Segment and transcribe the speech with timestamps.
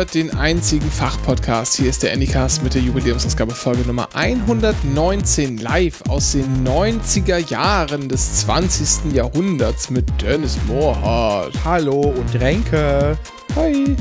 [0.00, 1.76] hört den einzigen Fachpodcast.
[1.76, 8.08] Hier ist der Anycast mit der Jubiläumsausgabe Folge Nummer 119 live aus den 90er Jahren
[8.08, 9.12] des 20.
[9.12, 11.52] Jahrhunderts mit Dennis Moorhardt.
[11.66, 13.18] Hallo und Renke.
[13.54, 13.94] Hi.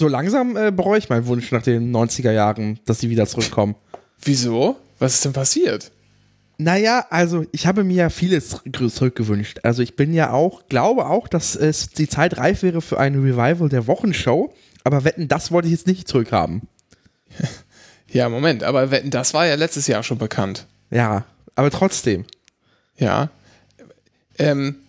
[0.00, 3.74] So langsam äh, bereue ich meinen Wunsch nach den 90er Jahren, dass sie wieder zurückkommen.
[4.22, 4.76] Wieso?
[4.98, 5.92] Was ist denn passiert?
[6.56, 8.62] Naja, also ich habe mir ja vieles
[8.94, 9.60] zurückgewünscht.
[9.62, 13.14] Also ich bin ja auch, glaube auch, dass es die Zeit reif wäre für ein
[13.14, 14.54] Revival der Wochenshow.
[14.84, 16.62] Aber wetten, das wollte ich jetzt nicht zurückhaben.
[18.12, 20.66] Ja, Moment, aber wetten, das war ja letztes Jahr schon bekannt.
[20.90, 22.24] Ja, aber trotzdem.
[22.96, 23.30] Ja.
[24.36, 24.80] Ähm,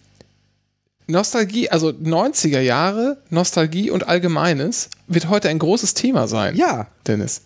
[1.12, 6.56] Nostalgie, also 90er Jahre, Nostalgie und Allgemeines wird heute ein großes Thema sein.
[6.56, 6.88] Ja.
[7.08, 7.42] Dennis.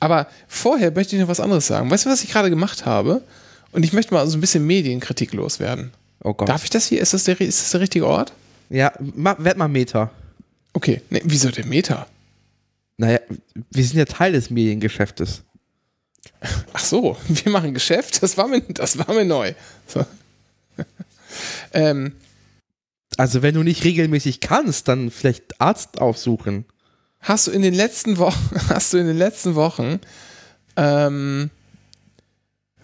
[0.00, 1.90] Aber vorher möchte ich noch was anderes sagen.
[1.90, 3.22] Weißt du, was ich gerade gemacht habe?
[3.70, 5.92] Und ich möchte mal so ein bisschen Medienkritik loswerden.
[6.24, 6.48] Oh Gott.
[6.48, 7.00] Darf ich das hier?
[7.00, 8.32] Ist das der, ist das der richtige Ort?
[8.68, 10.10] Ja, werd mal Meter.
[10.72, 11.02] Okay.
[11.10, 12.06] Nee, wieso der Meter?
[12.96, 13.20] Naja,
[13.70, 15.42] wir sind ja Teil des Mediengeschäftes.
[16.72, 18.22] Ach so, wir machen Geschäft?
[18.22, 19.54] Das war mir, das war mir neu.
[19.86, 20.04] So.
[21.72, 22.12] ähm,
[23.18, 26.64] also wenn du nicht regelmäßig kannst, dann vielleicht Arzt aufsuchen.
[27.20, 30.00] Hast du in den letzten Wochen, hast du in den letzten Wochen
[30.76, 31.50] ähm,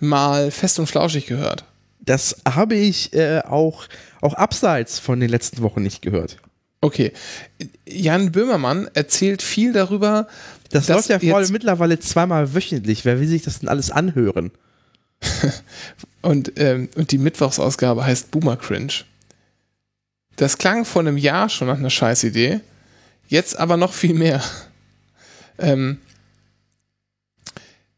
[0.00, 1.64] mal fest und flauschig gehört?
[2.00, 3.86] Das habe ich äh, auch,
[4.20, 6.38] auch abseits von den letzten Wochen nicht gehört.
[6.80, 7.12] Okay.
[7.86, 10.28] Jan Böhmermann erzählt viel darüber.
[10.70, 13.04] Das läuft ja voll mittlerweile zweimal wöchentlich.
[13.04, 14.52] Wer will sich das denn alles anhören?
[16.22, 18.92] und, ähm, und die Mittwochsausgabe heißt Boomer Cringe.
[20.38, 22.60] Das klang vor einem Jahr schon nach einer Scheißidee.
[23.26, 24.42] Jetzt aber noch viel mehr.
[25.58, 25.98] Ähm,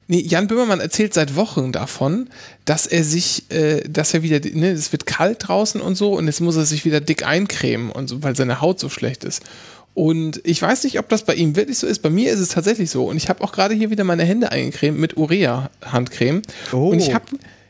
[0.07, 2.31] nee, Jan Böhmermann erzählt seit Wochen davon,
[2.65, 6.27] dass er sich, äh, dass er wieder, ne, es wird kalt draußen und so und
[6.27, 9.43] jetzt muss er sich wieder dick eincremen und so, weil seine Haut so schlecht ist.
[9.93, 12.01] Und ich weiß nicht, ob das bei ihm wirklich so ist.
[12.01, 13.05] Bei mir ist es tatsächlich so.
[13.07, 16.41] Und ich habe auch gerade hier wieder meine Hände eingecremt mit Urea-Handcreme.
[16.73, 16.89] Oh.
[16.89, 17.27] Und ich habe,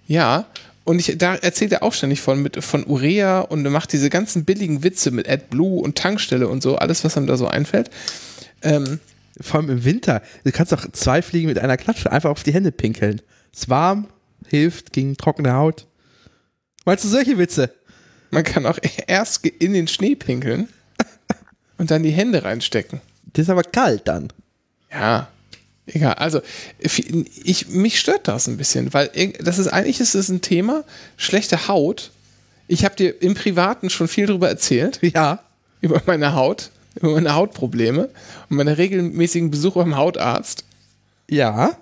[0.07, 0.47] ja,
[0.85, 4.45] und ich, da erzählt er auch ständig von, mit, von Urea und macht diese ganzen
[4.45, 7.91] billigen Witze mit AdBlue und Tankstelle und so, alles, was ihm da so einfällt.
[8.63, 8.99] Ähm,
[9.41, 10.23] Vor allem im Winter.
[10.45, 13.21] Du kannst doch zwei Fliegen mit einer Klatsche einfach auf die Hände pinkeln.
[13.53, 14.09] Ist warm,
[14.47, 15.87] hilft gegen trockene Haut.
[16.85, 17.73] Meinst du solche Witze?
[18.31, 20.69] Man kann auch erst in den Schnee pinkeln
[21.79, 23.01] und dann die Hände reinstecken.
[23.33, 24.33] Das ist aber kalt dann.
[24.91, 25.29] Ja,
[25.93, 26.41] Egal, also
[26.79, 30.85] ich, mich stört das ein bisschen, weil das ist eigentlich ist es ein Thema,
[31.17, 32.11] schlechte Haut.
[32.69, 35.01] Ich habe dir im Privaten schon viel darüber erzählt.
[35.15, 35.41] Ja.
[35.83, 38.11] Über meine Haut, über meine Hautprobleme
[38.51, 40.65] und meine regelmäßigen Besuche beim Hautarzt.
[41.29, 41.79] Ja.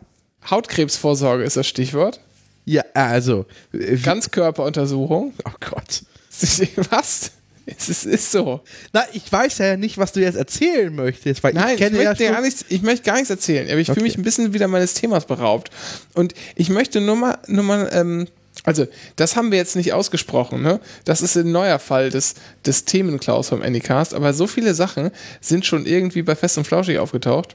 [0.48, 2.20] Hautkrebsvorsorge ist das Stichwort.
[2.64, 3.44] Ja, also.
[3.72, 5.34] Äh, Ganzkörperuntersuchung.
[5.44, 6.04] Oh Gott.
[6.90, 7.32] Was?
[7.76, 8.60] Es ist, ist, so.
[8.92, 12.02] Na, ich weiß ja nicht, was du jetzt erzählen möchtest, weil Nein, ich kenne ich
[12.02, 13.94] ja möchte schon gar nichts, ich möchte gar nichts erzählen, aber ich okay.
[13.94, 15.70] fühle mich ein bisschen wieder meines Themas beraubt.
[16.14, 18.26] Und ich möchte nur mal, nur mal ähm,
[18.64, 18.86] also,
[19.16, 20.80] das haben wir jetzt nicht ausgesprochen, ne?
[21.04, 22.34] Das ist ein neuer Fall des,
[22.66, 26.98] des Themenklaus vom Anycast, aber so viele Sachen sind schon irgendwie bei Fest und Flauschig
[26.98, 27.54] aufgetaucht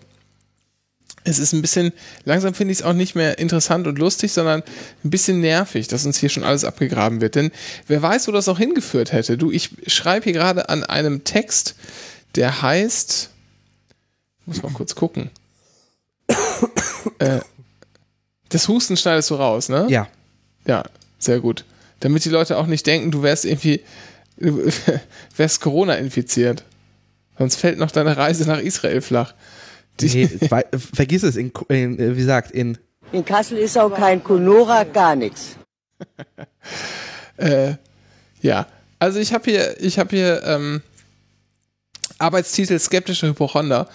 [1.24, 1.94] es ist ein bisschen,
[2.26, 4.64] langsam finde ich es auch nicht mehr interessant und lustig, sondern
[5.04, 7.36] ein bisschen nervig, dass uns hier schon alles abgegraben wird.
[7.36, 7.52] Denn
[7.88, 9.38] wer weiß, wo das auch hingeführt hätte.
[9.38, 11.76] Du, ich schreibe hier gerade an einem Text,
[12.36, 13.30] der heißt,
[14.46, 15.30] muss mal kurz gucken.
[17.20, 17.40] äh,
[18.50, 19.88] das Husten schneidest du raus, ne?
[19.90, 20.08] Ja.
[20.66, 20.84] Ja,
[21.19, 21.66] sehr gut.
[22.02, 23.81] Damit die Leute auch nicht denken, du wärst irgendwie,
[24.38, 24.69] du
[25.38, 26.64] wärst Corona infiziert.
[27.38, 29.34] Sonst fällt noch deine Reise nach Israel flach.
[30.01, 32.78] Nee, vergiss es, in, in, wie gesagt, in.
[33.12, 35.56] In Kassel ist auch kein Conora, gar nichts.
[37.38, 37.75] äh,
[38.42, 38.68] ja,
[39.00, 40.81] also ich habe hier, ich habe hier ähm,
[42.18, 43.88] Arbeitstitel skeptische Hypochonder.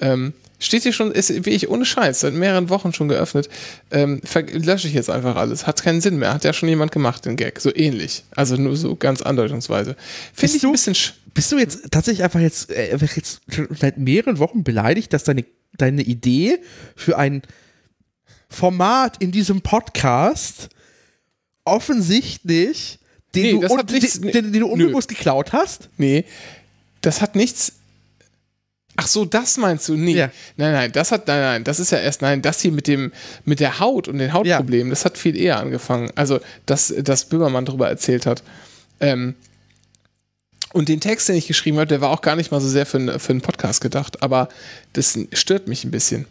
[0.00, 3.48] Ähm, steht hier schon, ist wirklich ohne Scheiß, seit mehreren Wochen schon geöffnet.
[3.90, 4.20] Ähm,
[4.52, 5.66] lösche ich jetzt einfach alles.
[5.66, 6.32] Hat keinen Sinn mehr.
[6.32, 7.60] Hat ja schon jemand gemacht, den Gag.
[7.60, 8.24] So ähnlich.
[8.34, 9.96] Also nur so ganz andeutungsweise.
[10.32, 10.96] Finde ich ein bisschen.
[11.34, 13.40] Bist du jetzt tatsächlich einfach jetzt, äh, jetzt
[13.78, 15.44] seit mehreren Wochen beleidigt, dass deine,
[15.76, 16.58] deine Idee
[16.94, 17.42] für ein
[18.48, 20.70] Format in diesem Podcast
[21.64, 22.98] offensichtlich
[23.34, 25.16] den, nee, du, un, nichts, den, den, den, du unbewusst nö.
[25.16, 25.90] geklaut hast?
[25.98, 26.24] Nee,
[27.02, 27.75] das hat nichts.
[28.96, 29.94] Ach so, das meinst du?
[29.96, 30.14] Nee.
[30.14, 30.30] Ja.
[30.56, 33.12] Nein, nein, das hat, nein, nein, das ist ja erst, nein, das hier mit dem,
[33.44, 34.90] mit der Haut und den Hautproblemen, ja.
[34.90, 36.10] das hat viel eher angefangen.
[36.14, 38.42] Also, dass, dass Böhmermann darüber erzählt hat.
[39.00, 39.34] Ähm,
[40.72, 42.86] Und den Text, den ich geschrieben habe, der war auch gar nicht mal so sehr
[42.86, 44.48] für, einen- für einen Podcast gedacht, aber
[44.94, 46.26] das stört mich ein bisschen.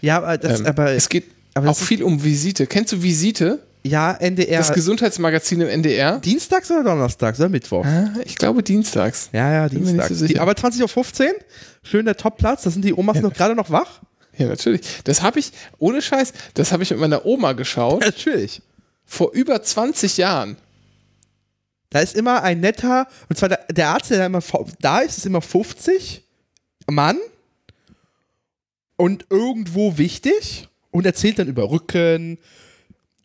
[0.00, 1.24] Ja, aber, das, Ähm, aber es geht
[1.54, 2.66] aber auch viel um Visite.
[2.66, 3.58] Kennst du Visite?
[3.84, 4.58] Ja, NDR.
[4.58, 6.18] Das Gesundheitsmagazin im NDR?
[6.20, 7.84] Dienstags oder Donnerstags oder Mittwoch?
[7.84, 9.28] Ah, Ich glaube dienstags.
[9.32, 10.18] Ja, ja, Dienstags.
[10.18, 10.26] so.
[10.26, 11.34] Die, aber 20.15 Uhr,
[11.82, 14.00] schön der Topplatz, da sind die Omas noch gerade noch wach.
[14.38, 14.80] Ja, natürlich.
[15.04, 18.62] Das habe ich, ohne Scheiß, das habe ich mit meiner Oma geschaut, Natürlich.
[19.04, 20.56] vor über 20 Jahren.
[21.90, 24.40] Da ist immer ein netter, und zwar der, der Arzt, der da immer
[24.80, 26.22] da ist, ist immer 50,
[26.90, 27.18] Mann
[28.96, 32.38] und irgendwo wichtig und erzählt dann über Rücken,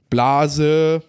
[0.09, 1.01] Blase,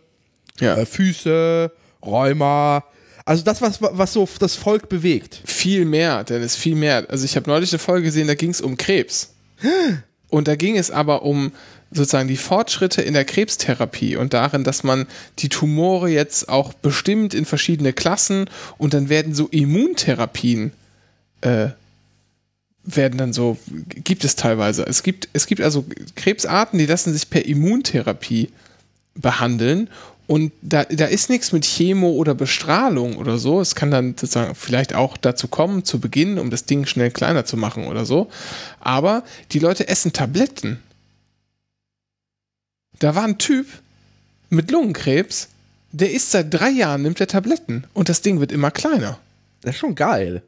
[0.60, 0.76] Ja.
[0.76, 1.70] äh, Füße,
[2.04, 2.84] Rheuma.
[3.24, 5.42] Also das, was, was so das Volk bewegt.
[5.44, 7.06] Viel mehr, Dennis, viel mehr.
[7.10, 9.34] Also ich habe neulich eine Folge gesehen, da ging es um Krebs.
[10.30, 11.52] Und da ging es aber um
[11.90, 15.06] sozusagen die Fortschritte in der Krebstherapie und darin, dass man
[15.38, 20.72] die Tumore jetzt auch bestimmt in verschiedene Klassen und dann werden so Immuntherapien
[21.40, 21.68] äh,
[22.84, 23.56] werden dann so,
[24.04, 24.86] gibt es teilweise.
[24.86, 28.50] Es gibt, es gibt also Krebsarten, die lassen sich per Immuntherapie
[29.18, 29.90] behandeln.
[30.26, 33.60] Und da, da ist nichts mit Chemo oder Bestrahlung oder so.
[33.60, 37.46] Es kann dann sozusagen vielleicht auch dazu kommen, zu Beginn, um das Ding schnell kleiner
[37.46, 38.28] zu machen oder so.
[38.78, 39.22] Aber
[39.52, 40.80] die Leute essen Tabletten.
[42.98, 43.66] Da war ein Typ
[44.50, 45.48] mit Lungenkrebs,
[45.92, 49.18] der isst seit drei Jahren, nimmt er Tabletten und das Ding wird immer kleiner.
[49.62, 50.42] Das ist schon geil.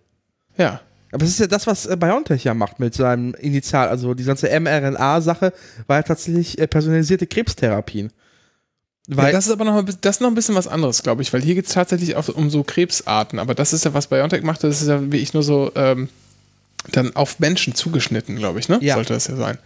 [0.57, 0.81] Ja.
[1.13, 4.25] Aber es ist ja das, was äh, BioNTech ja macht mit seinem Initial, also die
[4.25, 5.53] ganze mRNA-Sache
[5.87, 8.13] war ja tatsächlich äh, personalisierte Krebstherapien.
[9.13, 11.23] Weil, ja, das ist aber noch, ein das ist noch ein bisschen was anderes, glaube
[11.23, 14.07] ich, weil hier geht es tatsächlich auch um so Krebsarten, aber das ist ja, was
[14.07, 16.09] BioNTech macht, das ist ja wie ich nur so ähm,
[16.93, 18.79] dann auf Menschen zugeschnitten, glaube ich, ne?
[18.81, 18.95] Ja.
[18.95, 19.59] Sollte das ja sein.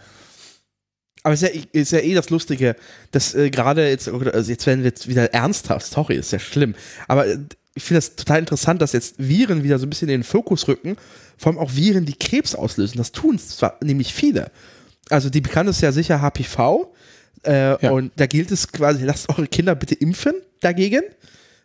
[1.21, 2.75] aber es ist ja, ist ja eh das Lustige,
[3.11, 6.73] dass äh, gerade jetzt, also jetzt werden wir jetzt wieder ernsthaft, sorry, ist ja schlimm,
[7.07, 7.37] aber äh,
[7.75, 10.67] ich finde das total interessant, dass jetzt Viren wieder so ein bisschen in den Fokus
[10.67, 10.95] rücken,
[11.37, 12.97] vor allem auch Viren, die Krebs auslösen.
[12.97, 14.49] Das tun zwar nämlich viele.
[15.09, 16.93] Also die bekannte ist ja sicher HPV.
[17.45, 17.91] Äh, Ja.
[17.91, 21.03] Und da gilt es quasi, lasst eure Kinder bitte impfen dagegen,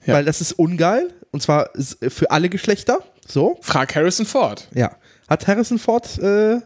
[0.06, 0.14] Ja.
[0.14, 1.08] weil das ist ungeil.
[1.32, 1.70] Und zwar
[2.08, 2.98] für alle Geschlechter.
[3.26, 3.58] So.
[3.62, 4.66] Frag Harrison Ford.
[4.74, 4.96] Ja.
[5.28, 6.60] Hat Harrison Ford, äh,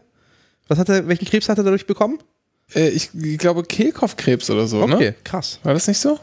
[0.67, 2.17] was hat er, welchen Krebs hat er dadurch bekommen?
[2.73, 5.15] Äh, ich, ich glaube Kehlkopfkrebs oder so, Okay, ne?
[5.23, 5.59] krass.
[5.61, 6.19] War das nicht so?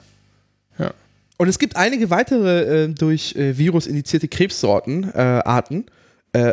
[0.79, 0.93] Ja.
[1.39, 5.87] Und es gibt einige weitere äh, durch äh, Virus indizierte Krebssorten, äh, Arten.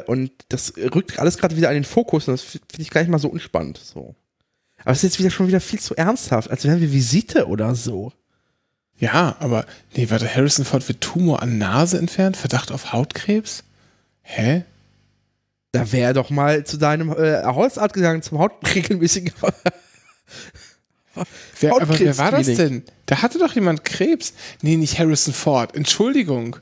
[0.07, 3.09] Und das rückt alles gerade wieder in den Fokus und das finde ich gar nicht
[3.09, 3.77] mal so unspannend.
[3.81, 4.13] So.
[4.81, 7.75] Aber es ist jetzt wieder schon wieder viel zu ernsthaft, als wären wir Visite oder
[7.75, 8.11] so.
[8.97, 9.65] Ja, aber
[9.95, 13.63] nee, warte, Harrison Ford wird Tumor an Nase entfernt, Verdacht auf Hautkrebs?
[14.21, 14.63] Hä?
[15.71, 19.31] Da wäre doch mal zu deinem äh, Hausarzt gegangen, zum Hautregelmäßigen.
[21.59, 22.83] Wer, aber wer war das denn?
[23.05, 24.33] Da hatte doch jemand Krebs.
[24.61, 25.75] Nee, nicht Harrison Ford.
[25.75, 26.55] Entschuldigung.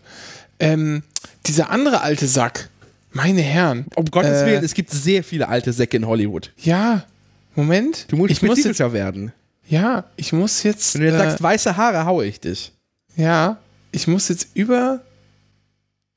[0.59, 1.03] Ähm,
[1.45, 2.69] dieser andere alte Sack.
[3.11, 3.85] Meine Herren.
[3.95, 6.51] um Gottes Äh, Willen, es gibt sehr viele alte Säcke in Hollywood.
[6.57, 7.05] Ja.
[7.57, 8.05] Moment.
[8.11, 9.33] Du musst ich muss jetzt, spezifischer werden.
[9.67, 10.93] ja, ich muss jetzt.
[10.93, 12.71] Wenn du jetzt äh, sagst, weiße Haare, haue ich dich.
[13.15, 13.57] Ja,
[13.91, 15.01] ich muss jetzt über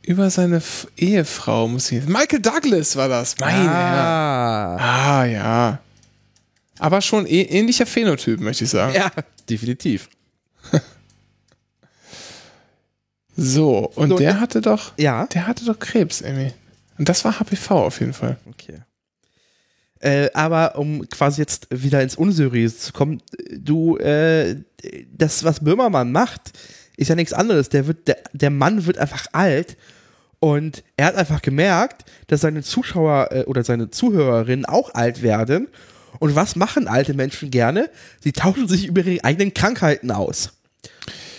[0.03, 2.05] über seine F Ehefrau muss ich.
[2.07, 3.35] Michael Douglas war das.
[3.41, 3.69] Herren.
[3.69, 4.77] ah.
[5.21, 5.79] Ah, ja.
[6.79, 8.95] Aber schon eh, ähnlicher Phänotyp, möchte ich sagen.
[8.95, 9.11] Ja,
[9.49, 10.09] definitiv.
[13.37, 15.27] So, und So, der hatte doch, Ja.
[15.27, 16.53] der hatte doch Krebs, Emmy.
[16.99, 18.37] Und das war HPV auf jeden Fall.
[18.47, 18.81] Okay.
[20.01, 24.57] Äh, aber um quasi jetzt wieder ins Unseriöse zu kommen, du, äh,
[25.13, 26.53] das, was Böhmermann macht,
[26.97, 27.69] ist ja nichts anderes.
[27.69, 29.77] Der, wird, der, der Mann wird einfach alt
[30.39, 35.69] und er hat einfach gemerkt, dass seine Zuschauer äh, oder seine Zuhörerinnen auch alt werden.
[36.19, 37.91] Und was machen alte Menschen gerne?
[38.21, 40.53] Sie tauschen sich über ihre eigenen Krankheiten aus.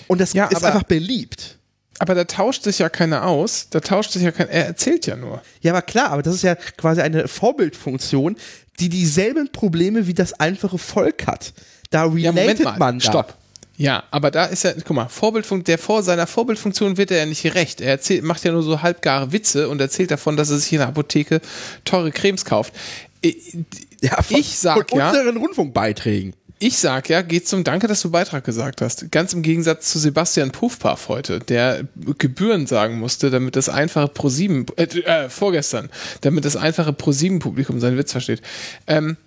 [0.08, 1.58] Und das Ja, ist einfach beliebt.
[2.02, 3.68] Aber da tauscht sich ja keiner aus.
[3.70, 4.50] Da tauscht sich ja keiner.
[4.50, 5.40] Er erzählt ja nur.
[5.62, 8.38] Ja, aber klar, aber das ist ja quasi eine Vorbildfunktion,
[8.80, 11.54] die dieselben Probleme wie das einfache Volk hat.
[11.92, 13.06] Da Ja, relatet man da.
[13.06, 13.38] Stopp.
[13.78, 17.26] Ja, aber da ist ja, guck mal, Vorbildfunk, der vor seiner Vorbildfunktion wird er ja
[17.28, 17.82] nicht gerecht.
[17.82, 20.80] Er erzählt, macht ja nur so halbgare Witze und erzählt davon, dass er sich in
[20.80, 21.40] der Apotheke
[21.86, 22.74] teure Cremes kauft.
[23.22, 23.56] Ich,
[24.02, 26.34] Ja, von, ich sag von ja, unseren Rundfunkbeiträgen.
[26.62, 29.12] Ich sag ja, geht zum Danke, dass du Beitrag gesagt hast.
[29.12, 31.88] Ganz im Gegensatz zu Sebastian Puffpaff heute, der
[32.20, 35.90] Gebühren sagen musste, damit das einfache Pro7, äh, äh, vorgestern,
[36.22, 38.44] damit das einfache Pro7-Publikum seinen Witz versteht.
[38.86, 39.18] Ähm,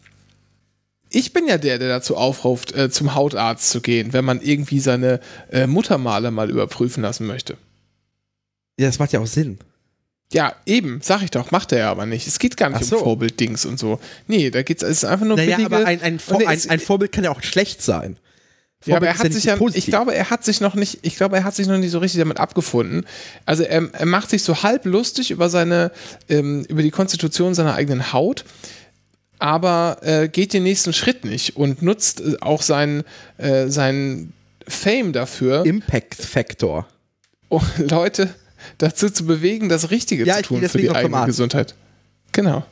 [1.11, 4.79] ich bin ja der, der dazu aufruft, äh, zum Hautarzt zu gehen, wenn man irgendwie
[4.79, 5.19] seine
[5.51, 7.57] äh, Muttermale mal überprüfen lassen möchte.
[8.79, 9.59] Ja, das macht ja auch Sinn.
[10.33, 12.27] Ja, eben, sag ich doch, macht er ja aber nicht.
[12.27, 12.97] Es geht gar nicht so.
[12.97, 14.01] um Vorbilddings und so.
[14.27, 16.81] Nee, da geht's, es ist einfach nur Naja, billige, aber ein, ein, Vor ein, ein
[16.81, 18.19] Vorbild kann ja auch schlecht sein.
[18.87, 21.37] Ja, aber er hat sich ja, ich glaube, er hat sich noch nicht, ich glaube,
[21.37, 23.07] er hat sich noch nicht so richtig damit abgefunden.
[23.47, 25.91] Also er, er macht sich so halb lustig über seine,
[26.29, 28.45] ähm, über die Konstitution seiner eigenen Haut,
[29.39, 33.05] aber äh, geht den nächsten Schritt nicht und nutzt äh, auch seinen,
[33.39, 34.35] äh, seinen
[34.69, 35.65] Fame dafür.
[35.65, 36.87] Impact Factor.
[37.49, 38.35] Um Leute
[38.79, 41.75] dazu zu bewegen, das Richtige ja, zu tun für die eigene Gesundheit.
[42.33, 42.65] Genau.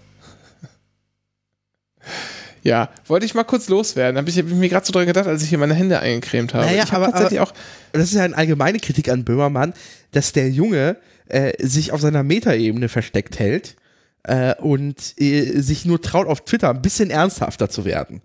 [2.62, 4.16] Ja, wollte ich mal kurz loswerden.
[4.16, 6.54] Habe ich, hab ich mir gerade so dran gedacht, als ich hier meine Hände eingecremt
[6.54, 6.66] habe.
[6.66, 7.54] Naja, ich hab aber, tatsächlich aber, auch.
[7.92, 9.74] Das ist ja eine allgemeine Kritik an Böhmermann,
[10.12, 13.74] dass der Junge äh, sich auf seiner Metaebene versteckt hält
[14.22, 18.22] äh, und äh, sich nur traut, auf Twitter ein bisschen ernsthafter zu werden.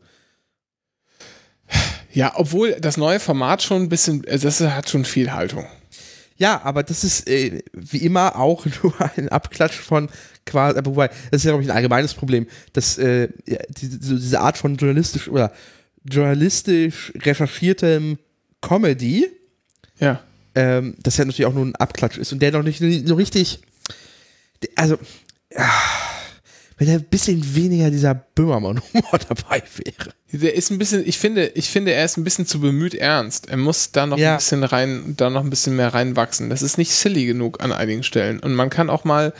[2.11, 5.65] Ja, obwohl das neue Format schon ein bisschen, äh, das hat schon viel Haltung.
[6.37, 10.09] Ja, aber das ist äh, wie immer auch nur ein Abklatsch von
[10.45, 14.39] quasi, wobei, das ist ja, glaube ich, ein allgemeines Problem, dass äh, ja, diese, diese
[14.39, 15.51] Art von journalistisch oder
[16.09, 18.17] journalistisch recherchiertem
[18.61, 19.27] Comedy,
[19.99, 20.21] ja.
[20.55, 23.59] ähm, das ja natürlich auch nur ein Abklatsch ist und der noch nicht so richtig,
[24.75, 24.97] also,
[25.53, 25.69] ja,
[26.77, 30.11] wenn er ein bisschen weniger dieser Böhmermann-Humor dabei wäre.
[30.31, 33.49] Der ist ein bisschen, ich finde, ich finde, er ist ein bisschen zu bemüht ernst.
[33.49, 34.33] Er muss da noch ja.
[34.33, 36.49] ein bisschen rein, da noch ein bisschen mehr reinwachsen.
[36.49, 38.39] Das ist nicht silly genug an einigen Stellen.
[38.39, 39.33] Und man kann auch mal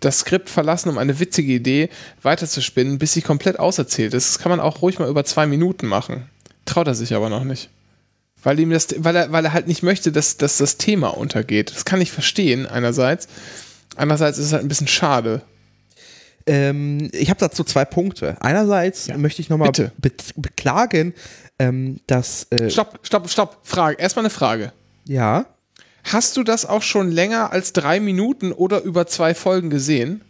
[0.00, 1.88] das Skript verlassen, um eine witzige Idee
[2.22, 4.28] weiterzuspinnen, bis sie komplett auserzählt ist.
[4.28, 6.28] Das kann man auch ruhig mal über zwei Minuten machen.
[6.64, 7.70] Traut er sich aber noch nicht.
[8.44, 11.72] Weil ihm das, weil er, weil er halt nicht möchte, dass, dass das Thema untergeht.
[11.74, 13.26] Das kann ich verstehen, einerseits.
[13.96, 15.42] Andererseits ist es halt ein bisschen schade.
[16.46, 18.36] Ähm, ich habe dazu zwei Punkte.
[18.40, 19.16] Einerseits ja.
[19.16, 21.14] möchte ich nochmal be beklagen,
[21.58, 22.46] ähm, dass.
[22.50, 23.58] Äh stopp, stopp, stopp.
[23.62, 24.00] Frage.
[24.00, 24.72] Erstmal eine Frage.
[25.06, 25.46] Ja.
[26.04, 30.20] Hast du das auch schon länger als drei Minuten oder über zwei Folgen gesehen?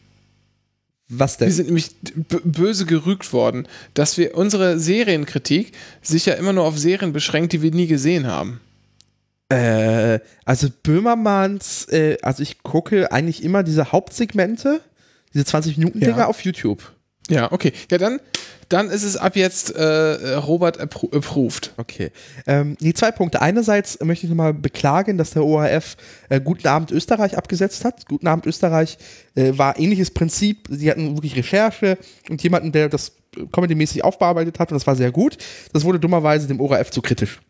[1.09, 1.49] Was denn?
[1.49, 1.97] Wir sind nämlich
[2.45, 7.63] böse gerügt worden, dass wir unsere Serienkritik sich ja immer nur auf Serien beschränkt, die
[7.63, 8.61] wir nie gesehen haben.
[9.51, 14.81] Äh, also Böhmermanns, äh, also ich gucke eigentlich immer diese Hauptsegmente
[15.35, 16.27] diese 20-Minuten-Dinger ja.
[16.27, 16.95] auf YouTube.
[17.31, 17.73] Ja, okay.
[17.91, 18.21] Ja, dann,
[18.69, 21.73] dann ist es ab jetzt äh, Robert appro approved.
[21.79, 22.11] Okay.
[22.47, 23.41] Ähm, die zwei Punkte.
[23.41, 25.97] Einerseits möchte ich nochmal beklagen, dass der ORF
[26.29, 28.07] äh, Guten Abend Österreich abgesetzt hat.
[28.07, 28.99] Guten Abend Österreich
[29.35, 30.69] äh, war ähnliches Prinzip.
[30.71, 31.97] Sie hatten wirklich Recherche
[32.29, 33.13] und jemanden, der das
[33.53, 35.39] comedy-mäßig aufbearbeitet hat und das war sehr gut.
[35.73, 37.41] Das wurde dummerweise dem ORF zu kritisch.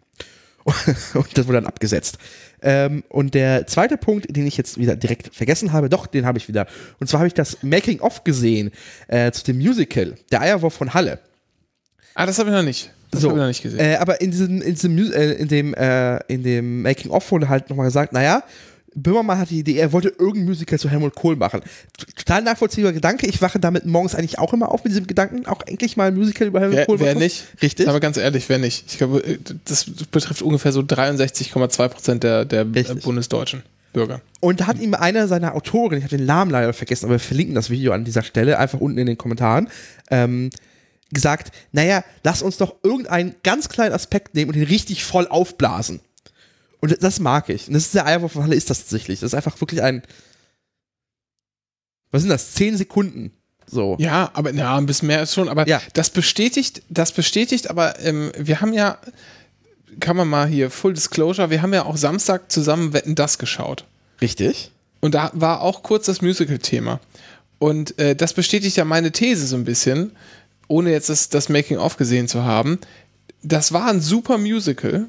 [1.15, 2.19] und das wurde dann abgesetzt.
[2.63, 6.39] Ähm, und der zweite Punkt, den ich jetzt wieder direkt vergessen habe, doch, den habe
[6.39, 6.67] ich wieder.
[6.99, 8.71] Und zwar habe ich das Making-of gesehen
[9.09, 11.19] äh, zu dem Musical, Der Eierwurf von Halle.
[12.15, 12.91] Ah, das habe ich noch nicht.
[13.11, 13.81] Das so, habe ich noch nicht gesehen.
[13.81, 17.69] Äh, aber in diesem, in diesem, äh, in dem, äh, in dem Making-of wurde halt
[17.69, 18.43] nochmal gesagt, naja,
[18.95, 21.63] Böhmermann hatte die Idee, er wollte irgendein Musical zu Helmut Kohl machen.
[22.17, 23.27] Total nachvollziehbarer Gedanke.
[23.27, 26.15] Ich wache damit morgens eigentlich auch immer auf mit diesem Gedanken, auch endlich mal ein
[26.15, 27.45] Musical über Helmut wer, Kohl Wer nicht?
[27.61, 27.89] Richtig.
[27.89, 28.85] Aber ganz ehrlich, wer nicht?
[28.89, 33.63] Ich glaube, äh, das betrifft ungefähr so 63,2 Prozent der, der äh, bundesdeutschen.
[33.95, 34.21] Bürger.
[34.41, 37.21] Und da hat ihm einer seiner Autoren, ich habe den Namen leider vergessen, aber wir
[37.21, 39.69] verlinken das Video an dieser Stelle einfach unten in den Kommentaren,
[40.11, 40.51] ähm,
[41.11, 46.01] gesagt, naja, lass uns doch irgendeinen ganz kleinen Aspekt nehmen und ihn richtig voll aufblasen.
[46.85, 47.67] Und das mag ich.
[47.67, 49.21] Und das ist der Eierwurf von Halle ist das tatsächlich.
[49.21, 50.03] Das ist einfach wirklich ein.
[52.11, 52.53] Was sind das?
[52.53, 53.33] Zehn Sekunden.
[53.65, 53.97] So.
[53.99, 55.49] Ja, aber ja, ein bisschen mehr ist schon.
[55.49, 55.81] Aber ja.
[55.95, 58.99] das bestätigt, das bestätigt, aber ähm, wir haben ja,
[59.99, 63.87] kann man mal hier, Full Disclosure, wir haben ja auch Samstag zusammen Wetten das geschaut.
[64.21, 64.71] Richtig.
[65.01, 67.01] Und da war auch kurz das Musical-Thema.
[67.59, 70.13] Und äh, das bestätigt ja meine These so ein bisschen,
[70.69, 72.79] ohne jetzt das, das Making-of gesehen zu haben.
[73.43, 75.07] Das war ein super Musical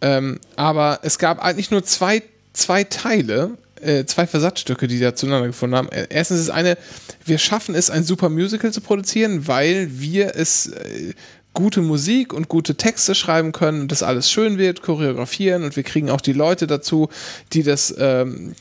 [0.00, 5.48] ähm, aber es gab eigentlich nur zwei, zwei Teile, äh, zwei Versatzstücke, die da zueinander
[5.48, 5.88] gefunden haben.
[5.90, 6.76] Äh, erstens ist eine,
[7.24, 11.14] wir schaffen es, ein super Musical zu produzieren, weil wir es äh,
[11.54, 15.82] gute Musik und gute Texte schreiben können und das alles schön wird, choreografieren und wir
[15.82, 17.08] kriegen auch die Leute dazu,
[17.52, 18.54] die das, ähm,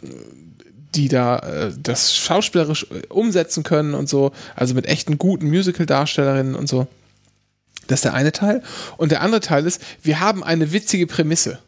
[0.96, 6.56] die da äh, das schauspielerisch äh, umsetzen können und so, also mit echten guten Musical-Darstellerinnen
[6.56, 6.88] und so.
[7.88, 8.62] Das ist der eine Teil.
[8.98, 11.60] Und der andere Teil ist, wir haben eine witzige Prämisse.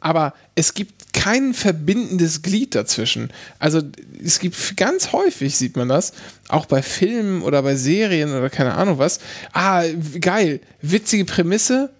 [0.00, 3.30] Aber es gibt kein verbindendes Glied dazwischen.
[3.60, 3.82] Also
[4.22, 6.12] es gibt ganz häufig, sieht man das,
[6.48, 9.20] auch bei Filmen oder bei Serien oder keine Ahnung was.
[9.52, 9.84] Ah,
[10.20, 11.90] geil, witzige Prämisse,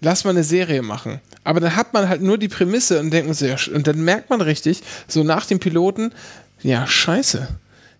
[0.00, 1.20] lass mal eine Serie machen.
[1.44, 4.30] Aber dann hat man halt nur die Prämisse und denkt so, ja, und dann merkt
[4.30, 6.12] man richtig, so nach dem Piloten,
[6.62, 7.48] ja, scheiße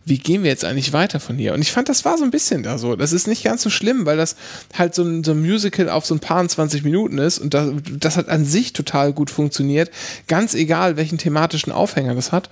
[0.04, 1.54] wie gehen wir jetzt eigentlich weiter von hier?
[1.54, 2.96] Und ich fand, das war so ein bisschen da so.
[2.96, 4.36] Das ist nicht ganz so schlimm, weil das
[4.76, 7.70] halt so ein, so ein Musical auf so ein paar 20 Minuten ist und das,
[7.98, 9.90] das hat an sich total gut funktioniert.
[10.26, 12.50] Ganz egal, welchen thematischen Aufhänger das hat.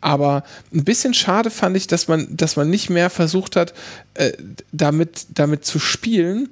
[0.00, 3.72] Aber ein bisschen schade fand ich, dass man, dass man nicht mehr versucht hat,
[4.14, 4.32] äh,
[4.72, 6.50] damit, damit zu spielen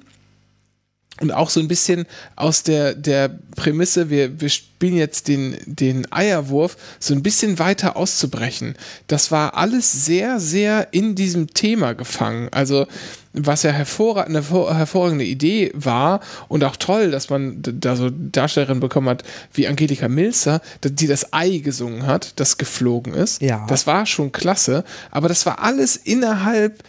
[1.21, 6.11] und auch so ein bisschen aus der, der Prämisse, wir, wir spielen jetzt den, den
[6.11, 8.75] Eierwurf, so ein bisschen weiter auszubrechen.
[9.07, 12.49] Das war alles sehr, sehr in diesem Thema gefangen.
[12.51, 12.87] Also,
[13.33, 18.79] was ja hervorrag eine hervorragende Idee war und auch toll, dass man da so Darstellerin
[18.79, 19.23] bekommen hat
[19.53, 23.41] wie Angelika Milzer, die das Ei gesungen hat, das geflogen ist.
[23.41, 23.65] Ja.
[23.69, 26.83] Das war schon klasse, aber das war alles innerhalb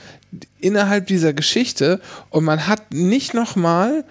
[0.60, 4.04] innerhalb dieser Geschichte und man hat nicht nochmal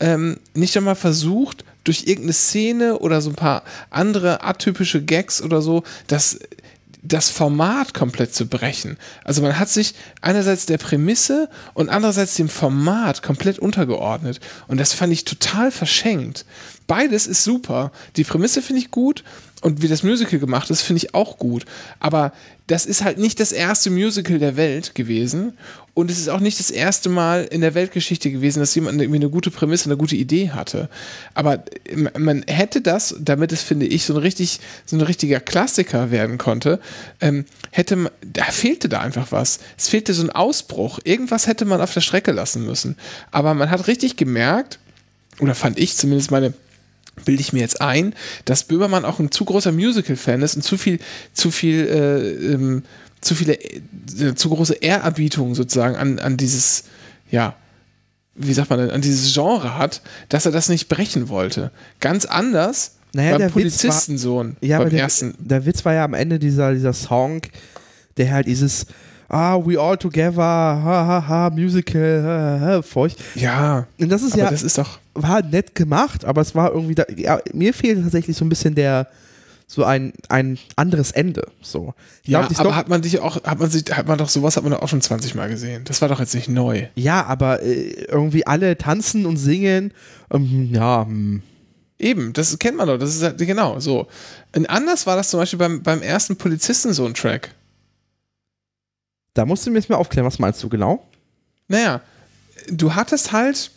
[0.00, 5.62] ähm, nicht nochmal versucht, durch irgendeine Szene oder so ein paar andere atypische Gags oder
[5.62, 6.40] so, das,
[7.02, 8.96] das Format komplett zu brechen.
[9.24, 14.40] Also man hat sich einerseits der Prämisse und andererseits dem Format komplett untergeordnet.
[14.66, 16.44] Und das fand ich total verschenkt.
[16.86, 17.92] Beides ist super.
[18.16, 19.22] Die Prämisse finde ich gut
[19.66, 21.64] und wie das Musical gemacht ist, finde ich auch gut.
[21.98, 22.32] Aber
[22.68, 25.54] das ist halt nicht das erste Musical der Welt gewesen.
[25.92, 29.18] Und es ist auch nicht das erste Mal in der Weltgeschichte gewesen, dass jemand irgendwie
[29.18, 30.88] eine gute Prämisse, eine gute Idee hatte.
[31.34, 31.64] Aber
[32.16, 36.38] man hätte das, damit es, finde ich, so ein richtig, so ein richtiger Klassiker werden
[36.38, 36.78] konnte,
[37.20, 39.58] ähm, hätte man, da fehlte da einfach was.
[39.76, 41.00] Es fehlte so ein Ausbruch.
[41.02, 42.96] Irgendwas hätte man auf der Strecke lassen müssen.
[43.32, 44.78] Aber man hat richtig gemerkt,
[45.40, 46.54] oder fand ich zumindest meine
[47.24, 50.76] bilde ich mir jetzt ein, dass Böhmermann auch ein zu großer Musical-Fan ist und zu
[50.76, 50.98] viel,
[51.32, 52.82] zu viel, äh, ähm,
[53.20, 56.84] zu viele, äh, zu große Ehrerbietung sozusagen an, an dieses,
[57.30, 57.56] ja,
[58.34, 61.70] wie sagt man, an dieses Genre hat, dass er das nicht brechen wollte.
[62.00, 64.56] Ganz anders naja, beim der Polizistensohn.
[64.60, 65.34] War, ja, beim der, ersten.
[65.38, 67.40] der Witz war ja am Ende dieser, dieser Song,
[68.18, 68.86] der halt dieses
[69.28, 73.18] ah, we all together, ha, ha, ha, Musical, ha, ha, feucht.
[73.34, 73.86] Ja.
[73.98, 74.98] Und das ist aber ja, das ist doch.
[75.14, 78.74] War nett gemacht, aber es war irgendwie, da, ja, mir fehlt tatsächlich so ein bisschen
[78.74, 79.08] der,
[79.66, 81.48] so ein, ein anderes Ende.
[81.60, 81.94] So.
[82.22, 84.56] Ich ja, glaub, aber hat man dich auch, hat man sich, hat man doch sowas
[84.56, 85.84] hat man doch auch schon 20 Mal gesehen.
[85.84, 86.86] Das war doch jetzt nicht neu.
[86.94, 89.92] Ja, aber äh, irgendwie alle tanzen und singen,
[90.30, 91.42] ähm, ja, hm.
[91.98, 92.98] Eben, das kennt man doch.
[92.98, 94.06] Das ist halt, genau so.
[94.54, 97.54] Und anders war das zum Beispiel beim, beim ersten Polizisten so ein Track.
[99.36, 101.06] Da musst du mir jetzt mal aufklären, was meinst du genau?
[101.68, 102.00] Naja,
[102.70, 103.70] du hattest halt,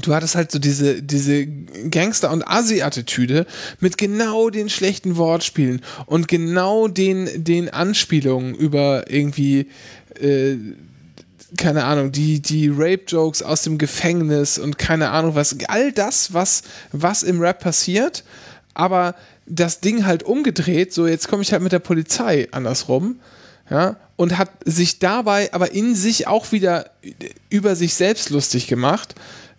[0.00, 3.44] du hattest halt so diese, diese Gangster- und Asi-Attitüde
[3.80, 9.68] mit genau den schlechten Wortspielen und genau den, den Anspielungen über irgendwie,
[10.18, 10.56] äh,
[11.58, 16.62] keine Ahnung, die, die Rape-Jokes aus dem Gefängnis und keine Ahnung was, all das, was,
[16.92, 18.24] was im Rap passiert,
[18.72, 23.20] aber das Ding halt umgedreht, so jetzt komme ich halt mit der Polizei andersrum
[23.70, 26.90] ja, und hat sich dabei aber in sich auch wieder
[27.50, 29.14] über sich selbst lustig gemacht.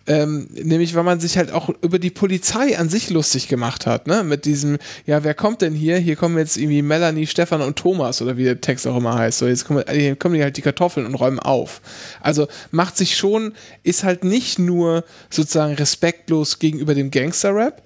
[0.08, 4.06] Ähm, nämlich weil man sich halt auch über die Polizei an sich lustig gemacht hat,
[4.06, 4.24] ne?
[4.24, 5.98] Mit diesem, ja, wer kommt denn hier?
[5.98, 9.36] Hier kommen jetzt irgendwie Melanie, Stefan und Thomas oder wie der Text auch immer heißt.
[9.36, 11.82] So, jetzt kommen, hier kommen die halt die Kartoffeln und räumen auf.
[12.22, 17.82] Also macht sich schon, ist halt nicht nur sozusagen respektlos gegenüber dem Gangster-Rap,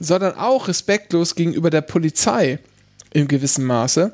[0.00, 2.58] sondern auch respektlos gegenüber der Polizei
[3.12, 4.12] im gewissen Maße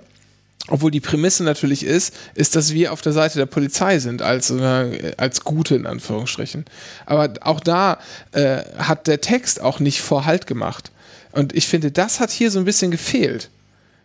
[0.69, 4.51] obwohl die Prämisse natürlich ist, ist, dass wir auf der Seite der Polizei sind, als,
[4.51, 6.65] äh, als Gute in Anführungsstrichen.
[7.07, 7.99] Aber auch da
[8.33, 10.91] äh, hat der Text auch nicht Vorhalt gemacht.
[11.33, 13.51] Und ich finde, das hat hier so ein bisschen gefehlt.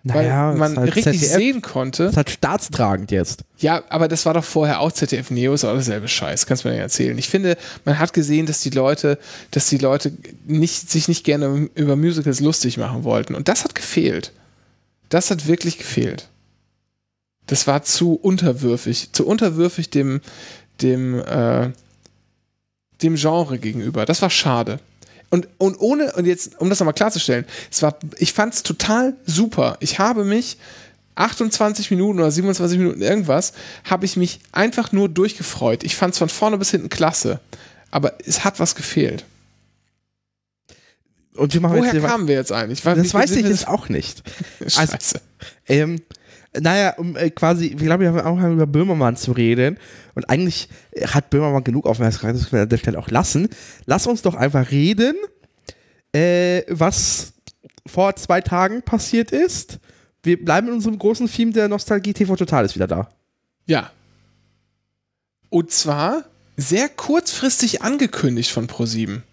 [0.05, 2.07] Naja, weil man halt richtig ZDF, sehen konnte.
[2.07, 3.45] Das hat staatstragend jetzt.
[3.59, 6.67] Ja, aber das war doch vorher auch ZDF Neo, ist auch dasselbe Scheiß, kannst du
[6.67, 7.17] mir nicht erzählen.
[7.17, 9.17] Ich finde, man hat gesehen, dass die Leute,
[9.51, 10.11] dass die Leute
[10.45, 13.33] nicht, sich nicht gerne über Musicals lustig machen wollten.
[13.33, 14.33] Und das hat gefehlt.
[15.07, 16.27] Das hat wirklich gefehlt.
[17.47, 20.21] Das war zu unterwürfig, zu unterwürfig dem,
[20.81, 21.71] dem, äh,
[23.01, 24.05] dem Genre gegenüber.
[24.05, 24.79] Das war schade.
[25.29, 29.15] Und, und ohne, und jetzt, um das nochmal klarzustellen, es war, ich fand es total
[29.25, 29.77] super.
[29.79, 30.57] Ich habe mich
[31.15, 33.53] 28 Minuten oder 27 Minuten irgendwas,
[33.83, 35.83] habe ich mich einfach nur durchgefreut.
[35.83, 37.39] Ich fand es von vorne bis hinten klasse.
[37.91, 39.25] Aber es hat was gefehlt.
[41.35, 42.85] Und Woher kamen wir jetzt eigentlich?
[42.85, 44.23] War, das weiß ich jetzt auch nicht.
[44.67, 44.93] Scheiße.
[44.93, 45.19] Also,
[45.67, 46.01] ähm,
[46.59, 49.77] naja, um äh, quasi, ich glaube, wir haben auch über Böhmermann zu reden.
[50.15, 50.69] Und eigentlich
[51.07, 53.49] hat Böhmermann genug Aufmerksamkeit, das können wir an der Stelle auch lassen.
[53.85, 55.15] Lass uns doch einfach reden,
[56.13, 57.33] äh, was
[57.85, 59.79] vor zwei Tagen passiert ist.
[60.21, 62.13] Wir bleiben in unserem großen Theme der Nostalgie.
[62.13, 63.09] TV Total ist wieder da.
[63.65, 63.91] Ja.
[65.49, 69.23] Und zwar sehr kurzfristig angekündigt von ProSieben.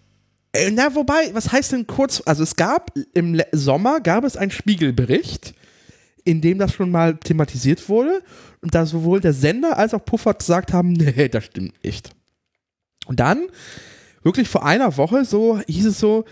[0.52, 2.22] Äh, na, wobei, was heißt denn kurz?
[2.24, 5.54] Also es gab im Sommer gab es einen Spiegelbericht
[6.24, 8.22] in dem das schon mal thematisiert wurde
[8.60, 12.10] und da sowohl der Sender als auch Puffer gesagt haben, nee, das stimmt nicht.
[13.06, 13.48] Und dann,
[14.22, 16.24] wirklich vor einer Woche, so hieß es so,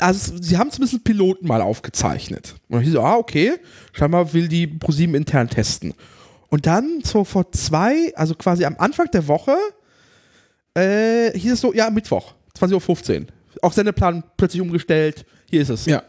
[0.00, 2.56] also sie haben zumindest einen Piloten mal aufgezeichnet.
[2.68, 3.54] Und hieß es, ah, okay,
[3.92, 5.94] scheinbar will die ProSieben intern testen.
[6.48, 9.56] Und dann so vor zwei, also quasi am Anfang der Woche,
[10.74, 13.26] äh, hieß es so, ja, Mittwoch 20.15 Uhr.
[13.62, 15.24] Auch Sendeplan plötzlich umgestellt.
[15.48, 15.86] Hier ist es.
[15.86, 16.02] Ja.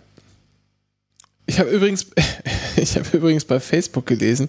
[1.51, 2.07] Ich habe übrigens,
[2.77, 4.47] ich übrigens bei Facebook gelesen,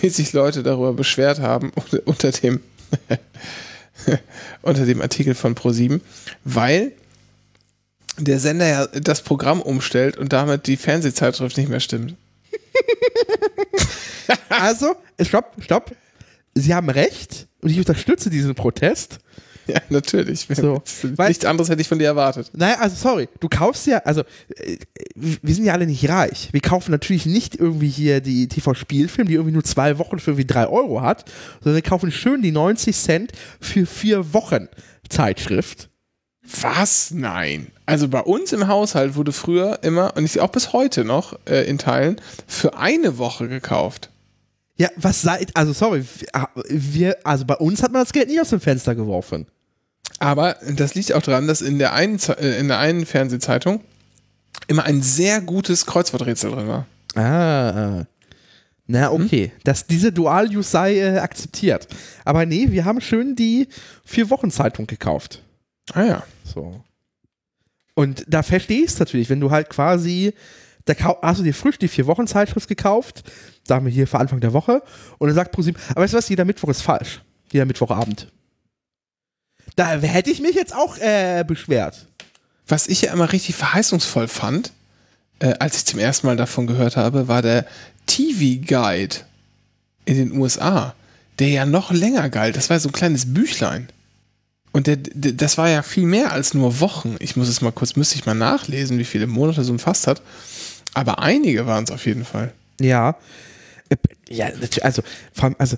[0.00, 2.58] wie sich Leute darüber beschwert haben unter, unter dem
[4.62, 6.00] unter dem Artikel von Pro7,
[6.42, 6.90] weil
[8.18, 12.16] der Sender ja das Programm umstellt und damit die Fernsehzeitschrift nicht mehr stimmt.
[14.48, 15.94] also, stopp, stopp.
[16.54, 19.20] Sie haben recht und ich unterstütze diesen Protest.
[19.72, 20.46] Ja, natürlich.
[20.50, 20.82] So,
[21.26, 22.50] Nichts anderes hätte ich von dir erwartet.
[22.54, 24.22] Naja, also sorry, du kaufst ja, also
[24.56, 24.76] äh,
[25.14, 26.48] wir sind ja alle nicht reich.
[26.52, 30.46] Wir kaufen natürlich nicht irgendwie hier die TV-Spielfilm, die irgendwie nur zwei Wochen für irgendwie
[30.46, 31.24] drei Euro hat,
[31.60, 34.68] sondern wir kaufen schön die 90 Cent für vier Wochen
[35.08, 35.88] Zeitschrift.
[36.60, 37.12] Was?
[37.12, 37.68] Nein.
[37.86, 41.68] Also bei uns im Haushalt wurde früher immer, und ich auch bis heute noch äh,
[41.68, 44.10] in Teilen, für eine Woche gekauft.
[44.76, 46.04] Ja, was seid, also sorry,
[46.68, 49.46] wir, also bei uns hat man das Geld nicht aus dem Fenster geworfen.
[50.18, 53.80] Aber das liegt auch daran, dass in der einen, äh, in der einen Fernsehzeitung
[54.68, 56.86] immer ein sehr gutes Kreuzworträtsel drin war.
[57.14, 58.06] Ah,
[58.86, 59.60] na okay, hm?
[59.64, 61.88] dass diese Dual-Use sei äh, akzeptiert.
[62.24, 63.68] Aber nee, wir haben schön die
[64.04, 65.42] Vier-Wochen-Zeitung gekauft.
[65.92, 66.22] Ah ja.
[66.44, 66.82] So.
[67.94, 70.34] Und da verstehe ich es natürlich, wenn du halt quasi,
[70.84, 73.24] da hast du dir frisch die Vier-Wochen-Zeitschrift gekauft,
[73.66, 74.82] sagen wir hier für Anfang der Woche,
[75.18, 77.22] und dann sagt ProSieben, aber weißt du was, jeder Mittwoch ist falsch.
[77.52, 78.32] Jeder Mittwochabend.
[79.76, 82.06] Da hätte ich mich jetzt auch äh, beschwert.
[82.66, 84.72] Was ich ja immer richtig verheißungsvoll fand,
[85.38, 87.66] äh, als ich zum ersten Mal davon gehört habe, war der
[88.06, 89.16] TV-Guide
[90.04, 90.94] in den USA,
[91.38, 92.56] der ja noch länger galt.
[92.56, 93.88] Das war so ein kleines Büchlein.
[94.72, 97.16] Und der, der, das war ja viel mehr als nur Wochen.
[97.18, 100.22] Ich muss es mal kurz, müsste ich mal nachlesen, wie viele Monate so umfasst hat.
[100.94, 102.52] Aber einige waren es auf jeden Fall.
[102.80, 103.16] Ja.
[103.88, 103.96] Äh,
[104.28, 104.50] ja,
[104.82, 105.02] also,
[105.58, 105.76] also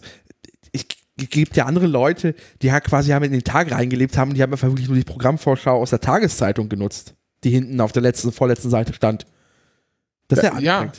[0.71, 4.43] ich gibt ja andere Leute, die ja quasi haben in den Tag reingelebt haben, die
[4.43, 8.33] haben einfach wirklich nur die Programmvorschau aus der Tageszeitung genutzt, die hinten auf der letzten,
[8.33, 9.27] vorletzten Seite stand.
[10.29, 10.93] Das ist ja, ja.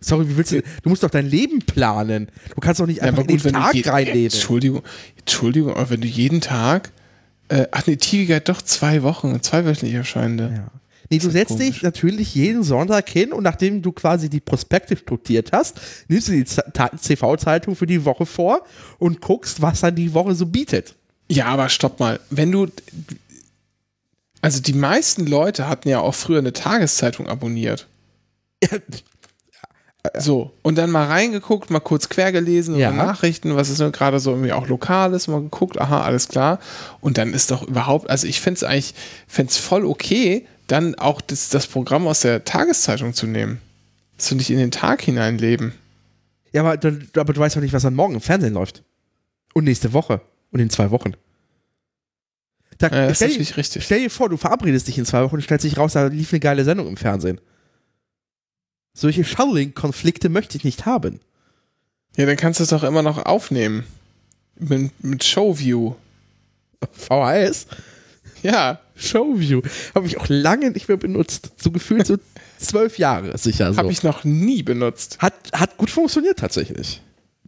[0.00, 2.30] Sorry, wie willst du, du musst doch dein Leben planen.
[2.54, 4.24] Du kannst doch nicht einfach ja, gut, in den Tag reinleben.
[4.24, 4.82] Entschuldigung,
[5.18, 6.92] Entschuldigung, aber wenn du jeden Tag,
[7.48, 7.96] äh, ach nee,
[8.32, 10.52] hat doch zwei Wochen, zweiwöchentlich erscheinende.
[10.54, 10.77] Ja.
[11.10, 11.66] Nee, du setzt komisch.
[11.66, 16.32] dich natürlich jeden Sonntag hin und nachdem du quasi die Prospekte strukturiert hast, nimmst du
[16.32, 18.62] die CV-Zeitung für die Woche vor
[18.98, 20.94] und guckst, was dann die Woche so bietet.
[21.30, 22.20] Ja, aber stopp mal.
[22.30, 22.68] Wenn du.
[24.40, 27.86] Also die meisten Leute hatten ja auch früher eine Tageszeitung abonniert.
[30.16, 32.92] So, und dann mal reingeguckt, mal kurz quer gelesen, ja.
[32.92, 36.60] Nachrichten, was ist denn gerade so irgendwie auch lokales, mal geguckt, aha, alles klar.
[37.00, 38.94] Und dann ist doch überhaupt, also ich fände es eigentlich,
[39.26, 43.60] fände es voll okay, dann auch das, das Programm aus der Tageszeitung zu nehmen.
[44.16, 45.72] Dass du nicht in den Tag hineinleben.
[46.52, 46.72] Ja, aber,
[47.16, 48.82] aber du weißt doch nicht, was dann morgen im Fernsehen läuft.
[49.54, 50.20] Und nächste Woche.
[50.50, 51.14] Und in zwei Wochen.
[52.78, 53.84] Da, ja, das stell, ist natürlich richtig.
[53.84, 56.32] Stell dir vor, du verabredest dich in zwei Wochen und stellst dich raus, da lief
[56.32, 57.40] eine geile Sendung im Fernsehen.
[58.94, 61.20] Solche Shuttling-Konflikte möchte ich nicht haben.
[62.16, 63.84] Ja, dann kannst du es doch immer noch aufnehmen.
[64.56, 65.94] Mit, mit Showview.
[66.92, 67.66] VHS?
[68.42, 68.80] Ja.
[68.96, 69.62] Showview.
[69.94, 71.52] Habe ich auch lange nicht mehr benutzt.
[71.56, 72.16] So gefühlt so
[72.58, 73.72] zwölf Jahre sicher.
[73.72, 73.78] So.
[73.78, 75.18] Habe ich noch nie benutzt.
[75.20, 77.00] Hat, hat gut funktioniert tatsächlich.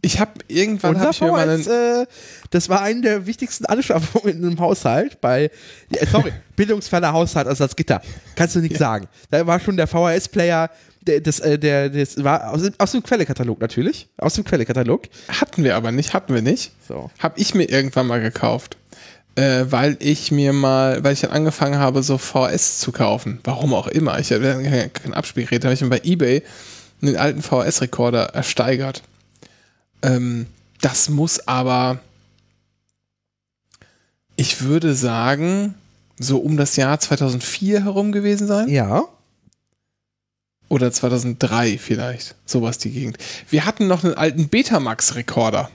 [0.03, 2.05] Ich habe irgendwann hab ich einen äh,
[2.49, 5.51] Das war eine der wichtigsten Anschaffungen in einem Haushalt bei,
[5.91, 8.01] äh, sorry, bildungsferner Haushalt also das Gitter.
[8.35, 8.79] Kannst du nicht ja.
[8.79, 9.07] sagen.
[9.29, 13.61] Da war schon der VHS-Player, der, das, äh, der, das war aus, aus dem Quellekatalog
[13.61, 14.09] natürlich.
[14.17, 15.03] Aus dem Quellekatalog.
[15.27, 16.71] Hatten wir aber nicht, hatten wir nicht.
[16.87, 17.11] So.
[17.19, 18.77] Hab ich mir irgendwann mal gekauft
[19.41, 23.39] äh, weil ich mir mal, weil ich dann angefangen habe, so VS zu kaufen.
[23.43, 24.19] Warum auch immer.
[24.19, 26.43] Ich habe kein Abspielgerät, habe ich mir bei eBay
[27.01, 29.01] einen alten VS-Rekorder ersteigert.
[30.03, 30.45] Ähm,
[30.81, 31.99] das muss aber,
[34.35, 35.73] ich würde sagen,
[36.19, 38.69] so um das Jahr 2004 herum gewesen sein.
[38.69, 39.05] Ja.
[40.69, 42.35] Oder 2003 vielleicht.
[42.45, 43.17] Sowas die Gegend.
[43.49, 45.69] Wir hatten noch einen alten Betamax-Rekorder.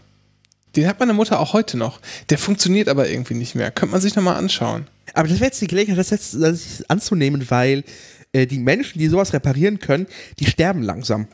[0.77, 2.01] Den hat meine Mutter auch heute noch.
[2.29, 3.71] Der funktioniert aber irgendwie nicht mehr.
[3.71, 4.87] Könnte man sich nochmal anschauen.
[5.15, 7.85] Aber das wäre jetzt die Gelegenheit, das jetzt das anzunehmen, weil
[8.33, 10.07] äh, die Menschen, die sowas reparieren können,
[10.39, 11.29] die sterben langsam.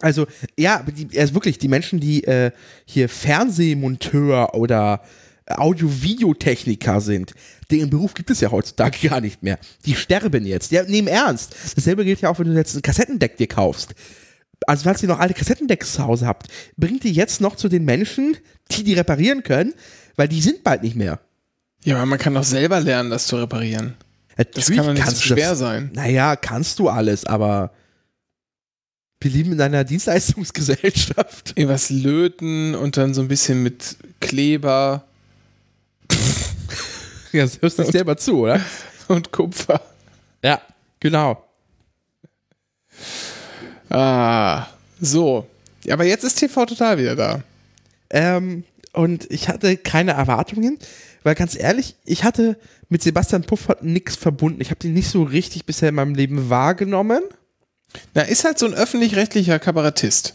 [0.00, 0.26] Also,
[0.58, 2.50] ja, die, also wirklich, die Menschen, die äh,
[2.84, 5.02] hier Fernsehmonteur oder
[5.46, 7.34] Audio-Videotechniker sind,
[7.70, 9.58] den Beruf gibt es ja heutzutage gar nicht mehr.
[9.86, 10.70] Die sterben jetzt.
[10.70, 11.54] Ja, nehmen ernst.
[11.76, 13.94] Dasselbe gilt ja auch, wenn du jetzt ein Kassettendeck dir kaufst
[14.66, 17.84] also falls ihr noch alte Kassettendecks zu Hause habt, bringt die jetzt noch zu den
[17.84, 18.36] Menschen,
[18.70, 19.74] die die reparieren können,
[20.16, 21.20] weil die sind bald nicht mehr.
[21.84, 23.94] Ja, aber man kann doch selber lernen, das zu reparieren.
[24.36, 25.90] Natürlich das kann doch nicht so schwer das, sein.
[25.94, 27.72] Naja, kannst du alles, aber
[29.20, 31.52] wir leben in einer Dienstleistungsgesellschaft.
[31.56, 35.04] Irgendwas löten und dann so ein bisschen mit Kleber.
[37.32, 38.60] Ja, das hörst du dich selber zu, oder?
[39.06, 39.80] Und Kupfer.
[40.42, 40.60] Ja,
[40.98, 41.44] genau.
[43.90, 44.66] Ah,
[45.00, 45.46] so.
[45.84, 47.42] Ja, aber jetzt ist TV total wieder da.
[48.10, 50.78] Ähm, und ich hatte keine Erwartungen,
[51.22, 52.56] weil ganz ehrlich, ich hatte
[52.88, 54.60] mit Sebastian Puffert nichts verbunden.
[54.60, 57.22] Ich habe den nicht so richtig bisher in meinem Leben wahrgenommen.
[58.14, 60.34] Na, ist halt so ein öffentlich-rechtlicher Kabarettist.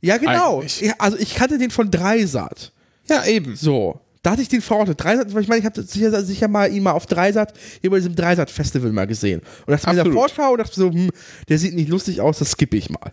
[0.00, 0.60] Ja, genau.
[0.60, 0.92] Eigentlich.
[0.98, 2.72] Also ich kannte den von Dreisat.
[3.08, 3.56] Ja, eben.
[3.56, 4.00] So.
[4.22, 5.02] Da hatte ich den verortet.
[5.02, 8.14] Dreisat, ich meine, ich habe sicher, sicher mal ihn mal auf Dreisat, hier bei diesem
[8.14, 9.40] Dreisat-Festival mal gesehen.
[9.66, 10.12] Und das mit der.
[10.12, 11.10] Vorschau und dachte so, hm,
[11.48, 13.12] der sieht nicht lustig aus, das skippe ich mal.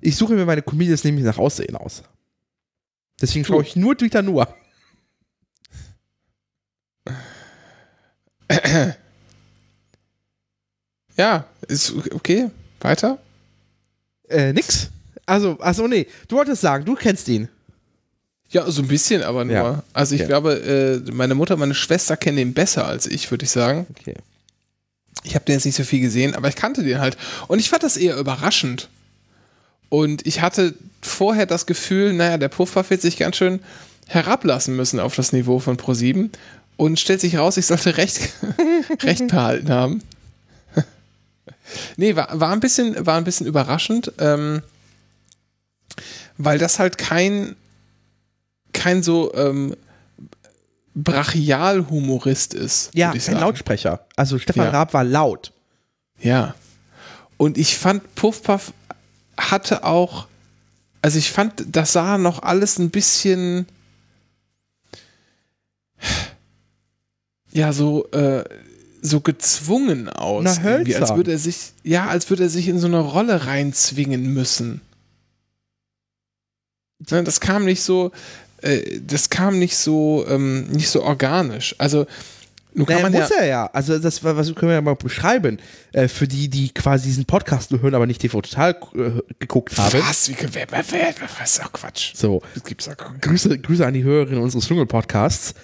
[0.00, 2.02] Ich suche mir meine Comedians nämlich nach Aussehen aus.
[3.20, 4.48] Deswegen schaue ich nur Dieter Nuhr.
[11.16, 12.50] Ja, ist okay.
[12.80, 13.18] Weiter?
[14.28, 14.90] Äh, nix.
[15.24, 16.06] Also, achso, nee.
[16.28, 17.48] Du wolltest sagen, du kennst ihn.
[18.50, 19.54] Ja, so ein bisschen, aber nur.
[19.54, 19.82] Ja.
[19.92, 20.26] Also ich Ja.
[20.28, 23.86] glaube, äh, meine Mutter meine Schwester kennen den besser als ich, würde ich sagen.
[23.98, 24.14] Okay.
[25.24, 27.16] Ich habe den jetzt nicht so viel gesehen, aber ich kannte den halt.
[27.48, 28.88] Und ich fand das eher überraschend.
[29.88, 33.60] Und ich hatte vorher das Gefühl, naja, der Puffer wird sich ganz schön
[34.06, 36.30] herablassen müssen auf das Niveau von Pro7
[36.76, 38.20] und stellt sich raus, ich sollte recht,
[39.02, 40.02] recht behalten haben.
[41.96, 44.62] nee, war, war, ein bisschen, war ein bisschen überraschend, ähm,
[46.38, 47.56] weil das halt kein,
[48.76, 49.74] kein so ähm,
[50.94, 52.90] Brachial-Humorist ist.
[52.94, 53.40] Ja, ein sagen.
[53.40, 54.06] Lautsprecher.
[54.16, 54.70] Also Stefan Ja.
[54.70, 55.52] Raab war laut.
[56.20, 56.54] Ja.
[57.36, 58.72] Und ich fand, Puffpuff
[59.36, 60.26] hatte auch,
[61.02, 63.66] also ich fand, das sah noch alles ein bisschen,
[67.52, 68.44] ja, so, äh,
[69.02, 70.44] so gezwungen aus.
[70.44, 71.16] Na, irgendwie, als hölzern.
[71.18, 74.80] würde er sich, ja, als würde er sich in so eine Rolle reinzwingen müssen.
[77.10, 78.12] Ne, Das kam nicht so,
[78.62, 81.74] äh, das kam nicht so, ähm, nicht so organisch.
[81.78, 82.06] Also,
[82.76, 83.66] nun kann Naja, man muss ja, er ja.
[83.72, 85.58] Also das was können wir ja mal beschreiben.
[85.92, 89.78] Äh, für die, die quasi diesen Podcast nur hören, aber nicht TV Total äh, geguckt
[89.78, 89.98] haben.
[90.00, 92.14] was, wie, wer, wer, wer, was ist doch Quatsch.
[92.14, 93.22] So, Das gibt's gar nicht.
[93.22, 95.54] Grüße, Grüße an die Hörerinnen unseres Dschungel-Podcasts.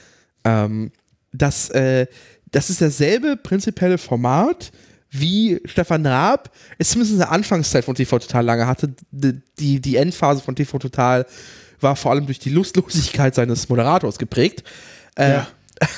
[0.45, 0.91] Ähm,
[1.33, 2.07] das, äh,
[2.51, 4.73] das ist dasselbe prinzipielle Format,
[5.11, 8.95] wie Stefan Raab es zumindest in der Anfangszeit von TV Total lange hatte.
[9.11, 11.27] Die, die, die Endphase von TV Total
[11.83, 14.65] war vor allem durch die Lustlosigkeit seines Moderators geprägt.
[15.17, 15.47] Äh, Ja.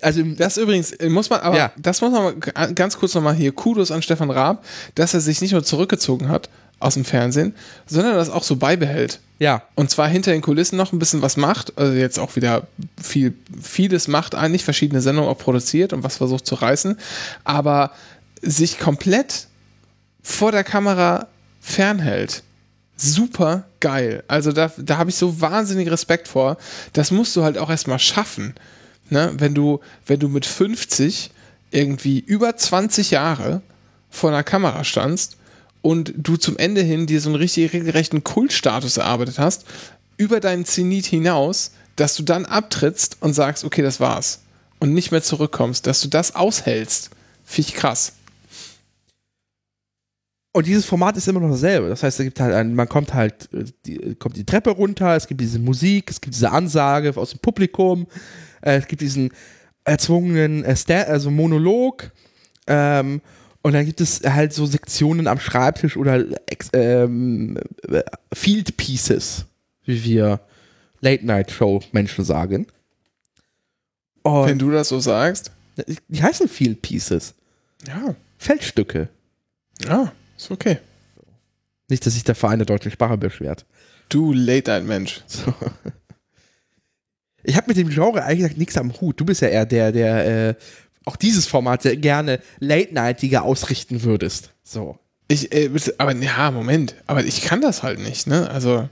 [0.00, 1.72] Also Das übrigens, äh, muss man, aber Ja.
[1.76, 4.64] das muss man g- ganz kurz nochmal hier, Kudos an Stefan Raab,
[4.94, 7.52] dass er sich nicht nur zurückgezogen hat aus dem Fernsehen,
[7.86, 9.18] sondern das auch so beibehält.
[9.40, 12.68] ja, Und zwar hinter den Kulissen noch ein bisschen was macht, also jetzt auch wieder
[13.02, 16.96] viel, vieles macht eigentlich, verschiedene Sendungen auch produziert und was versucht zu reißen,
[17.42, 17.90] aber
[18.40, 19.48] sich komplett
[20.22, 21.26] vor der Kamera
[21.60, 22.44] fernhält.
[22.96, 24.22] Super geil.
[24.28, 26.56] Also da, da habe ich so wahnsinnig Respekt vor.
[26.92, 28.54] Das musst du halt auch erstmal schaffen.
[29.10, 29.32] Ne?
[29.36, 31.30] Wenn, du, wenn du mit 50
[31.70, 33.62] irgendwie über 20 Jahre
[34.10, 35.36] vor einer Kamera standst
[35.80, 39.64] und du zum Ende hin dir so einen richtig regelrechten Kultstatus erarbeitet hast,
[40.16, 44.40] über deinen Zenit hinaus, dass du dann abtrittst und sagst, okay, das war's.
[44.78, 47.10] Und nicht mehr zurückkommst, dass du das aushältst.
[47.44, 48.12] Finde ich krass.
[50.54, 51.88] Und dieses Format ist immer noch dasselbe.
[51.88, 55.16] Das heißt, es gibt halt ein, man kommt halt, äh, die, kommt die Treppe runter,
[55.16, 58.06] es gibt diese Musik, es gibt diese Ansage aus dem Publikum,
[58.60, 59.32] äh, es gibt diesen
[59.84, 62.10] erzwungenen äh, Sta- also Monolog,
[62.66, 63.20] ähm,
[63.64, 66.24] und dann gibt es halt so Sektionen am Schreibtisch oder
[66.72, 67.56] ähm,
[67.88, 68.02] äh,
[68.34, 69.44] Field Pieces,
[69.84, 70.40] wie wir
[71.00, 72.66] Late-Night-Show-Menschen sagen.
[74.22, 75.52] Und Wenn du das so sagst.
[76.08, 77.34] die heißen Field Pieces.
[77.86, 79.08] Ja, Feldstücke.
[79.86, 80.12] ja,
[80.44, 80.78] ist okay.
[81.88, 83.66] Nicht, dass sich der Verein der deutschen Sprache beschwert.
[84.08, 85.22] Du Late-Night-Mensch.
[85.28, 85.54] So.
[87.44, 89.18] Ich habe mit dem Genre eigentlich nichts am Hut.
[89.18, 90.54] Du bist ja eher der, der äh,
[91.04, 94.50] auch dieses Format gerne late-nightiger ausrichten würdest.
[94.62, 94.98] So.
[95.28, 96.94] Ich, äh, aber ja, Moment.
[97.06, 98.48] Aber ich kann das halt nicht, ne?
[98.50, 98.88] Also,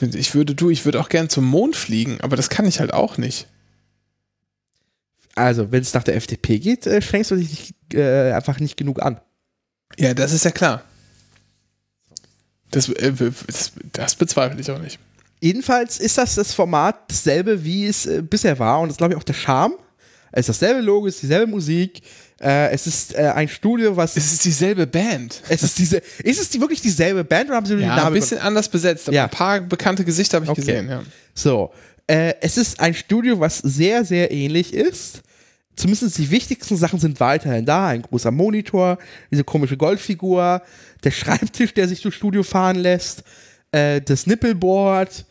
[0.00, 2.92] ich würde, du, ich würde auch gern zum Mond fliegen, aber das kann ich halt
[2.92, 3.46] auch nicht.
[5.36, 8.76] Also, wenn es nach der FDP geht, äh, strengst du dich nicht, äh, einfach nicht
[8.76, 9.20] genug an.
[9.98, 10.82] Ja, das ist ja klar.
[12.70, 13.12] Das, äh,
[13.46, 14.98] das, das bezweifle ich auch nicht.
[15.40, 18.80] Jedenfalls ist das das Format dasselbe, wie es äh, bisher war.
[18.80, 19.74] Und das ist, glaube ich, auch der Charme.
[20.32, 22.02] Es ist dasselbe Logo, es ist dieselbe Musik.
[22.40, 24.16] Äh, es ist äh, ein Studio, was.
[24.16, 25.40] Es ist dieselbe Band.
[25.48, 25.98] es ist diese.
[26.24, 28.38] Ist es die wirklich dieselbe Band oder haben sie nur Ja, den ein Namen bisschen
[28.38, 29.24] anders besetzt, aber Ja.
[29.24, 30.60] ein paar bekannte Gesichter habe ich Okay.
[30.62, 31.02] gesehen, ja.
[31.34, 31.72] So,
[32.08, 35.20] äh, es ist ein Studio, was sehr, sehr ähnlich ist.
[35.76, 37.88] Zumindest die wichtigsten Sachen sind weiterhin da.
[37.88, 38.98] Ein großer Monitor,
[39.30, 40.62] diese komische Goldfigur,
[41.02, 43.24] der Schreibtisch, der sich durchs Studio fahren lässt,
[43.72, 45.24] äh, das Nippelboard,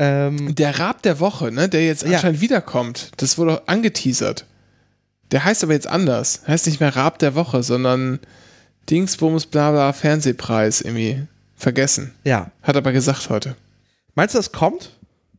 [0.00, 2.12] Ähm, Der Rab der Woche, ne, der jetzt Ja.
[2.18, 4.46] anscheinend wiederkommt, das wurde angeteasert.
[5.32, 6.42] Der heißt aber jetzt anders.
[6.46, 8.20] Heißt nicht mehr Rab der Woche, sondern
[8.90, 11.22] Dingsbums Blabla Fernsehpreis irgendwie.
[11.56, 12.12] Vergessen.
[12.22, 12.52] ja.
[12.62, 13.56] Hat aber gesagt heute.
[14.14, 14.96] Meinst du, das kommt?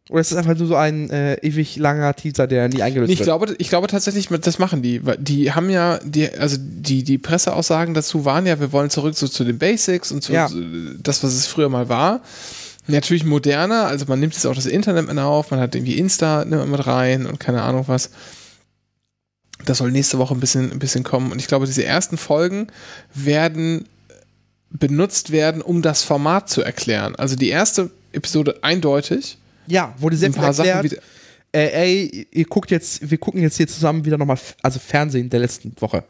[0.10, 3.20] Oder ist das einfach nur so ein äh, ewig langer Teaser, der nie eingelöst Ich
[3.20, 3.26] wird?
[3.28, 5.02] glaube, ich glaube tatsächlich, das machen die.
[5.20, 9.28] Die haben ja, die, also die, die Presseaussagen dazu waren ja, wir wollen zurück so
[9.28, 10.50] zu den Basics und zu Ja.
[11.02, 12.22] das, was es früher mal war.
[12.88, 16.44] Natürlich moderner, also man nimmt jetzt auch das Internet mit auf, man hat irgendwie Insta
[16.44, 18.10] nimmt man mit rein und keine Ahnung was.
[19.66, 21.32] Das soll nächste Woche ein bisschen, ein bisschen kommen.
[21.32, 22.68] Und ich glaube, diese ersten Folgen
[23.14, 23.86] werden
[24.72, 27.16] benutzt werden, um das Format zu erklären.
[27.16, 29.38] Also die erste Episode eindeutig.
[29.70, 30.84] Ja, wurde sehr viel Sachen erklärt.
[30.84, 31.02] wieder.
[31.52, 35.40] äh, ey, ihr guckt jetzt, wir gucken jetzt hier zusammen wieder nochmal, also Fernsehen der
[35.40, 36.04] letzten Woche.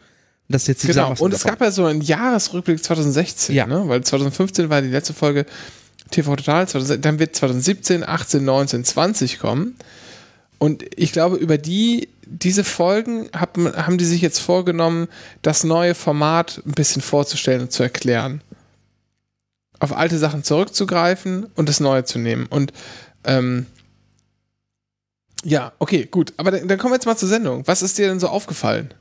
[0.48, 1.52] Das jetzt Genau, und es davon.
[1.52, 3.68] gab ja so einen Jahresrückblick 2016, Ja.
[3.68, 3.84] ne?
[3.86, 5.46] weil 2015 war die letzte Folge
[6.10, 9.76] TV Total, 2000 dann wird 2017, 18, 19, 20 kommen.
[10.58, 15.08] Und ich glaube, über die, diese Folgen hab, haben die sich jetzt vorgenommen,
[15.44, 18.42] das neue Format ein bisschen vorzustellen und zu erklären.
[19.80, 22.48] Auf alte Sachen zurückzugreifen und das Neue zu nehmen.
[22.48, 22.74] Und
[23.26, 23.66] ähm,
[25.44, 26.34] ja, okay, gut.
[26.38, 27.66] Aber dann, dann kommen wir jetzt mal zur Sendung.
[27.66, 28.94] Was ist dir denn so aufgefallen?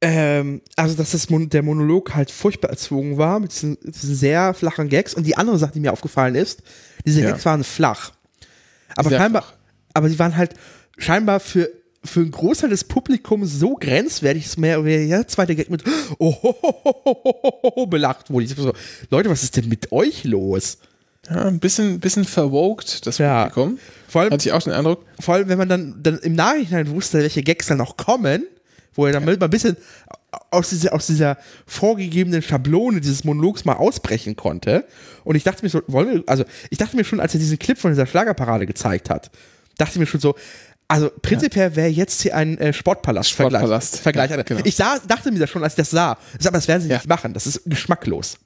[0.00, 4.54] Ähm, also, dass das Mon der Monolog halt furchtbar erzwungen war, mit diesen, diesen sehr
[4.54, 5.12] flachen Gags.
[5.14, 6.62] Und die andere Sache, die mir aufgefallen ist,
[7.04, 7.30] diese Ja.
[7.30, 8.12] Gags waren flach.
[8.96, 9.54] Aber Sehr scheinbar, flach.
[9.94, 10.54] aber sie waren halt
[10.96, 11.68] scheinbar für,
[12.04, 15.84] für einen Großteil des Publikums so grenzwertig, dass mehr oder weniger jeder zweite Gag mit
[16.18, 18.46] oh, ho, ho, ho, belacht wurde.
[18.46, 18.72] Ich so,
[19.10, 20.78] Leute, was ist denn mit euch los?
[21.30, 23.48] Ja, ein bisschen, bisschen verwoked, das Ja.
[23.48, 23.78] Publikum.
[24.08, 25.04] Vor allem, Hatte ich auch den Eindruck.
[25.20, 28.46] vor allem, wenn man dann, dann im Nachhinein wusste, welche Gags dann noch kommen,
[28.94, 29.76] wo er dann mal ein bisschen
[30.50, 31.36] aus dieser, aus dieser
[31.66, 34.84] vorgegebenen Schablone dieses Monologs mal ausbrechen konnte.
[35.24, 37.58] Und ich dachte mir so, wollen wir, also ich dachte mir schon, als er diesen
[37.58, 39.30] Clip von dieser Schlagerparade gezeigt hat,
[39.76, 40.34] dachte ich mir schon so,
[40.88, 43.60] also prinzipiell wäre jetzt hier ein äh, Sportpalast-Vergleich.
[43.60, 44.00] Sportpalast.
[44.00, 44.30] Vergleich.
[44.30, 44.60] Ja, genau.
[44.64, 46.12] Ich sah, dachte mir das schon, als ich das sah.
[46.40, 46.96] Aber das werden sie Ja.
[46.96, 47.34] nicht machen.
[47.34, 48.38] Das ist geschmacklos.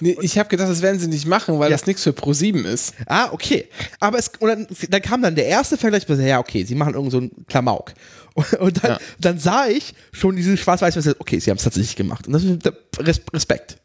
[0.00, 1.76] Nee, ich habe gedacht, das werden sie nicht machen, weil Ja.
[1.76, 2.94] das nichts für Pro7 ist.
[3.06, 3.68] Ah, okay.
[4.00, 7.12] Aber es, und dann, dann kam dann der erste Vergleich, ja, okay, sie machen irgend
[7.12, 7.92] so einen Klamauk.
[8.34, 8.98] Und, und dann, Ja.
[9.20, 12.26] dann sah ich schon diese schwarz-weiß, okay, sie haben es tatsächlich gemacht.
[12.26, 12.58] Und das ist
[12.98, 13.76] Res- Respekt.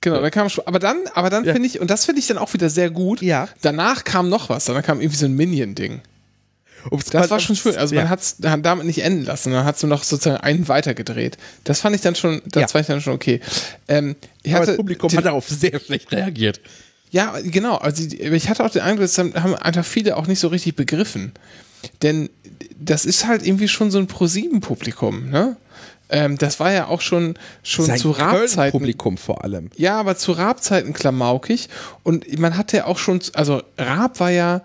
[0.00, 1.52] Genau, dann kam schon, aber dann, aber dann Ja.
[1.52, 3.20] finde ich, und das finde ich dann auch wieder sehr gut.
[3.20, 3.48] Ja.
[3.60, 6.00] Danach kam noch was, dann kam irgendwie so ein Minion-Ding.
[6.90, 7.76] Ups, Das war schon schön.
[7.76, 8.10] Also man ja.
[8.10, 9.52] hat es damit nicht enden lassen.
[9.52, 11.38] Dann hat es nur noch sozusagen einen weitergedreht.
[11.64, 12.68] Das fand ich dann schon, das Ja.
[12.68, 13.40] fand ich dann schon okay.
[13.88, 14.16] Ähm,
[14.52, 16.60] Aber das Publikum hat darauf sehr schlecht reagiert.
[17.10, 17.76] Ja, genau.
[17.76, 21.32] Also ich hatte auch den Eindruck, das haben einfach viele auch nicht so richtig begriffen.
[22.02, 22.30] Denn
[22.78, 25.56] das ist halt irgendwie schon so ein Pro-7-Publikum, ne?
[26.08, 28.72] Ähm, das war ja auch schon, schon Sein zu Rabzeiten.
[28.72, 29.70] Publikum vor allem.
[29.76, 31.68] Ja, aber zu Rabzeiten klamaukig.
[32.02, 34.60] Und man hatte ja auch schon, also Raab war ja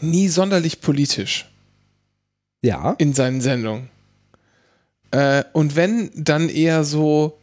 [0.00, 1.48] nie sonderlich politisch
[2.62, 2.94] Ja.
[2.98, 3.88] in seinen Sendungen.
[5.10, 7.38] Äh, und wenn, dann eher so,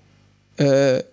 [0.58, 1.04] äh,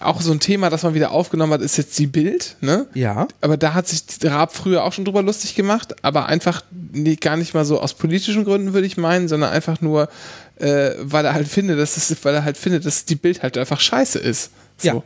[0.00, 2.86] auch so ein Thema, das man wieder aufgenommen hat, ist jetzt die Bild, ne?
[2.94, 3.26] Ja.
[3.40, 7.36] Aber da hat sich Raab früher auch schon drüber lustig gemacht, aber einfach nee, gar
[7.36, 10.08] nicht mal so aus politischen Gründen, würde ich meinen, sondern einfach nur,
[10.56, 13.58] äh, weil er halt findet, dass es, weil er halt findet, dass die Bild halt
[13.58, 14.50] einfach scheiße ist.
[14.78, 14.86] So.
[14.88, 15.02] Ja.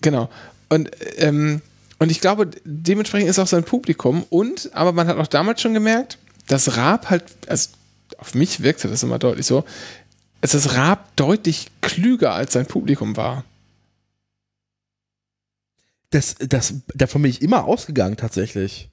[0.00, 0.30] Genau.
[0.68, 1.60] Und, ähm,
[1.98, 5.74] und ich glaube, dementsprechend ist auch sein Publikum und, aber man hat auch damals schon
[5.74, 7.70] gemerkt, dass Raab halt, also
[8.18, 9.64] auf mich wirkte das immer deutlich so,
[10.40, 13.44] dass das Raab deutlich klüger als sein Publikum war.
[16.10, 18.88] Das, das, davon bin ich immer ausgegangen, tatsächlich.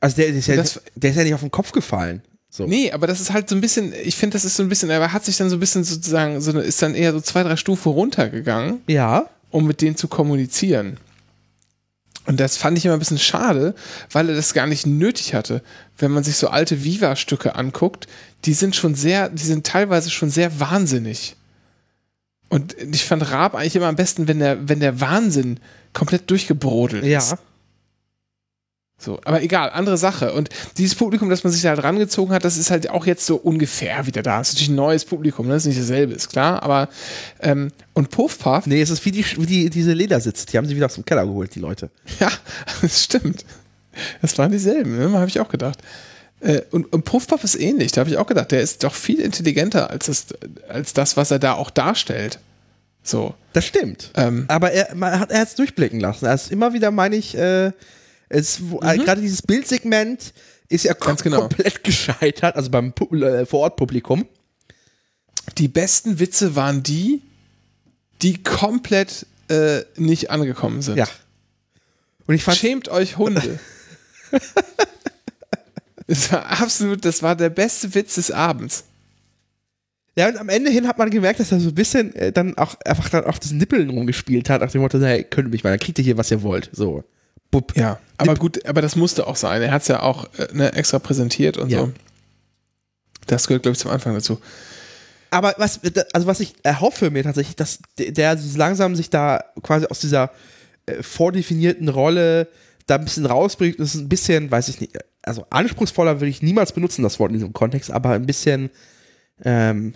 [0.00, 2.22] Also der, der, ist ja, Das- der ist ja nicht auf den Kopf gefallen.
[2.48, 2.66] So.
[2.66, 4.88] Nee, aber das ist halt so ein bisschen, ich finde, das ist so ein bisschen,
[4.88, 7.42] er hat sich dann so ein bisschen sozusagen, so, eine- ist dann eher so zwei,
[7.42, 9.28] drei Stufen runtergegangen, Ja.
[9.50, 10.96] um mit denen zu kommunizieren.
[12.26, 13.74] Und das fand ich immer ein bisschen schade,
[14.10, 15.62] weil er das gar nicht nötig hatte.
[15.98, 18.06] Wenn man sich so alte Viva-Stücke anguckt,
[18.44, 21.36] die sind schon sehr, die sind teilweise schon sehr wahnsinnig.
[22.48, 25.60] Und ich fand Raab eigentlich immer am besten, wenn der, wenn der Wahnsinn
[25.92, 27.30] komplett durchgebrodelt ist.
[27.32, 27.38] Ja.
[28.96, 30.32] So, aber egal, andere Sache.
[30.32, 33.26] Und dieses Publikum, das man sich da halt rangezogen hat, das ist halt auch jetzt
[33.26, 34.38] so ungefähr wieder da.
[34.38, 35.54] Das ist natürlich ein neues Publikum, ne?
[35.54, 36.62] das ist nicht dasselbe, ist klar.
[36.62, 36.88] Aber,
[37.40, 40.46] ähm, und Puff Puff, Nee, es ist wie, die, wie die, diese Ledersitze.
[40.46, 41.90] Die haben sie wieder aus dem Keller geholt, die Leute.
[42.20, 42.30] ja,
[42.80, 43.44] das stimmt.
[44.22, 45.12] Das waren dieselben, ne?
[45.12, 45.78] habe ich auch gedacht.
[46.40, 48.94] Äh, und, und Puff Puff ist ähnlich, da habe ich auch gedacht, der ist doch
[48.94, 50.26] viel intelligenter als das,
[50.68, 52.38] als das, was er da auch darstellt.
[53.02, 53.34] So.
[53.52, 54.10] Das stimmt.
[54.16, 56.26] Ähm, Aber er, man hat er es durchblicken lassen.
[56.26, 57.72] Er ist immer wieder, meine ich, äh,
[58.28, 60.32] es, äh, gerade dieses Bildsegment
[60.68, 61.40] ist ja kom Ganz genau.
[61.40, 64.26] komplett gescheitert, also beim Pu äh, Vorortpublikum.
[65.58, 67.22] die besten Witze waren die,
[68.22, 70.96] die komplett äh, nicht angekommen sind.
[70.96, 71.08] Ja.
[72.26, 73.58] Und ich fand, Schämt euch Hunde.
[76.06, 78.84] das war absolut, das war der beste Witz des Abends.
[80.16, 82.56] ja, und am Ende hin hat man gemerkt, dass er so ein bisschen äh, dann
[82.56, 85.64] auch einfach dann auf das Nippeln rumgespielt hat, nach dem Motto, hey, könnt ihr mich
[85.64, 86.70] mal, dann kriegt ihr hier, was ihr wollt.
[86.72, 87.04] So.
[87.54, 87.76] Bupp.
[87.76, 89.62] Ja, aber gut, aber das musste auch sein.
[89.62, 91.80] Er hat es ja auch äh, ne, extra präsentiert und Ja.
[91.80, 91.92] so.
[93.26, 94.40] Das gehört, glaube ich, zum Anfang dazu.
[95.30, 95.80] Aber was,
[96.12, 100.30] also was ich erhoffe mir tatsächlich, dass der- langsam sich da quasi aus dieser
[100.86, 102.48] äh, vordefinierten Rolle
[102.86, 106.42] da ein bisschen rausbringt, das ist ein bisschen, weiß ich nicht, also anspruchsvoller würde ich
[106.42, 108.68] niemals benutzen, das Wort in diesem Kontext, aber ein bisschen,
[109.44, 109.94] ähm,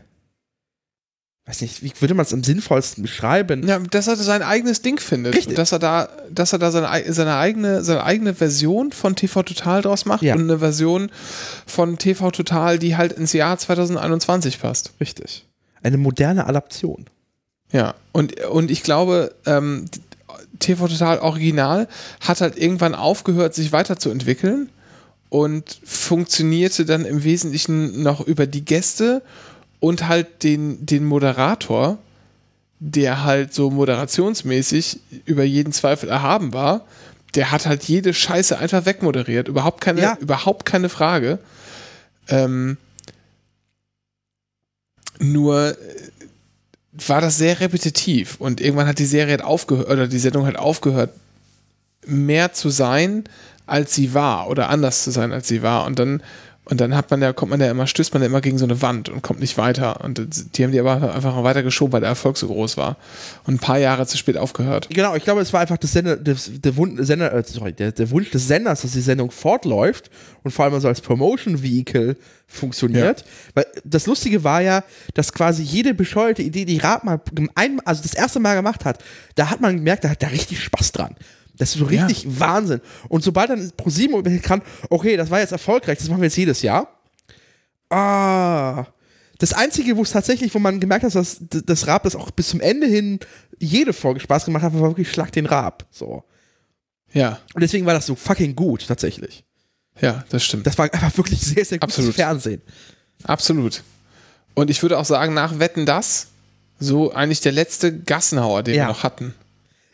[1.48, 3.66] weiß nicht, wie würde man es am sinnvollsten beschreiben?
[3.66, 5.34] Ja, dass er sein eigenes Ding findet.
[5.34, 5.50] Richtig.
[5.50, 9.16] Und dass er da, dass er da seine, ei- seine, eigene, seine eigene Version von
[9.16, 10.34] TV Total draus macht Ja.
[10.34, 11.10] und eine Version
[11.66, 14.92] von TV Total, die halt ins Jahr 2021 passt.
[15.00, 15.46] Richtig.
[15.82, 17.06] Eine moderne Adaption.
[17.72, 19.86] Ja, und, und ich glaube, ähm,
[20.58, 21.88] TV Total Original
[22.20, 24.68] hat halt irgendwann aufgehört, sich weiterzuentwickeln
[25.30, 29.22] und funktionierte dann im Wesentlichen noch über die Gäste
[29.80, 31.98] und halt den, den Moderator,
[32.80, 36.84] der halt so moderationsmäßig über jeden Zweifel erhaben war.
[37.34, 39.48] Der hat halt jede Scheiße einfach wegmoderiert.
[39.48, 40.16] Überhaupt keine, Ja.
[40.20, 41.38] überhaupt keine Frage.
[42.28, 42.76] Ähm,
[45.18, 45.76] nur
[47.06, 50.56] war das sehr repetitiv und irgendwann hat die Serie halt aufgehört oder die Sendung halt
[50.58, 51.10] aufgehört,
[52.06, 53.24] mehr zu sein,
[53.66, 56.22] als sie war oder anders zu sein, als sie war und dann
[56.70, 58.66] und dann hat man ja, kommt man ja immer, stößt man ja immer gegen so
[58.66, 60.04] eine Wand und kommt nicht weiter.
[60.04, 60.20] Und
[60.56, 62.98] die haben die aber einfach weiter geschoben, weil der Erfolg so groß war.
[63.44, 64.88] Und ein paar Jahre zu spät aufgehört.
[64.90, 67.92] Genau, ich glaube, es war einfach das Sender, das, der, Wun Sender, äh, sorry, der,
[67.92, 70.10] der Wunsch des Senders, dass die Sendung fortläuft
[70.42, 72.16] und vor allem also als Promotion-Vehicle
[72.46, 73.24] funktioniert.
[73.54, 77.18] Weil das Lustige war ja, dass quasi jede bescheuerte Idee, die Raab mal
[77.54, 79.02] ein, also das erste Mal gemacht hat,
[79.36, 81.16] da hat man gemerkt, da hat da richtig Spaß dran.
[81.58, 82.06] Das ist so Ja.
[82.06, 82.80] richtig Wahnsinn.
[83.08, 86.62] Und sobald dann ProSieben kann, okay, das war jetzt erfolgreich, das machen wir jetzt jedes
[86.62, 86.88] Jahr.
[87.90, 88.86] Ah.
[89.38, 92.48] Das Einzige, wo es tatsächlich, wo man gemerkt hat, dass das Raab das auch bis
[92.48, 93.20] zum Ende hin
[93.60, 95.86] jede Folge Spaß gemacht hat, war wirklich Schlag den Raab.
[95.92, 96.24] So.
[97.12, 99.44] Ja, Und deswegen war das so fucking gut, tatsächlich.
[100.00, 100.66] ja, das stimmt.
[100.66, 102.14] Das war einfach wirklich sehr, sehr gutes Absolut.
[102.14, 102.62] Fernsehen.
[103.24, 103.82] Absolut.
[104.54, 106.28] Und ich würde auch sagen, nach Wetten das,
[106.80, 108.84] so eigentlich der letzte Gassenhauer, den Ja.
[108.84, 109.34] wir noch hatten.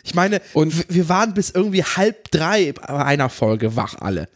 [0.04, 4.28] Ich meine, Und- wir waren bis irgendwie halb drei bei einer Folge wach alle.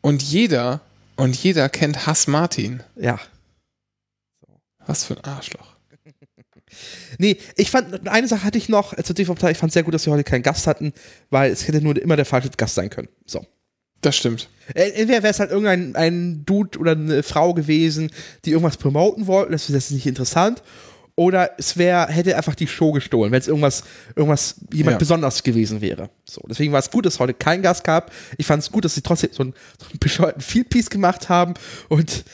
[0.00, 0.80] Und jeder,
[1.16, 2.82] und jeder kennt Hass Martin.
[2.96, 3.18] Ja.
[4.86, 5.72] Was für ein Arschloch.
[7.18, 9.92] Nee, ich fand, eine Sache hatte ich noch äh, zur TV ich fand sehr gut,
[9.92, 10.94] dass wir heute keinen Gast hatten,
[11.28, 13.08] weil es hätte nur immer der falsche Gast sein können.
[13.26, 13.46] So.
[14.00, 14.48] Das stimmt.
[14.74, 18.10] Äh, Entweder wäre es halt irgendein ein Dude oder eine Frau gewesen,
[18.46, 20.62] die irgendwas promoten wollten, das ist nicht interessant.
[21.14, 23.84] Oder es wäre, hätte einfach die Show gestohlen, wenn es irgendwas,
[24.16, 24.98] irgendwas, jemand Ja.
[24.98, 26.08] besonders gewesen wäre.
[26.24, 28.10] So, deswegen war es gut, dass es heute keinen Gast gab.
[28.38, 31.52] Ich fand es gut, dass sie trotzdem so einen, so einen bescheuerten Fieldpiece gemacht haben
[31.90, 32.24] und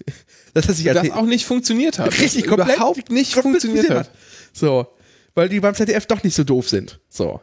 [0.54, 2.06] dass er sich Das auch nicht funktioniert hat.
[2.18, 4.10] richtig Das komplett überhaupt nicht funktioniert hat.
[4.52, 4.88] So,
[5.34, 6.98] weil die beim ZDF doch nicht so doof sind.
[7.08, 7.40] So.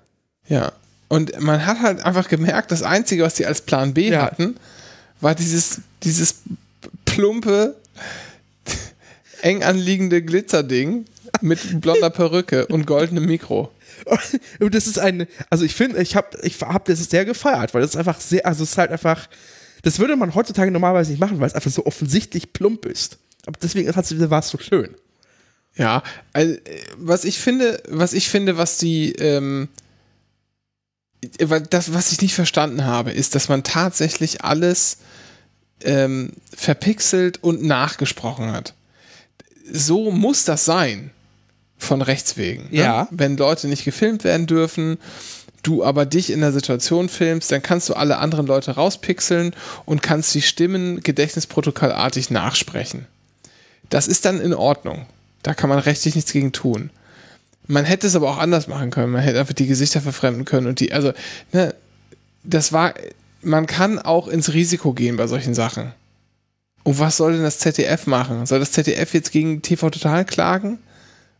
[0.48, 0.72] Ja.
[1.08, 4.24] Und man hat halt einfach gemerkt, das Einzige, was die als Plan B Ja.
[4.24, 4.56] hatten,
[5.22, 6.36] war dieses, dieses
[7.06, 7.76] plumpe,
[9.44, 11.06] eng anliegende Glitzerding
[11.42, 13.72] mit blonder Perücke und goldenem Mikro.
[14.60, 17.82] Und das ist ein, also ich finde, ich habe ich hab das sehr gefeiert, weil
[17.82, 19.28] das ist einfach sehr, also es ist halt einfach,
[19.84, 23.18] das würde man heutzutage normalerweise nicht machen, weil es einfach so offensichtlich plump ist.
[23.46, 24.96] Aber deswegen war es so schön.
[25.76, 26.56] Ja, also,
[26.98, 29.70] was ich finde, was ich finde, was die, ähm,
[31.70, 34.98] das, was ich nicht verstanden habe, ist, dass man tatsächlich alles
[35.84, 38.74] ähm, verpixelt und nachgesprochen hat.
[39.72, 41.12] So muss das sein.
[41.78, 42.64] Von Rechts wegen.
[42.70, 42.78] Ne?
[42.78, 43.08] Ja.
[43.10, 45.00] Wenn Leute nicht gefilmt werden dürfen,
[45.64, 49.56] du aber dich in der Situation filmst, dann kannst du alle anderen Leute rauspixeln
[49.86, 53.08] und kannst die Stimmen gedächtnisprotokollartig nachsprechen.
[53.90, 55.06] Das ist dann in Ordnung.
[55.44, 56.92] Da kann man rechtlich nichts gegen tun.
[57.68, 59.12] Man hätte es aber auch anders machen können.
[59.12, 61.14] Man hätte einfach die Gesichter verfremden können und die, also,
[61.52, 61.74] ne,
[62.44, 62.94] das war,
[63.42, 65.94] man kann auch ins Risiko gehen bei solchen Sachen.
[66.84, 68.46] Und was soll denn das ZDF machen?
[68.46, 70.80] Soll das ZDF jetzt gegen TV Total klagen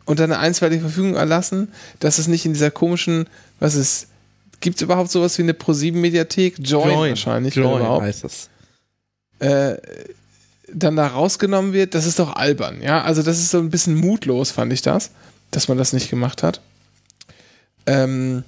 [0.06, 3.28] und dann eine einstweilige Verfügung erlassen, dass es nicht in dieser komischen,
[3.60, 4.08] was ist,
[4.60, 6.56] gibt es überhaupt sowas wie eine Pro7-Mediathek?
[6.60, 8.50] Join, wahrscheinlich, wenn Join überhaupt heißt das.
[9.40, 9.78] äh,
[10.74, 13.02] dann da rausgenommen wird, das ist doch albern, ja.
[13.04, 15.12] Also das ist so ein bisschen mutlos, fand ich das,
[15.50, 16.62] dass man das nicht gemacht hat.
[17.88, 18.44] Ähm,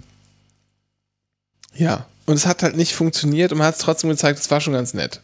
[1.75, 4.61] ja, und es hat halt nicht funktioniert und man hat es trotzdem gezeigt, es war
[4.61, 5.21] schon ganz nett.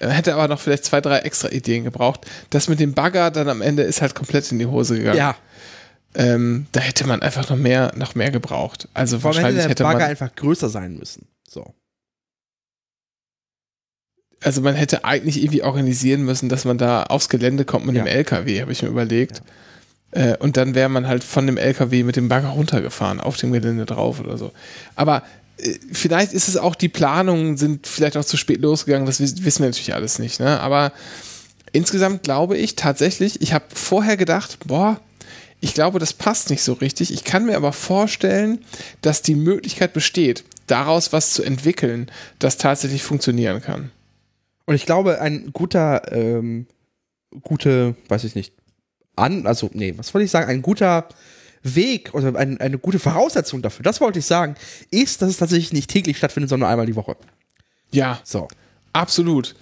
[0.00, 2.26] Er hätte aber noch vielleicht zwei, drei extra Ideen gebraucht.
[2.50, 5.18] Das mit dem Bagger dann am Ende ist halt komplett in die Hose gegangen.
[5.18, 5.36] Ja,
[6.14, 8.88] ähm, da hätte man einfach noch mehr, noch mehr gebraucht.
[8.94, 11.26] Also Vor wahrscheinlich hätte hätte der Bagger man, einfach größer sein müssen.
[11.48, 11.74] So.
[14.42, 18.04] also man hätte eigentlich irgendwie organisieren müssen, dass man da aufs Gelände kommt mit Ja.
[18.04, 19.42] dem LKW, habe ich mir überlegt.
[20.12, 23.52] Äh, und dann wäre man halt von dem LKW mit dem Bagger runtergefahren, auf dem
[23.52, 24.50] Gelände drauf oder so.
[24.96, 25.20] Aber äh,
[25.92, 29.62] vielleicht ist es auch, die Planungen sind vielleicht auch zu spät losgegangen, das wiss- wissen
[29.62, 30.40] wir natürlich alles nicht.
[30.40, 30.60] Ne?
[30.60, 30.92] Aber
[31.72, 35.00] insgesamt glaube ich tatsächlich, ich habe vorher gedacht, boah,
[35.60, 37.12] ich glaube, das passt nicht so richtig.
[37.12, 38.64] Ich kann mir aber vorstellen,
[39.02, 43.90] dass die Möglichkeit besteht, daraus was zu entwickeln, das tatsächlich funktionieren kann.
[44.64, 46.66] Und ich glaube, ein guter, ähm,
[47.42, 48.54] gute, weiß ich nicht,
[49.16, 51.08] an, also, nee, was wollte ich sagen, ein guter
[51.62, 54.54] Weg oder ein, eine gute Voraussetzung dafür, das wollte ich sagen,
[54.90, 57.16] ist, dass es tatsächlich nicht täglich stattfindet, sondern einmal die Woche.
[57.90, 58.48] Ja, So.
[58.92, 59.54] absolut.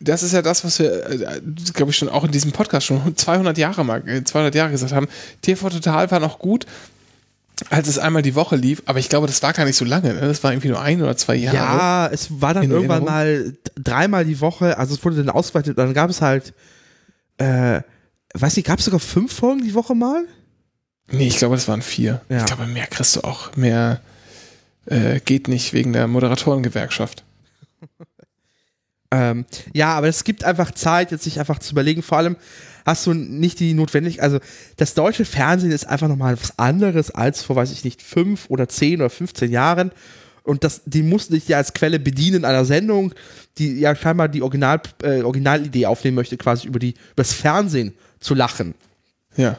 [0.00, 1.40] Das ist ja das, was wir, äh,
[1.72, 4.92] glaube ich, schon auch in diesem Podcast schon 200 Jahre mal, äh, 200 Jahre gesagt
[4.92, 5.08] haben.
[5.40, 6.66] TV Total war noch gut,
[7.70, 10.12] als es einmal die Woche lief, aber ich glaube, das war gar nicht so lange.
[10.12, 10.20] Ne?
[10.20, 11.56] Das war irgendwie nur ein oder zwei Jahre.
[11.56, 15.94] Ja, es war dann irgendwann mal dreimal die Woche, also es wurde dann ausgeweitet, dann
[15.94, 16.52] gab es halt,
[17.38, 17.80] äh,
[18.34, 20.24] weiß nicht, gab es sogar fünf Folgen die Woche mal?
[21.10, 22.22] Nee, ich glaube, das waren vier.
[22.28, 22.38] Ja.
[22.38, 23.54] Ich glaube, mehr kriegst du auch.
[23.56, 24.00] Mehr
[24.86, 27.24] äh, geht nicht wegen der Moderatorengewerkschaft.
[29.14, 32.02] Ähm, ja, aber es gibt einfach Zeit, jetzt sich einfach zu überlegen.
[32.02, 32.36] Vor allem
[32.84, 34.40] hast du nicht die Notwendigkeit, also
[34.76, 38.68] das deutsche Fernsehen ist einfach nochmal was anderes als vor, weiß ich nicht, fünf oder
[38.68, 39.92] zehn oder 15 Jahren.
[40.42, 43.14] Und das, die mussten sich ja als Quelle bedienen einer Sendung,
[43.56, 47.94] die ja scheinbar die Original, äh, Originalidee aufnehmen möchte, quasi über die, über das Fernsehen
[48.18, 48.74] zu lachen.
[49.36, 49.58] Ja.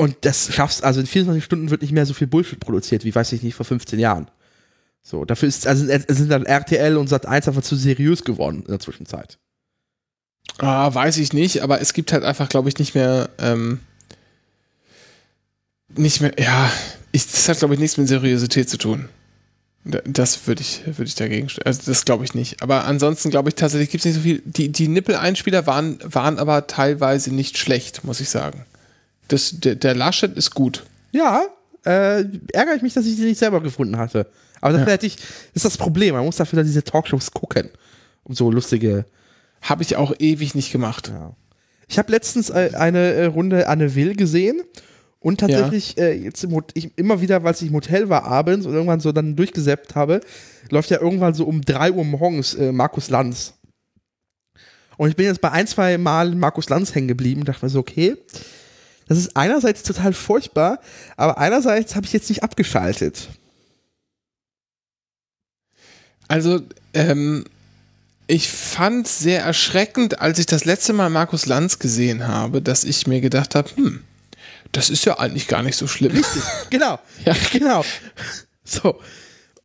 [0.00, 3.14] Und das schaffst, also in 24 Stunden wird nicht mehr so viel Bullshit produziert, wie
[3.14, 4.30] weiß ich nicht, vor 15 Jahren.
[5.02, 8.68] So, dafür ist, also sind dann RTL und Sat 1 einfach zu seriös geworden in
[8.70, 9.38] der Zwischenzeit.
[10.58, 13.80] Ah, weiß ich nicht, aber es gibt halt einfach, glaube ich, nicht mehr, ähm,
[15.96, 16.70] nicht mehr, ja,
[17.12, 19.08] ich, das hat, glaube ich, nichts mit Seriosität zu tun.
[19.84, 21.66] Da- Das würde ich, würde ich dagegen stellen.
[21.66, 22.62] Also das glaube ich nicht.
[22.62, 24.42] Aber ansonsten glaube ich tatsächlich gibt es nicht so viel.
[24.44, 28.64] Die, die Nippel-Einspieler waren, waren aber teilweise nicht schlecht, muss ich sagen.
[29.30, 30.84] Das, der, der Laschet ist gut.
[31.12, 31.44] Ja,
[31.84, 34.26] äh, ärgere ich mich, dass ich die nicht selber gefunden hatte.
[34.60, 37.70] Aber dafür hätte ich, das ist das Problem, man muss dafür dann diese Talkshows gucken.
[38.24, 39.06] Um so lustige.
[39.62, 41.08] Habe ich auch ewig nicht gemacht.
[41.08, 41.34] Ja.
[41.88, 44.62] Ich habe letztens äh, eine äh, Runde Anne Will gesehen
[45.20, 48.72] und tatsächlich äh, jetzt im ich, immer wieder, weil ich im Hotel war abends und
[48.72, 50.20] irgendwann so dann durchgesäppt habe,
[50.70, 53.54] läuft ja irgendwann so um 3 Uhr morgens äh, Markus Lanz.
[54.96, 57.70] Und ich bin jetzt bei ein, zwei Mal Markus Lanz hängen geblieben und dachte mir
[57.70, 58.16] so, okay,
[59.10, 60.78] das ist einerseits total furchtbar,
[61.16, 63.28] aber einerseits habe ich jetzt nicht abgeschaltet.
[66.28, 66.60] Also,
[66.94, 67.44] ähm,
[68.28, 73.08] ich fand sehr erschreckend, als ich das letzte Mal Markus Lanz gesehen habe, dass ich
[73.08, 74.04] mir gedacht habe, hm,
[74.70, 76.24] das ist ja eigentlich gar nicht so schlimm.
[76.70, 77.34] Genau, Ja.
[77.52, 77.84] genau.
[78.62, 79.00] So.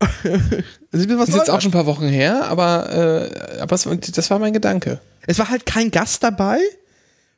[0.00, 4.40] also Das ist jetzt auch schon ein paar Wochen her, aber, äh, aber das war
[4.40, 5.00] mein Gedanke.
[5.28, 6.58] Es war halt kein Gast dabei,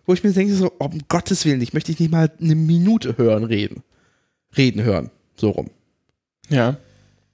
[0.09, 3.19] wo ich mir denke, so, um Gottes Willen, ich möchte dich nicht mal eine Minute
[3.19, 3.83] hören, reden.
[4.57, 5.11] Reden hören.
[5.37, 5.69] So rum.
[6.49, 6.79] Ja.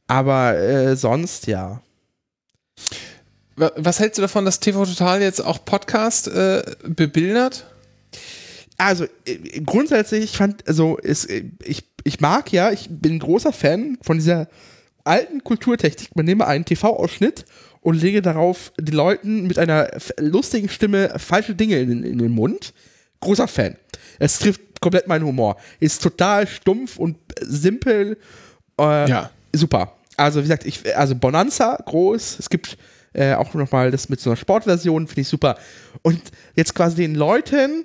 [0.08, 1.80] Aber äh, sonst ja.
[3.56, 7.66] Wa- Was hältst du davon, dass TV Total jetzt auch Podcast äh, bebildert?
[8.76, 13.18] Also äh, grundsätzlich, ich fand, also es, äh, ich, ich mag ja, ich bin ein
[13.20, 14.48] großer Fan von dieser
[15.04, 16.16] alten Kulturtechnik.
[16.16, 17.44] Man nehme einen TV-Ausschnitt
[17.84, 22.72] und lege darauf den Leuten mit einer lustigen Stimme falsche Dinge in, in den Mund.
[23.20, 23.76] Großer Fan.
[24.18, 25.56] Es trifft komplett meinen Humor.
[25.80, 28.16] Ist total stumpf und simpel.
[28.80, 29.30] Äh, Ja.
[29.54, 29.92] Super.
[30.16, 32.38] Also wie gesagt, ich, also Bonanza groß.
[32.38, 32.78] Es gibt
[33.12, 35.58] äh, auch noch mal das mit so einer Sportversion, finde ich super.
[36.02, 36.20] Und
[36.56, 37.84] jetzt quasi den Leuten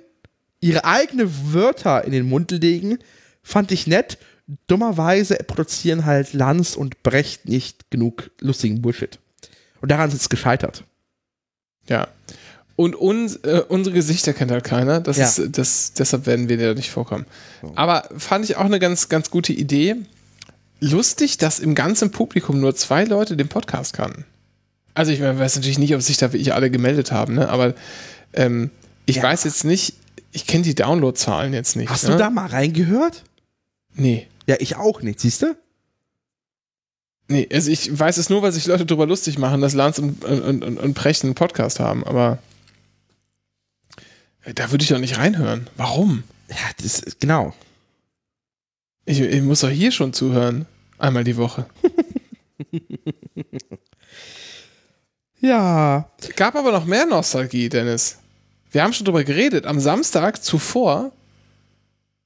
[0.60, 2.98] ihre eigene Wörter in den Mund legen,
[3.42, 4.16] fand ich nett.
[4.66, 9.18] Dummerweise produzieren halt Lanz und Brecht nicht genug lustigen Bullshit.
[9.80, 10.84] Und daran ist es gescheitert.
[11.88, 12.08] Ja.
[12.76, 15.00] Und uns, äh, unsere Gesichter kennt halt keiner.
[15.00, 15.26] Das Ja.
[15.26, 17.26] ist, das, deshalb werden wir da nicht vorkommen.
[17.74, 19.96] Aber fand ich auch eine ganz, ganz gute Idee.
[20.80, 24.24] Lustig, dass im ganzen Publikum nur zwei Leute den Podcast kannten.
[24.94, 27.48] Also ich weiß natürlich nicht, ob sich da wirklich alle gemeldet haben, ne?
[27.48, 27.74] aber
[28.32, 28.70] ähm,
[29.06, 29.22] ich Ja.
[29.24, 29.94] weiß jetzt nicht,
[30.32, 31.90] ich kenne die Downloadzahlen jetzt nicht.
[31.90, 32.12] Hast ne?
[32.12, 33.24] du da mal reingehört?
[33.94, 34.26] Nee.
[34.46, 35.54] Ja, ich auch nicht, siehst du?
[37.30, 40.24] Nee, also ich weiß es nur, weil sich Leute darüber lustig machen, dass Lanz und,
[40.24, 42.38] und, und, und Precht einen Podcast haben, aber
[44.54, 45.68] da würde ich doch nicht reinhören.
[45.76, 46.24] Warum?
[46.48, 47.54] Ja, das ist, genau.
[49.04, 50.66] Ich, ich muss doch hier schon zuhören.
[50.98, 51.66] Einmal die Woche.
[55.42, 56.10] Ja.
[56.36, 58.18] Gab aber noch mehr Nostalgie, Dennis.
[58.70, 59.64] Wir haben schon drüber geredet.
[59.64, 61.12] Am Samstag zuvor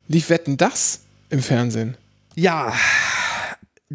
[0.08, 1.00] lief Wetten das
[1.30, 1.96] im Fernsehen.
[2.34, 2.74] Ja,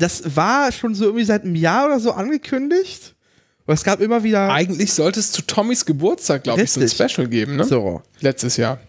[0.02, 3.16] das war schon so irgendwie seit einem Jahr oder so angekündigt.
[3.66, 4.52] Aber es gab immer wieder.
[4.52, 6.90] Eigentlich sollte es zu Tommys Geburtstag, glaube ich, so ein.
[6.90, 7.64] Special geben, ne?
[7.64, 8.02] So.
[8.20, 8.80] Letztes Jahr.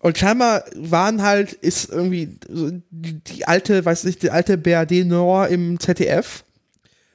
[0.00, 5.50] Und scheinbar waren halt, ist irgendwie so die, alte, weiß nicht, die alte BRD Nord
[5.50, 6.44] im ZDF.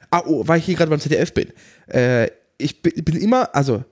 [0.10, 1.54] Ah, oh, weil ich hier gerade beim ZDF bin.
[1.88, 3.84] Äh, ich bin, bin immer, also,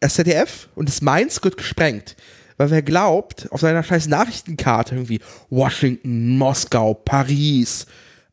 [0.00, 2.16] das ZDF und das Mainz wird gesprengt.
[2.56, 5.20] Weil wer glaubt, auf seiner scheiß Nachrichtenkarte irgendwie
[5.50, 7.86] Washington, Moskau, Paris,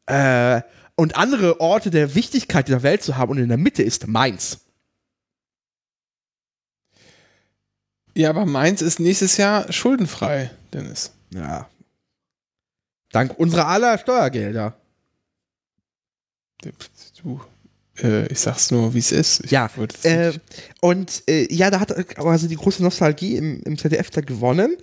[0.09, 0.61] äh,
[0.95, 4.59] und andere Orte der Wichtigkeit dieser Welt zu haben und in der Mitte ist Mainz.
[8.15, 11.11] Ja, aber Mainz ist nächstes Jahr schuldenfrei, Dennis.
[11.29, 11.69] Ja.
[13.11, 14.75] Dank unserer aller Steuergelder.
[17.23, 17.39] Du,
[18.01, 19.45] äh, ich sag's nur, wie es ist.
[19.45, 19.69] Ich Ja,
[20.03, 20.33] äh,
[20.81, 24.75] und äh, ja, da hat also die große Nostalgie im, im ZDF da gewonnen.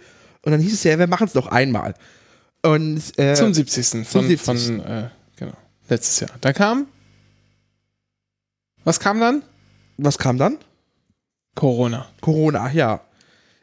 [0.42, 1.94] Und dann hieß es ja, wir machen es doch einmal.
[2.62, 4.06] Und äh, zum 70.
[4.06, 4.38] von, 70..
[4.38, 5.10] von äh, genau,
[5.88, 6.30] letztes Jahr.
[6.40, 6.86] Da kam.
[8.84, 9.42] Was kam dann?
[9.98, 10.58] was kam dann?
[11.54, 12.06] Corona.
[12.20, 13.00] Corona, ja.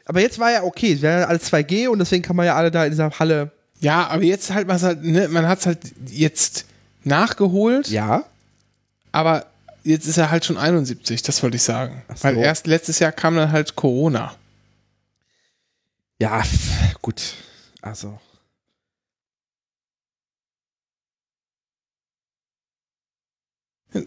[0.04, 2.56] Aber jetzt war ja okay, es wären ja alle 2G und deswegen kann man ja
[2.56, 3.52] alle da in dieser Halle.
[3.80, 6.66] Ja, aber jetzt halt, halt, ne, man hat's halt jetzt
[7.04, 8.24] nachgeholt, Ja.
[9.12, 9.46] aber
[9.84, 12.02] jetzt ist er halt schon 71, das wollte ich sagen.
[12.14, 12.24] So.
[12.24, 14.34] Weil erst letztes Jahr kam dann halt Corona.
[16.20, 16.42] Ja,
[17.00, 17.34] gut.
[17.80, 18.18] Also.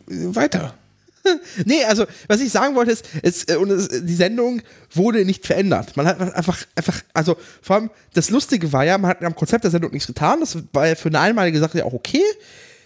[0.08, 0.74] Weiter.
[1.66, 4.62] Nee, also, was ich sagen wollte, ist, es, äh, und es, die Sendung
[4.94, 5.98] wurde nicht verändert.
[5.98, 9.64] Man hat einfach, einfach, also, vor allem, das Lustige war ja, man hat am Konzept
[9.64, 10.40] der Sendung nichts getan.
[10.40, 12.24] Das war ja für eine einmalige Sache ja auch okay.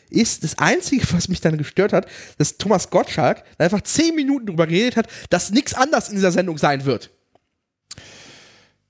[0.09, 2.05] Ist das Einzige, was mich dann gestört hat,
[2.37, 6.57] dass Thomas Gottschalk einfach zehn Minuten drüber geredet hat, dass nichts anders in dieser Sendung
[6.57, 7.09] sein wird.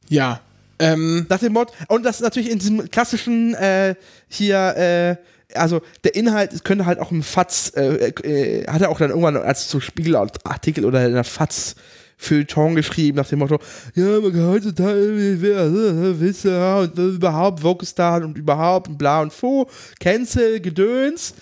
[0.09, 0.41] Ja.
[0.79, 3.93] Ähm, Nach dem Motto, und das natürlich in diesem klassischen, äh,
[4.27, 5.15] hier, äh,
[5.55, 9.37] also der Inhalt könnte halt auch im FATS, äh, äh, hat er auch dann irgendwann
[9.37, 11.75] als so Spiegelartikel oder in der FATS
[12.21, 13.59] Feuilleton geschrieben, nach dem Motto,
[13.95, 19.65] ja, man kann heutzutage Wisse und überhaupt Vogelstar und überhaupt und bla und fu,
[19.99, 21.33] Cancel, Gedöns.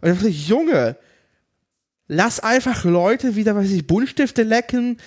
[0.00, 0.96] Und dann dachte ich, Junge,
[2.08, 4.98] lass einfach Leute wieder, weiß ich, Buntstifte lecken,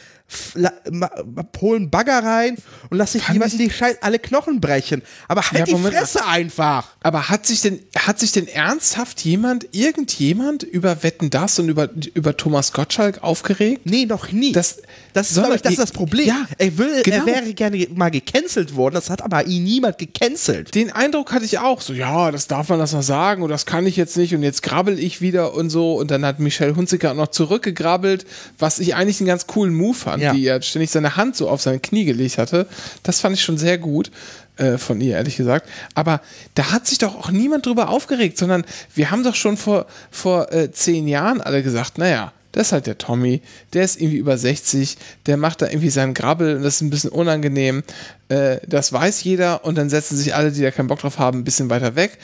[1.62, 2.58] holen Bagger rein
[2.90, 5.02] und lass sich jemanden die Scheiß alle Knochen brechen.
[5.28, 5.96] Aber halt Ja, die Moment.
[5.96, 6.90] Fresse einfach.
[7.04, 11.90] aber hat sich denn, hat sich denn ernsthaft jemand, irgendjemand über Wetten das und über,
[12.14, 13.82] über Thomas Gottschalk aufgeregt?
[13.86, 14.52] Nee, noch nie.
[14.52, 14.82] Das-
[15.16, 16.28] das ist, sondern glaub ich, das ist das Problem.
[16.28, 17.26] Ja, er, will, er genau.
[17.26, 20.76] wäre gerne mal gecancelt worden, das hat aber ihn niemand gecancelt.
[20.76, 23.66] Den Eindruck hatte ich auch, so, ja, das darf man das noch sagen und das
[23.66, 25.96] kann ich jetzt nicht und jetzt grabbel ich wieder und so.
[25.96, 28.26] Und dann hat Michelle Hunziker noch zurückgegrabbelt,
[28.60, 30.34] was ich eigentlich einen ganz coolen Move fand, Ja.
[30.34, 32.68] die er ständig seine Hand so auf sein Knie gelegt hatte.
[33.04, 34.12] Das fand ich schon sehr gut
[34.58, 35.70] äh, von ihr, ehrlich gesagt.
[35.94, 36.22] Aber
[36.56, 40.52] da hat sich doch auch niemand drüber aufgeregt, sondern wir haben doch schon vor, vor
[40.52, 43.42] äh, zehn Jahren alle gesagt, naja, das ist halt der Tommy,
[43.74, 46.90] der ist irgendwie über 60, der macht da irgendwie seinen Grabbel und das ist ein
[46.90, 47.84] bisschen unangenehm.
[48.28, 51.40] Äh, das weiß jeder und dann setzen sich alle, die da keinen Bock drauf haben,
[51.40, 52.18] ein bisschen weiter weg.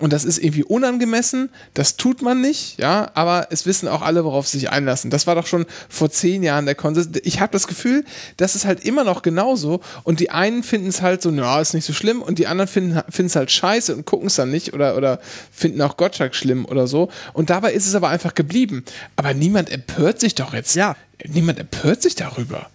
[0.00, 4.24] Und das ist irgendwie unangemessen, das tut man nicht, ja, aber es wissen auch alle,
[4.24, 5.10] worauf sie sich einlassen.
[5.10, 7.08] Das war doch schon vor zehn Jahren der Konsens.
[7.24, 8.04] Ich habe das Gefühl,
[8.36, 11.74] das ist halt immer noch genauso und die einen finden es halt so, na, ist
[11.74, 14.72] nicht so schlimm und die anderen finden es halt scheiße und gucken es dann nicht
[14.72, 15.18] oder, oder
[15.50, 17.08] finden auch Gottschalk schlimm oder so.
[17.32, 18.84] Und dabei ist es aber einfach geblieben.
[19.16, 20.76] Aber niemand empört sich doch jetzt.
[20.76, 20.94] Ja.
[21.26, 22.68] Niemand empört sich darüber.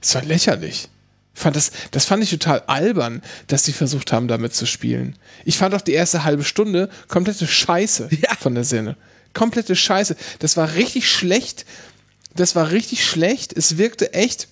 [0.00, 0.88] Ist doch lächerlich.
[1.38, 5.16] Fand das, das fand ich total albern, dass sie versucht haben, damit zu spielen.
[5.44, 8.34] Ich fand auch die erste halbe Stunde komplette Scheiße Ja.
[8.40, 8.96] von der Sendung.
[9.34, 10.16] Komplette Scheiße.
[10.38, 11.66] Das war richtig schlecht.
[12.34, 13.52] Das war richtig schlecht.
[13.54, 14.48] Es wirkte echt,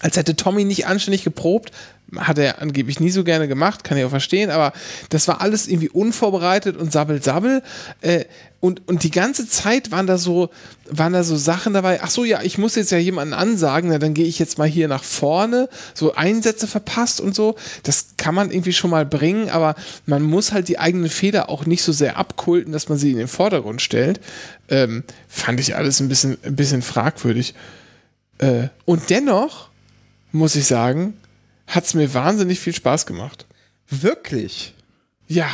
[0.00, 1.70] als hätte Tommy nicht anständig geprobt.
[2.16, 4.72] Hat er angeblich nie so gerne gemacht, kann ich auch verstehen, aber
[5.10, 7.62] das war alles irgendwie unvorbereitet und sabbel-sabbel.
[8.00, 8.24] Äh,
[8.60, 10.50] und, und die ganze Zeit waren da so,
[10.90, 13.98] waren da so Sachen dabei, ach so, ja, ich muss jetzt ja jemanden ansagen, na,
[13.98, 17.54] dann gehe ich jetzt mal hier nach vorne, so Einsätze verpasst und so.
[17.84, 21.66] Das kann man irgendwie schon mal bringen, aber man muss halt die eigenen Fehler auch
[21.66, 24.18] nicht so sehr abkulten, dass man sie in den Vordergrund stellt.
[24.68, 27.54] Ähm, fand ich alles ein bisschen, ein bisschen fragwürdig.
[28.38, 29.68] Äh, und dennoch,
[30.32, 31.14] muss ich sagen,
[31.68, 33.46] hat es mir wahnsinnig viel Spaß gemacht.
[33.88, 34.74] Wirklich.
[35.28, 35.48] Ja.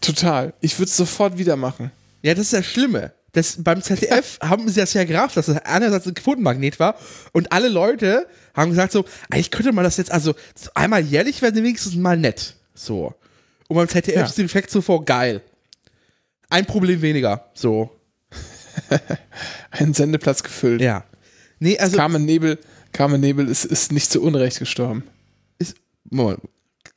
[0.00, 0.52] Total.
[0.60, 1.90] Ich würde es sofort wieder machen.
[2.22, 3.12] Ja, das ist das Schlimme.
[3.32, 6.96] Das, beim ZDF haben sie das ja gerafft, dass das einerseits ein Quotenmagnet war
[7.32, 11.42] und alle Leute haben gesagt so, eigentlich könnte man das jetzt, also so einmal jährlich
[11.42, 12.54] wäre wenigstens mal nett.
[12.74, 13.14] So.
[13.68, 14.24] Und beim ZDF Ja.
[14.26, 15.40] ist der Effekt sofort geil.
[16.48, 17.50] Ein Problem weniger.
[17.54, 17.90] So.
[19.70, 20.80] Ein Sendeplatz gefüllt.
[20.80, 21.04] Ja.
[21.58, 22.58] Nee, also Carmen Nebel,
[22.94, 25.02] Carmen Nebel ist, ist nicht zu Unrecht gestorben.
[25.58, 25.76] ist,
[26.08, 26.40] Moment,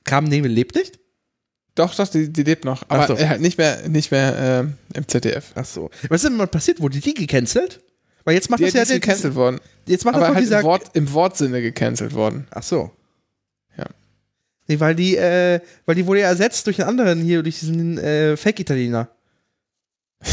[0.05, 0.99] Carmen Nebel lebt nicht?
[1.75, 2.83] Doch, doch, die, die lebt noch.
[2.87, 3.17] Aber so.
[3.17, 5.51] halt nicht mehr, nicht mehr äh, im ZDF.
[5.55, 5.89] Ach so.
[6.09, 6.79] Was ist denn mal passiert?
[6.79, 7.81] Wurde die gecancelt?
[8.23, 9.59] Weil jetzt macht Die, das die ja ist gecancelt worden.
[9.85, 10.59] Jetzt macht Aber das halt dieser.
[10.59, 12.47] im, Wort, im Wortsinne gecancelt worden.
[12.51, 12.91] Ach so.
[13.77, 13.85] Ja.
[14.67, 17.97] Nee, weil die, äh, weil die wurde ja ersetzt durch einen anderen hier, durch diesen
[17.97, 19.09] äh, Fake-Italiener.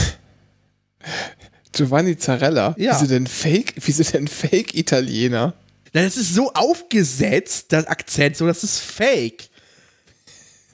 [1.75, 2.75] Giovanni Zarella.
[2.79, 2.93] Ja.
[2.93, 3.75] Wieso denn Fake?
[3.77, 5.55] Wieso denn Fake-Italiener?
[5.93, 9.49] Das ist so aufgesetzt, das Akzent, so, das ist fake.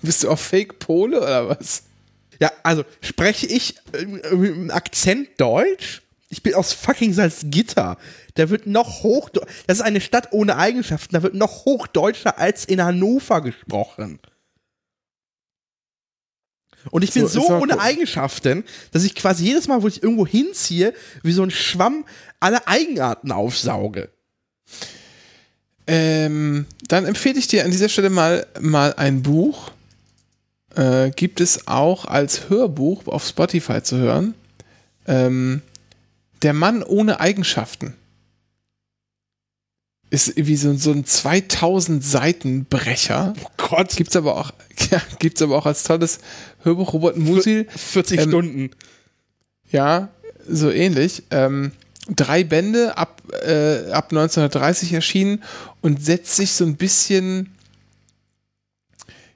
[0.01, 1.82] Bist du auch Fake-Pole oder was?
[2.40, 6.01] Ja, also spreche ich äh, mit einem Akzent Deutsch?
[6.30, 7.98] Ich bin aus fucking Salzgitter.
[8.34, 9.28] Da wird noch hoch.
[9.28, 11.14] Das ist eine Stadt ohne Eigenschaften.
[11.14, 14.20] Da wird noch hochdeutscher als in Hannover gesprochen.
[16.91, 17.83] Und ich bin So, so, ohne gut.
[17.83, 22.05] Eigenschaften, dass ich quasi jedes Mal, wo ich irgendwo hinziehe, wie so ein Schwamm
[22.41, 24.09] alle Eigenarten aufsauge.
[25.87, 29.72] Ähm, dann empfehle ich dir an dieser Stelle mal, mal ein Buch.
[30.76, 34.35] Äh, gibt es auch als Hörbuch auf Spotify zu hören.
[35.07, 35.62] Ähm,
[36.43, 37.95] Der Mann ohne Eigenschaften.
[40.11, 43.32] Ist wie so, so ein 2000 Seiten Brecher.
[43.44, 43.94] Oh Gott.
[43.96, 44.50] Gibt's aber auch,
[44.90, 46.18] ja, gibt's aber auch als tolles
[46.64, 47.66] Hörbuch Robert Musil.
[47.74, 48.70] 40 Ähm, Stunden.
[49.70, 50.08] Ja,
[50.48, 51.22] so ähnlich.
[51.30, 51.70] Ähm,
[52.08, 55.44] drei Bände ab, äh, ab 1930 erschienen
[55.80, 57.54] und setzt sich so ein bisschen,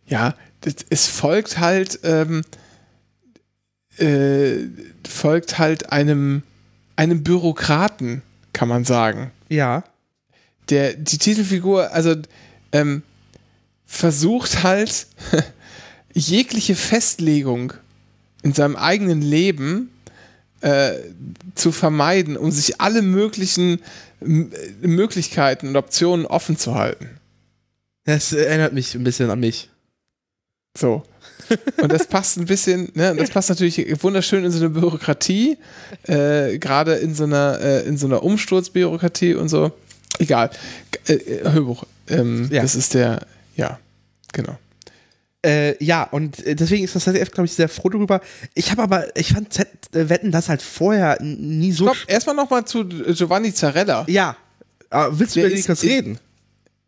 [0.09, 2.43] ja, das, es folgt halt, ähm,
[3.99, 4.67] äh,
[5.09, 6.43] folgt halt einem,
[6.97, 8.23] einem Bürokraten,
[8.53, 9.31] kann man sagen.
[9.49, 9.85] Ja.
[10.71, 12.15] Der, die Titelfigur, also,
[12.73, 13.03] ähm,
[13.87, 15.07] versucht halt
[16.15, 17.75] jegliche Festlegung
[18.43, 19.91] in seinem eigenen Leben
[20.61, 20.95] äh,
[21.55, 23.81] zu vermeiden, um sich alle möglichen
[24.21, 24.51] M
[24.81, 27.11] Möglichkeiten und Optionen offen zu halten.
[28.05, 29.69] Das erinnert mich ein bisschen an mich.
[30.77, 31.03] So.
[31.81, 35.59] Und das passt ein bisschen, ne, das passt natürlich wunderschön in so eine Bürokratie,
[36.05, 39.73] äh, gerade in so einer, äh, in so einer Umsturzbürokratie und so.
[40.19, 40.51] Egal.
[41.09, 41.85] Äh, äh, Hörbuch.
[42.09, 42.63] Ähm, Ja.
[42.63, 43.79] Das ist der, ja,
[44.33, 44.59] genau.
[45.45, 48.21] Äh, ja, und äh, deswegen ist das ZDF, glaube ich, sehr froh darüber.
[48.55, 51.85] Ich habe aber, ich fand Z äh, Wetten das halt vorher nie so.
[51.87, 54.05] Stopp, erstmal nochmal zu Giovanni Zarella.
[54.09, 54.37] Ja.
[54.91, 56.19] Aber willst du über was in- reden?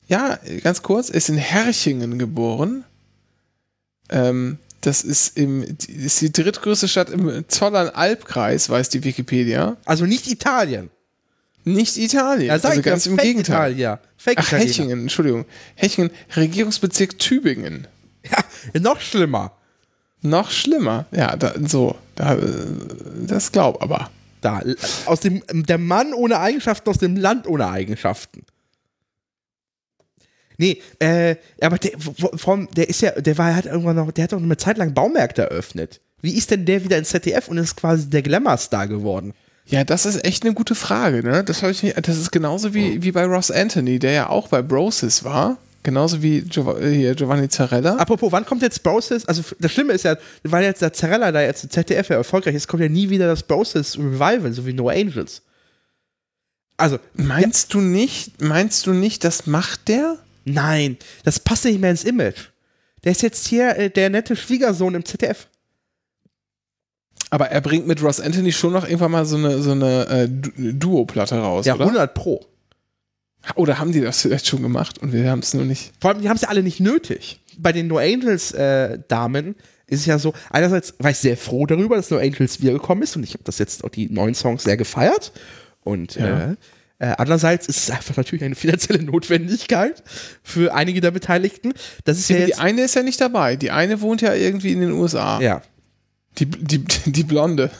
[0.09, 2.85] Ja, ganz kurz, ist in Herchingen geboren.
[4.09, 9.77] Ähm, das ist, im, ist die drittgrößte Stadt im Zollern-Albkreis, weiß die Wikipedia.
[9.85, 10.91] Also nicht Italien.
[11.69, 12.47] Nicht Italien.
[12.47, 13.73] Ja, also ganz ja, im Fake Gegenteil.
[13.73, 13.99] Italien.
[14.17, 14.69] Fake Ach, Italiener.
[14.71, 15.45] Hechingen, Entschuldigung.
[15.75, 17.89] Hechingen, Regierungsbezirk Tübingen.
[18.73, 19.53] Ja, noch schlimmer.
[20.23, 21.07] Noch schlimmer.
[21.11, 21.97] Ja, da, so.
[22.14, 22.47] Da, äh,
[23.27, 24.11] das glaub aber.
[24.41, 28.45] Da, l- aus dem, der Mann ohne Eigenschaften aus dem Land ohne Eigenschaften.
[30.59, 31.93] Nee, äh, aber der,
[32.37, 34.95] vom, der ist ja, der war halt irgendwann noch, der hat doch eine Zeit lang
[34.95, 36.01] Baumärkte eröffnet.
[36.23, 39.35] Wie ist denn der wieder ins ZDF und ist quasi der Glamour-Star geworden?
[39.69, 41.43] Ja, das ist echt eine gute Frage, ne?
[41.43, 44.62] Das, ich nicht, das ist genauso wie, wie bei Ross Anthony, der ja auch bei
[44.62, 45.59] Brosis war.
[45.83, 47.95] Genauso wie Giov hier Giovanni Zarella.
[47.97, 49.25] Apropos, wann kommt jetzt Broses?
[49.27, 52.57] Also das Schlimme ist ja, weil jetzt der Zarella da jetzt im ZDF ja erfolgreich
[52.57, 55.43] ist, kommt ja nie wieder das Broses Revival, so wie No Angels.
[56.77, 60.19] Also, Meinst du nicht, meinst du nicht, das macht der?
[60.45, 62.49] nein, das passt nicht mehr ins Image.
[63.05, 65.47] Der ist jetzt hier äh, der nette Schwiegersohn im ZDF.
[67.31, 70.29] Aber er bringt mit Ross Anthony schon noch irgendwann mal so eine, so eine äh,
[70.29, 71.85] Du- Duo-Platte raus, Ja, oder?
[71.87, 72.45] 100 Pro.
[73.55, 75.93] Oder haben die das vielleicht schon gemacht und wir haben es nur nicht?
[76.01, 77.41] Vor allem, die haben es ja alle nicht nötig.
[77.59, 79.55] Bei den No Angels äh, Damen
[79.87, 83.16] ist es ja so, einerseits war ich sehr froh darüber, dass No Angels wiedergekommen ist
[83.16, 85.33] und ich habe das jetzt auch die neuen Songs sehr gefeiert.
[85.85, 86.51] Und Ja.
[86.51, 86.57] äh,
[86.99, 90.03] äh, andererseits ist es einfach natürlich eine finanzielle Notwendigkeit
[90.43, 91.72] für einige der Beteiligten.
[92.05, 93.55] Das ist ja, die jetzt, eine ist ja nicht dabei.
[93.55, 95.41] Die eine wohnt ja irgendwie in den USA.
[95.41, 95.62] ja,
[96.39, 97.70] Die, die, die Blonde.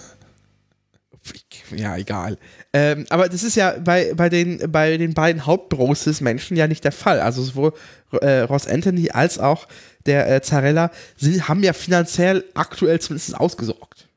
[1.75, 2.39] ja, egal.
[2.73, 6.93] Ähm, aber das ist ja bei, bei, den, bei den beiden Hauptbroses-Menschen ja nicht der
[6.93, 7.21] Fall.
[7.21, 7.73] Also sowohl
[8.21, 9.67] äh, Ross Anthony als auch
[10.07, 14.09] der äh, Zarella sind, haben ja finanziell aktuell zumindest ausgesorgt.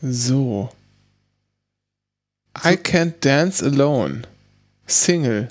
[0.00, 0.70] So.
[2.64, 4.22] I Can't Dance Alone.
[4.86, 5.48] Single.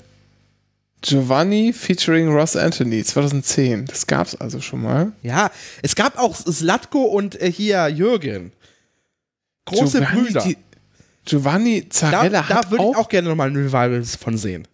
[1.02, 3.86] Giovanni featuring Ross Anthony 2010.
[3.86, 5.12] Das gab's also schon mal.
[5.22, 5.50] Ja,
[5.82, 8.52] es gab auch Slatko und äh, hier Jürgen.
[9.64, 10.42] Große Giovanni, Brüder.
[10.44, 10.56] die-
[11.24, 14.66] Giovanni Da, Zarella da hat würde ich auch, gerne nochmal ein Revival von sehen.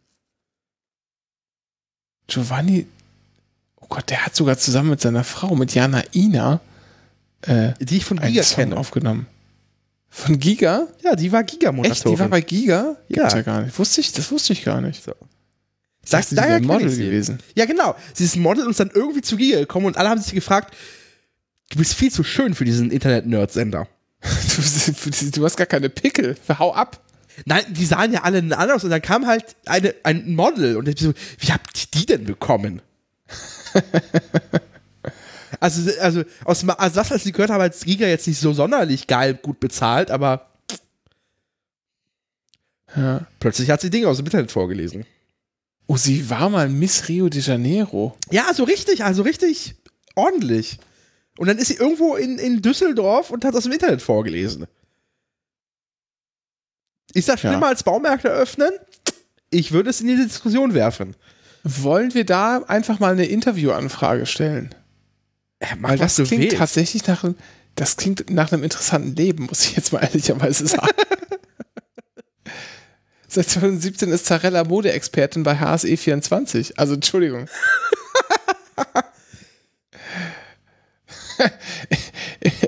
[2.26, 2.86] Giovanni.
[3.76, 6.60] Oh Gott, der hat sogar zusammen mit seiner Frau, mit Jana Ina,
[7.42, 8.76] äh, Die ich von Giga kenne.
[8.76, 9.26] aufgenommen.
[10.10, 10.88] Von Giga?
[11.02, 11.50] Ja, die war Echt?
[11.60, 12.30] Die war Giga-Moderatorin.
[12.30, 12.96] bei Giga?
[13.08, 13.38] Gibt's Ja.
[13.38, 13.78] ja gar nicht.
[13.78, 15.04] Wusste ich, das wusste ich gar nicht.
[15.04, 15.12] So.
[16.10, 17.04] Sie wäre kenn ich Model sie.
[17.04, 17.38] gewesen.
[17.54, 17.94] Ja, genau.
[18.14, 20.74] Sie ist Model und ist dann irgendwie zu Giga gekommen und alle haben sich gefragt,
[21.70, 23.86] du bist viel zu schön für diesen Internet-Nerd-Sender.
[24.58, 26.36] Du, du hast gar keine Pickel.
[26.58, 27.00] Hau ab.
[27.44, 30.98] Nein, die sahen ja alle anders und dann kam halt eine, ein Model und ich
[30.98, 32.82] so, wie habt ihr die denn bekommen?
[35.60, 39.06] also, also, aus, also das, was ich gehört habe, als Giga jetzt nicht so sonderlich
[39.06, 40.48] geil gut bezahlt, aber
[42.96, 43.26] Ja.
[43.38, 45.04] plötzlich hat sie Dinge aus dem Internet vorgelesen.
[45.90, 48.14] Oh, sie war mal Miss Rio de Janeiro.
[48.30, 49.74] Ja, so richtig, also richtig
[50.14, 50.78] ordentlich.
[51.38, 54.66] Und dann ist sie irgendwo in, in Düsseldorf und hat aus dem Internet vorgelesen.
[57.14, 57.68] Ist das schlimmer Ja.
[57.68, 58.70] als Baumärkte öffnen?
[59.50, 61.16] Ich würde es in die Diskussion werfen.
[61.64, 64.74] Wollen wir da einfach mal eine Interviewanfrage stellen?
[65.78, 66.58] Mach, Weil das klingt willst.
[66.58, 67.24] tatsächlich nach,
[67.76, 70.88] das klingt nach einem interessanten Leben, muss ich jetzt mal ehrlicherweise sagen.
[73.28, 76.72] Seit 2017 ist Zarella Modeexpertin bei HSE24.
[76.76, 77.48] Also Entschuldigung.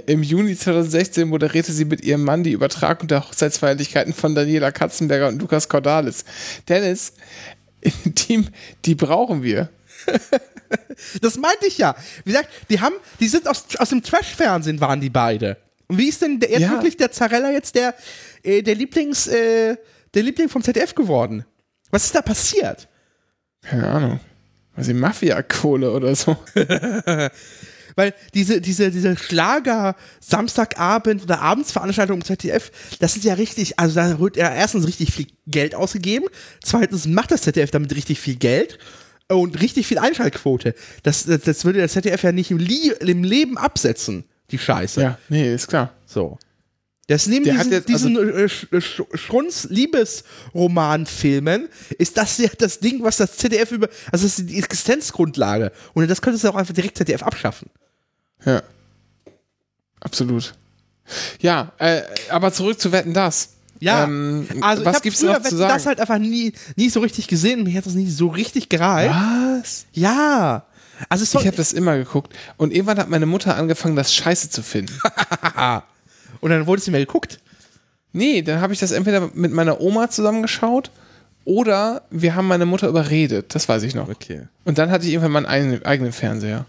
[0.06, 5.28] Im Juni 2016 moderierte sie mit ihrem Mann die Übertragung der Hochzeitsfeierlichkeiten von Daniela Katzenberger
[5.28, 6.24] und Lukas Cordalis.
[6.68, 7.12] Dennis,
[8.04, 8.44] die,
[8.84, 9.68] die brauchen wir.
[11.20, 11.96] Das meinte ich ja.
[12.24, 15.56] Wie gesagt, die haben, die sind aus, aus dem Trash-Fernsehen waren die beide.
[15.88, 16.70] Und wie ist denn der, jetzt Ja.
[16.70, 17.92] wirklich der Zarella jetzt der,
[18.44, 19.76] äh, der Lieblings, äh,
[20.14, 21.44] der Liebling vom ZDF geworden?
[21.90, 22.88] Was ist da passiert?
[23.62, 24.20] Keine Ahnung.
[24.76, 26.36] Was die Mafia-Kohle oder so.
[27.96, 33.96] Weil diese, diese, diese Schlager Samstagabend oder Abendsveranstaltungen im ZDF, das sind ja richtig, also
[33.96, 36.26] da wird ja erstens richtig viel Geld ausgegeben,
[36.62, 38.78] zweitens macht das ZDF damit richtig viel Geld
[39.28, 40.74] und richtig viel Einschaltquote.
[41.02, 45.02] Das, das, das würde das ZDF ja nicht im, Lie im Leben absetzen, die Scheiße.
[45.02, 45.92] Ja, nee, ist klar.
[46.06, 46.38] So.
[47.10, 53.02] Das neben Der diesen, jetzt- also äh, Sch- Schrunz Liebesroman-Filmen ist das ja das Ding,
[53.02, 55.72] was das ZDF über, also das ist die Existenzgrundlage.
[55.92, 57.68] Und das könntest du auch einfach direkt ZDF abschaffen.
[58.44, 58.62] Ja.
[60.00, 60.54] Absolut.
[61.40, 63.50] Ja, äh, aber zurück zu Wetten das.
[63.80, 65.74] Ja, Ähm, also was ich habe gibt's früher noch zu Wetten, sagen?
[65.74, 67.64] das halt einfach nie, nie so richtig gesehen.
[67.64, 69.14] Mir hat das nie so richtig gereicht.
[69.14, 69.86] was?
[69.92, 70.64] Ja.
[71.08, 74.62] Also Ich habe das immer geguckt und irgendwann hat meine Mutter angefangen, das scheiße zu
[74.62, 74.96] finden.
[76.40, 77.40] und dann wurde es nicht mehr geguckt.
[78.12, 80.90] nee, dann habe ich das entweder mit meiner Oma zusammengeschaut
[81.44, 83.54] oder wir haben meine Mutter überredet.
[83.54, 84.08] Das weiß ich noch.
[84.08, 84.48] Okay.
[84.64, 86.66] Und dann hatte ich irgendwann meinen eigenen, eigenen Fernseher.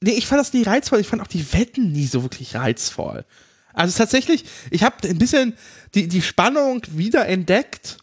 [0.00, 1.00] Nee, ich fand das nie reizvoll.
[1.00, 3.24] Ich fand auch die Wetten nie so wirklich reizvoll.
[3.72, 5.54] Also tatsächlich, ich habe ein bisschen
[5.94, 7.98] die, die Spannung wieder entdeckt.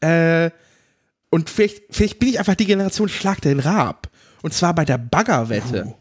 [0.00, 0.50] Äh,
[1.30, 4.08] und vielleicht, vielleicht bin ich einfach die Generation Schlag den Raab.
[4.42, 5.94] Und zwar bei der Baggerwette.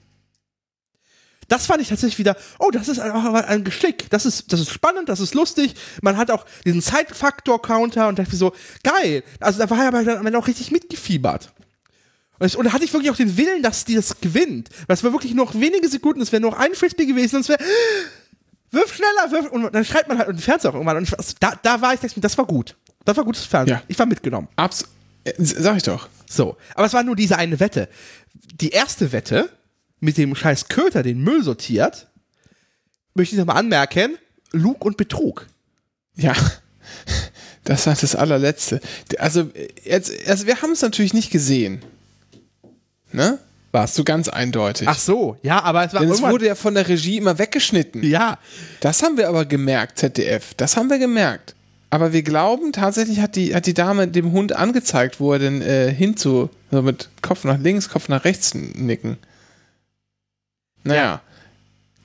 [1.47, 4.09] Das fand ich tatsächlich wieder, oh, das ist einfach mal ein Geschick.
[4.09, 5.75] Das ist, das ist spannend, das ist lustig.
[6.01, 9.23] Man hat auch diesen Zeitfaktor-Counter und dachte so, geil.
[9.39, 11.53] Also da war ja dann am Ende auch richtig mitgefiebert.
[12.39, 14.69] Und, es, da hatte ich wirklich auch den Willen, dass die das gewinnt.
[14.87, 17.49] Weil es war wirklich noch wenige Sekunden, es wäre noch ein Frisbee gewesen und es
[17.49, 17.63] wäre,
[18.71, 19.51] wirf schneller, wirf.
[19.51, 20.97] Und dann schreibt man halt und Fernseher auch irgendwann.
[20.97, 22.75] Und ich, also, da, da war ich, das war gut.
[23.05, 23.77] Das war gutes Fernsehen.
[23.77, 23.83] Ja.
[23.87, 24.47] Ich war mitgenommen.
[24.55, 24.85] Abs
[25.23, 26.09] äh, sag ich doch.
[26.29, 26.57] So.
[26.73, 27.89] Aber es war nur diese eine Wette.
[28.33, 29.49] Die erste Wette
[29.99, 32.07] mit dem scheiß Köter den Müll sortiert,
[33.13, 34.17] möchte ich nochmal anmerken,
[34.51, 35.47] Lug und Betrug.
[36.15, 36.33] Ja,
[37.63, 38.79] das war das allerletzte.
[39.17, 39.49] Also,
[39.83, 41.81] jetzt, also wir haben es natürlich nicht gesehen.
[43.11, 43.39] Ne?
[43.71, 43.95] Was?
[43.95, 44.87] So ganz eindeutig.
[44.87, 48.03] Ach so, ja, aber es war Denn es wurde ja von der Regie immer weggeschnitten.
[48.03, 48.37] ja,
[48.79, 50.53] Das haben wir aber gemerkt, ZDF.
[50.55, 51.55] Das haben wir gemerkt.
[51.89, 55.61] Aber wir glauben, tatsächlich hat die, hat die Dame dem Hund angezeigt, wo er denn
[55.61, 59.17] äh, hinzu, so mit Kopf nach links, Kopf nach rechts nicken.
[60.85, 61.21] Naja.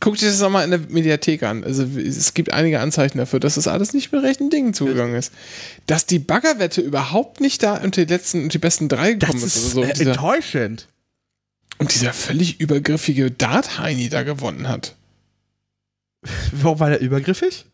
[0.03, 1.63] Guck dir das nochmal in der Mediathek an.
[1.63, 5.31] Also es gibt einige Anzeichen dafür, dass das alles nicht mit rechten Dingen zugegangen ist.
[5.87, 9.45] Dass die Baggerwette überhaupt nicht da unter die letzten, unter die besten drei das gekommen
[9.47, 9.57] ist.
[9.57, 9.83] ist oder so.
[9.83, 10.87] äh, Und dieser, enttäuschend.
[11.77, 14.95] und dieser völlig übergriffige Dart-Heini da gewonnen hat.
[16.53, 17.67] Warum war der übergriffig?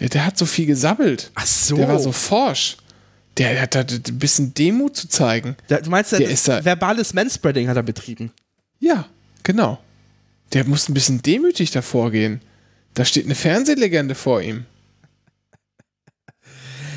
[0.00, 1.30] Der, der hat so viel gesabbelt.
[1.36, 1.76] Ach so.
[1.76, 2.76] Der war so forsch.
[3.36, 5.56] Der, hat da ein bisschen Demut zu zeigen.
[5.68, 8.32] Der, du meinst, der, Der ist da- verbales Manspreading hat er betrieben.
[8.80, 9.06] Ja,
[9.44, 9.78] genau.
[10.52, 12.40] Der muss ein bisschen demütig davor gehen.
[12.94, 14.64] Da steht eine Fernsehlegende vor ihm.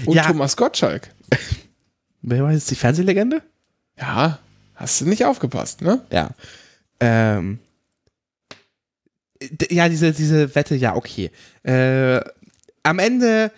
[0.05, 0.27] Und Ja.
[0.27, 1.09] Thomas Gottschalk.
[2.21, 3.41] Wer war jetzt die Fernsehlegende?
[3.97, 4.39] Ja,
[4.75, 6.01] hast du nicht aufgepasst, ne?
[6.11, 6.31] Ja.
[6.99, 7.59] Ähm.
[9.69, 11.31] Ja, diese, diese Wette, ja, okay.
[11.63, 12.21] Äh,
[12.83, 13.51] am Ende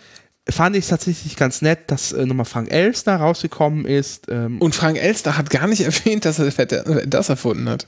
[0.50, 4.28] fand ich es tatsächlich ganz nett, dass äh, nochmal Frank Elstner rausgekommen ist.
[4.30, 7.86] Ähm, Und Frank Elster hat gar nicht erwähnt, dass er das erfunden hat.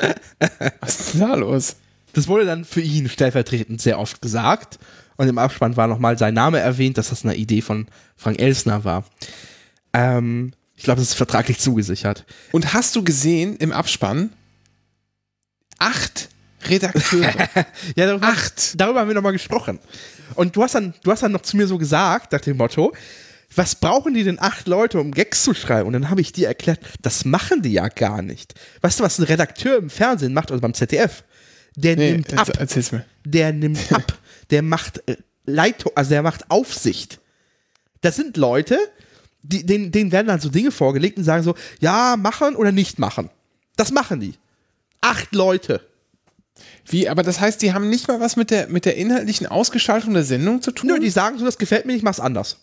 [0.82, 1.78] Was ist denn da los?
[2.16, 4.80] Das wurde dann für ihn stellvertretend sehr oft gesagt.
[5.18, 7.88] Und im Abspann war nochmal sein Name erwähnt, dass das eine Idee von
[8.18, 9.06] Frank Elsner war.
[9.94, 12.26] Ähm, Ich glaube, das ist vertraglich zugesichert.
[12.52, 14.32] Und hast du gesehen im Abspann
[15.80, 16.30] acht
[16.68, 17.32] Redakteure?
[17.96, 18.74] Ja, darüber, Acht.
[18.80, 19.80] darüber haben wir nochmal gesprochen.
[20.36, 22.94] Und du hast, dann, du hast dann noch zu mir so gesagt, nach dem Motto,
[23.56, 25.88] was brauchen die denn acht Leute, um Gags zu schreiben?
[25.88, 28.54] Und dann habe ich dir erklärt, das machen die ja gar nicht.
[28.82, 31.24] Weißt du, was ein Redakteur im Fernsehen macht, also beim ZDF?
[31.76, 32.50] Der Nee, nimmt ab.
[32.60, 33.06] erzähl's mir.
[33.26, 34.18] Der nimmt ab.
[34.50, 37.20] Der macht äh, Leitung, also der macht Aufsicht.
[38.02, 38.78] Das sind Leute,
[39.44, 43.00] die, denen, denen werden dann so Dinge vorgelegt und sagen so, ja, machen oder nicht
[43.00, 43.30] machen.
[43.76, 44.34] Das machen die.
[45.02, 45.82] Acht Leute.
[46.88, 50.14] Wie, aber das heißt, die haben nicht mal was mit der, mit der inhaltlichen Ausgestaltung
[50.14, 50.90] der Sendung zu tun?
[50.90, 52.58] Nö, die sagen so, das gefällt mir nicht, mach's anders.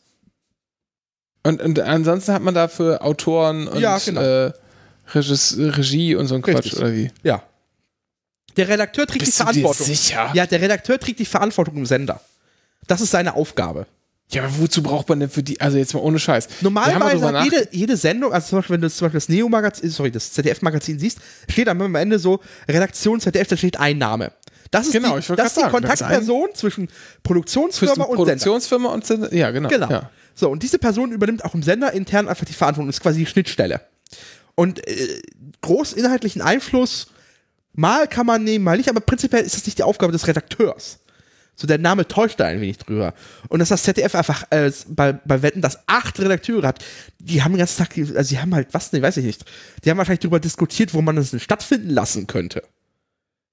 [1.42, 4.20] und, und ansonsten hat man dafür Autoren und Ja, genau.
[4.22, 4.52] äh,
[5.12, 6.78] Regis, Regie und so ein Quatsch, Richtig.
[6.78, 7.10] oder wie?
[7.22, 7.42] Ja.
[8.56, 9.86] Der Redakteur trägt Bist die du dir Verantwortung.
[9.86, 10.30] sicher?
[10.34, 12.20] Ja, der Redakteur trägt die Verantwortung im Sender.
[12.86, 13.86] Das ist seine Aufgabe.
[14.30, 16.48] Ja, aber wozu braucht man denn für die, also jetzt mal ohne Scheiß.
[16.62, 20.10] Normalerweise hat jede, jede Sendung, also zum Beispiel, wenn du zum Beispiel das Neo-Magazin, sorry,
[20.10, 24.32] das ZDF-Magazin siehst, steht am Ende so Redaktion ZDF, da steht ein Name.
[24.70, 26.88] Das ist Genau, die, das ist die sagen, Kontaktperson zwischen
[27.22, 28.16] Produktionsfirma und Sender.
[28.16, 29.34] Produktionsfirma und Sender.
[29.34, 29.68] Ja, genau.
[29.68, 29.90] Genau.
[29.90, 30.10] Ja.
[30.34, 33.26] So, und diese Person übernimmt auch im Sender intern einfach die Verantwortung, ist quasi die
[33.26, 33.82] Schnittstelle.
[34.54, 35.20] Und äh,
[35.60, 37.08] groß inhaltlichen Einfluss,
[37.74, 40.98] mal kann man nehmen, mal nicht, aber prinzipiell ist das nicht die Aufgabe des Redakteurs.
[41.54, 43.12] So, der Name täuscht da ein wenig drüber.
[43.48, 46.82] Und dass das ZDF einfach äh, bei, bei Wetten, das acht Redakteure hat,
[47.18, 49.44] die haben den ganzen Tag, also die haben halt, was, ne, weiß ich nicht.
[49.84, 52.62] Die haben wahrscheinlich darüber diskutiert, wo man das denn stattfinden lassen könnte.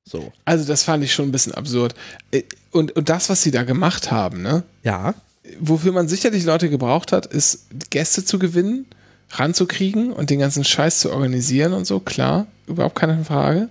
[0.08, 0.32] So.
[0.46, 1.94] Also das fand ich schon ein bisschen absurd.
[2.32, 4.64] Äh, Und, und das, was sie da gemacht haben, ne?
[4.84, 5.14] Ja.
[5.60, 8.86] wofür man sicherlich Leute gebraucht hat, ist Gäste zu gewinnen,
[9.32, 13.70] ranzukriegen und den ganzen Scheiß zu organisieren und so, klar, überhaupt keine Frage.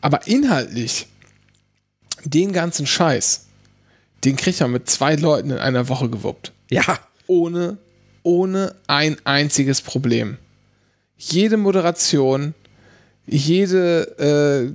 [0.00, 1.06] Aber inhaltlich,
[2.24, 3.46] den ganzen Scheiß,
[4.24, 6.52] den kriegt man mit zwei Leuten in einer Woche gewuppt.
[6.70, 6.98] Ja.
[7.26, 7.78] Ohne,
[8.22, 10.38] ohne ein einziges Problem.
[11.16, 12.54] Jede Moderation,
[13.26, 14.72] jede, äh,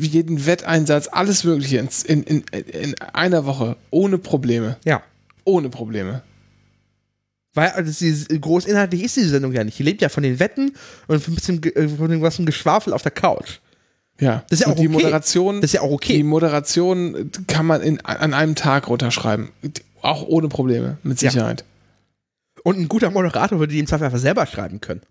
[0.00, 4.76] jeden Wetteinsatz, alles Mögliche in, in, in, in einer Woche, ohne Probleme.
[4.84, 5.02] Ja.
[5.44, 6.22] Ohne Probleme.
[7.54, 9.78] Weil also sie, groß inhaltlich ist diese Sendung ja nicht.
[9.78, 10.74] Die lebt ja von den Wetten
[11.06, 13.60] und von ein bisschen äh, von irgendwas ein Geschwafel auf der Couch.
[14.20, 14.44] Ja.
[14.48, 14.96] Das ist ja auch die okay.
[15.02, 16.16] Moderation, Das ist ja auch okay.
[16.16, 19.48] Die Moderation kann man in, an einem Tag runterschreiben.
[20.02, 21.30] Auch ohne Probleme, mit Ja.
[21.30, 21.64] Sicherheit.
[22.62, 25.02] Und ein guter Moderator würde die im Zweifel einfach selber schreiben können.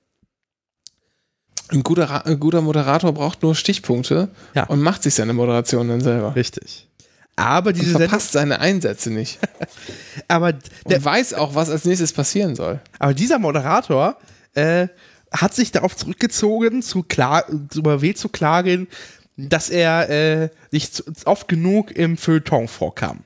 [1.69, 4.65] Ein guter, ein guter Moderator braucht nur Stichpunkte Ja.
[4.65, 6.35] und macht sich seine Moderation dann selber.
[6.35, 6.87] Richtig.
[7.36, 9.39] Aber Und diese Sendung, verpasst seine Einsätze nicht.
[10.27, 10.61] aber, Und
[10.91, 12.79] der, weiß auch, was als nächstes passieren soll.
[12.99, 14.17] aber dieser Moderator
[14.53, 14.88] äh,
[15.31, 18.88] hat sich darauf zurückgezogen, zu klar, über W zu klagen,
[19.36, 20.09] dass er
[20.43, 23.23] äh, nicht oft genug im Feuilleton vorkam.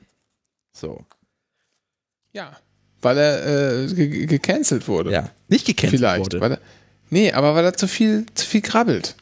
[0.72, 1.04] So.
[2.32, 2.56] Ja.
[3.02, 3.46] Weil er
[3.84, 5.12] äh, ge- ge- gecancelt wurde.
[5.12, 5.30] Ja.
[5.48, 6.20] Nicht gecancelt Vielleicht.
[6.24, 6.40] wurde.
[6.40, 6.58] Weil er,
[7.10, 9.16] nee, aber weil er zu viel, zu viel krabbelt.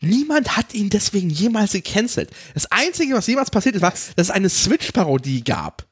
[0.00, 2.30] Niemand hat ihn deswegen jemals gecancelt.
[2.54, 5.84] Das Einzige, was jemals passiert ist, war, dass es eine Switch-Parodie gab.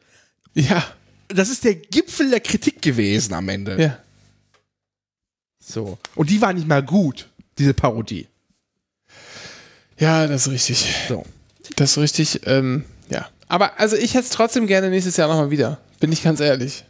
[0.55, 0.85] Ja.
[1.29, 3.81] Das ist der Gipfel der Kritik gewesen am Ende.
[3.83, 3.99] Ja.
[5.59, 5.99] So.
[6.15, 7.29] Und die war nicht mal gut,
[7.59, 8.29] diese Parodie.
[9.99, 10.95] Ja, das ist richtig.
[11.09, 11.25] So.
[11.75, 13.29] Das ist richtig, ähm, ja.
[13.49, 15.81] Aber also ich hätte es trotzdem gerne nächstes Jahr nochmal wieder.
[15.99, 16.85] Bin ich ganz ehrlich.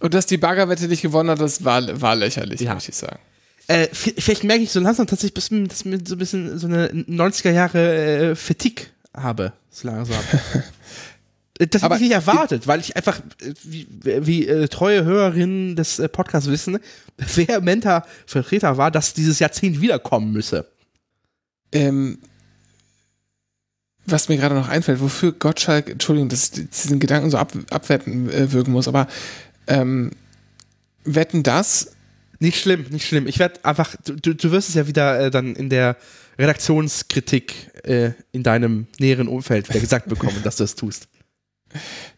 [0.00, 2.74] Und dass die Baggerwette nicht gewonnen hat, das war, war lächerlich, Ja.
[2.74, 3.18] muss ich sagen.
[3.66, 7.50] Äh, vielleicht merke ich so langsam tatsächlich, dass ich so ein bisschen so eine 90er
[7.50, 9.52] Jahre äh, Fatigue habe.
[9.70, 10.16] So langsam.
[11.58, 16.00] Das habe ich nicht erwartet, weil ich einfach, äh, wie, wie äh, treue Hörerinnen des
[16.00, 16.80] äh, Podcasts wissen,
[17.16, 20.66] vehementer Vertreter war, dass dieses Jahrzehnt wiederkommen müsse.
[21.70, 22.18] Ähm,
[24.04, 28.28] was mir gerade noch einfällt, wofür Gottschalk, Entschuldigung, dass ich diesen Gedanken so ab, abwerten
[28.30, 29.06] äh, wirken muss, aber
[29.68, 30.10] ähm,
[31.04, 31.92] wetten das,
[32.38, 33.26] Nicht schlimm, nicht schlimm.
[33.26, 35.96] Ich werde einfach, du, du, wirst es ja wieder äh, dann in der
[36.38, 41.08] Redaktionskritik äh, in deinem näheren Umfeld wieder gesagt bekommen, dass du es tust.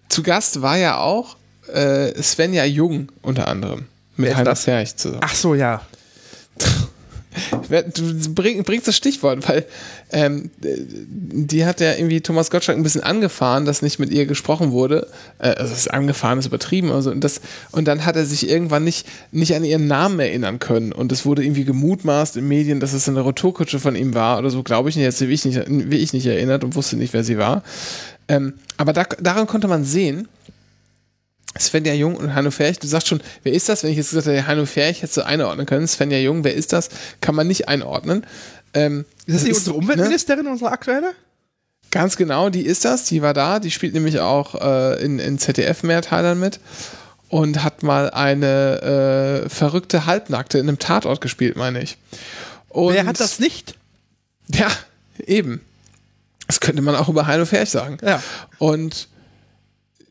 [0.08, 1.36] zu Gast war ja auch
[1.72, 3.86] äh, Svenja Jung unter anderem.
[4.16, 4.64] Mit Wer das?
[4.64, 5.20] Ferch zusammen.
[5.22, 5.82] Ach so, ja.
[7.94, 9.64] Du bring, bringst das Stichwort, weil
[10.12, 14.72] ähm, die hat ja irgendwie Thomas Gottschalk ein bisschen angefahren, dass nicht mit ihr gesprochen
[14.72, 15.08] wurde.
[15.38, 16.92] Äh, also das angefahren, ist übertrieben.
[16.92, 17.40] Also und, das,
[17.72, 20.92] und dann hat er sich irgendwann nicht, nicht an ihren Namen erinnern können.
[20.92, 24.50] Und es wurde irgendwie gemutmaßt in Medien, dass es eine Retourkutsche von ihm war oder
[24.50, 25.04] so, glaube ich nicht.
[25.04, 27.62] Jetzt wie ich nicht, wie ich nicht erinnert und wusste nicht, wer sie war.
[28.28, 30.28] Ähm, aber da, daran konnte man sehen,
[31.58, 33.82] Svenja Jung und Hanno Ferch, du sagst schon, wer ist das?
[33.82, 35.86] Wenn ich jetzt gesagt hätte, Hanno Ferch hättest du einordnen können.
[35.86, 36.88] Svenja Jung, wer ist das?
[37.20, 38.26] Kann man nicht einordnen.
[38.74, 39.82] Ähm, Ist das nicht unsere ne?
[39.82, 41.12] Umweltministerin, unsere aktuelle?
[41.90, 43.04] Ganz genau, die ist das.
[43.04, 43.58] Die war da.
[43.60, 46.60] Die spielt nämlich auch äh, in, in ZDF-Mehrteilern mit.
[47.28, 51.96] und hat mal eine äh, verrückte Halbnackte in einem Tatort gespielt, meine ich.
[52.68, 53.74] Und Wer hat das nicht?
[54.52, 54.68] Ja,
[55.26, 55.60] eben.
[56.46, 57.98] Das könnte man auch über Heino Ferch sagen.
[58.02, 58.22] Ja.
[58.58, 59.08] Und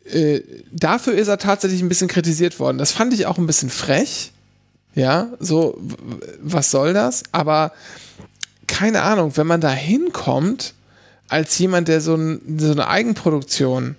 [0.05, 0.41] äh,
[0.71, 2.77] dafür ist er tatsächlich ein bisschen kritisiert worden.
[2.77, 4.31] Das fand ich auch ein bisschen frech.
[4.93, 5.77] Ja, so,
[6.41, 7.23] was soll das?
[7.31, 7.73] Aber
[8.67, 10.73] keine Ahnung, wenn man da hinkommt,
[11.27, 13.95] als jemand, der so, ein, so eine Eigenproduktion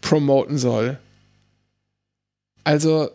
[0.00, 0.98] promoten soll.
[2.64, 3.10] Also,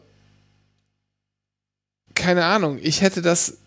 [2.15, 3.57] keine Ahnung, ich hätte das.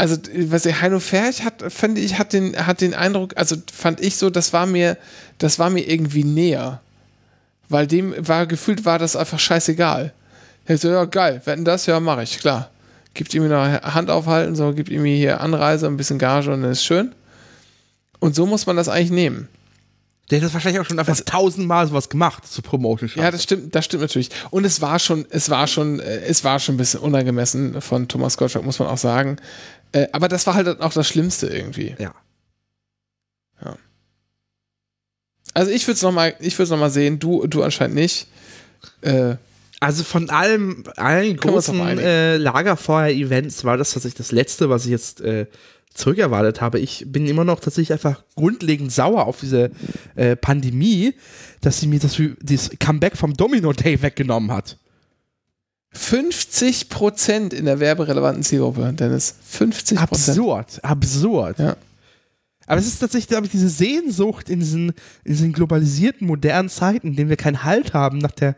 [0.00, 4.00] Also, was der Heino Ferch hat, fand ich, hat den, hat den Eindruck, also fand
[4.00, 4.96] ich so, das war mir,
[5.36, 6.80] das war mir irgendwie näher.
[7.68, 10.14] Weil dem war gefühlt, war das einfach scheißegal.
[10.64, 11.84] Er so, ja, geil, wetten das?
[11.84, 12.70] Ja, mache ich, klar.
[13.12, 16.72] Gibt ihm noch Hand aufhalten, so, gibt ihm hier Anreise, ein bisschen Gage und dann
[16.72, 17.12] ist schön.
[18.20, 19.48] Und so muss man das eigentlich nehmen.
[20.30, 23.10] Der hat das wahrscheinlich auch schon einfach tausendmal sowas gemacht zu Promotion.
[23.16, 24.30] Ja, das stimmt, das stimmt natürlich.
[24.50, 28.08] Und es war schon, es war schon, äh, es war schon ein bisschen unangemessen von
[28.08, 29.36] Thomas Gottschalk, muss man auch sagen.
[29.92, 31.96] Äh, Aber das war halt auch das Schlimmste irgendwie.
[31.98, 32.14] ja.
[35.52, 38.28] Also ich würde es nochmal, ich würde es nochmal sehen, du, du anscheinend nicht.
[39.00, 39.34] Äh,
[39.80, 45.20] Also von allem, allen großen äh, Lagerfeuer-Events war das tatsächlich das letzte, was ich jetzt
[45.22, 45.46] äh,
[45.92, 46.78] zurückerwartet habe.
[46.78, 49.72] Ich bin immer noch tatsächlich einfach grundlegend sauer auf diese
[50.14, 51.14] äh, Pandemie,
[51.62, 54.76] dass sie mir das, dieses Comeback vom Domino Day weggenommen hat.
[55.92, 59.34] 50 Prozent in der werberelevanten Zielgruppe, Dennis.
[59.48, 60.28] 50 Prozent.
[60.38, 61.58] Absurd, absurd.
[61.58, 61.76] Ja.
[62.66, 64.90] Aber es ist tatsächlich, glaube ich, diese Sehnsucht in diesen,
[65.24, 68.54] in diesen globalisierten, modernen Zeiten, in denen wir keinen Halt haben nach der,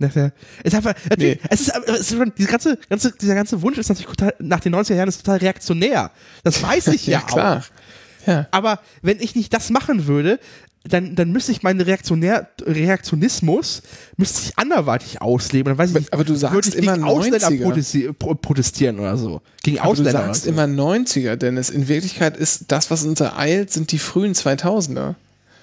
[0.00, 0.32] nach der,
[0.64, 1.38] es ist einfach, Nee.
[1.48, 4.74] es ist, es ist diese ganze, ganze, dieser ganze Wunsch ist natürlich total, nach den
[4.74, 6.10] 90er Jahren ist total reaktionär.
[6.42, 7.58] Das weiß ich ja, Ja, klar.
[7.58, 8.26] auch.
[8.26, 8.48] Ja.
[8.50, 10.40] Aber wenn ich nicht das machen würde,
[10.88, 13.82] dann, dann müsste ich meinen Reaktionär, Reaktionismus
[14.16, 15.70] müsste ich anderweitig ausleben.
[15.70, 17.62] Dann weiß ich aber du sagst würde ich immer gegen Ausländer 90er.
[17.62, 19.40] protesti pro protestieren oder so.
[19.62, 20.12] Gegen Aber du Ausländer.
[20.24, 20.62] sagst oder so.
[20.62, 21.70] immer 90er, Dennis.
[21.70, 25.14] In Wirklichkeit ist das, was uns ereilt, sind die frühen 2000er.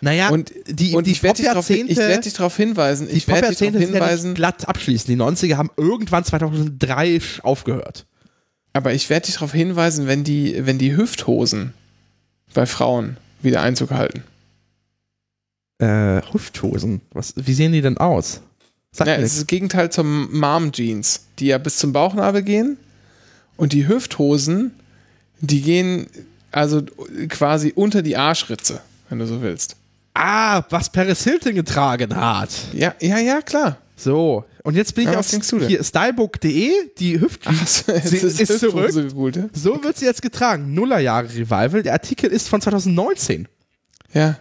[0.02, 3.10] Naja, Und, die, und die ich werde dich darauf werd dich darauf hinweisen.
[3.10, 4.34] Die Ich werde dich darauf sind ja hinweisen.
[4.34, 5.08] glatt abschließen.
[5.14, 8.06] Die 90er haben irgendwann 2003 aufgehört.
[8.72, 11.74] Aber ich werde dich darauf hinweisen, wenn die, wenn die Hüfthosen
[12.54, 14.24] bei Frauen wieder Einzug halten.
[15.80, 17.02] Äh, Hüfthosen.
[17.14, 18.42] Was, wie sehen die denn aus?
[18.92, 19.34] Sag Ja, nichts.
[19.34, 22.78] ist das Gegenteil zum Mom-Jeans, die ja bis zum Bauchnabel gehen.
[23.56, 24.72] Und die Hüfthosen,
[25.42, 26.08] die gehen
[26.52, 26.82] also
[27.30, 29.76] quasi unter die Arschritze, wenn du so willst.
[30.14, 32.50] Ah, was Paris Hilton getragen hat.
[32.74, 33.78] Ja, ja, ja, klar.
[33.96, 35.30] So, und jetzt bin ich Ja, auf
[35.68, 37.84] hier stylebook.de, die Hüftjeans.
[37.88, 38.86] es Sie ist zurück.
[38.88, 39.44] Hüfthose gegoogelt, ja?
[39.54, 40.74] So wird sie jetzt getragen.
[40.74, 41.84] Nullerjahre Revival.
[41.84, 43.48] Der Artikel ist von 2019.
[44.14, 44.40] Ja.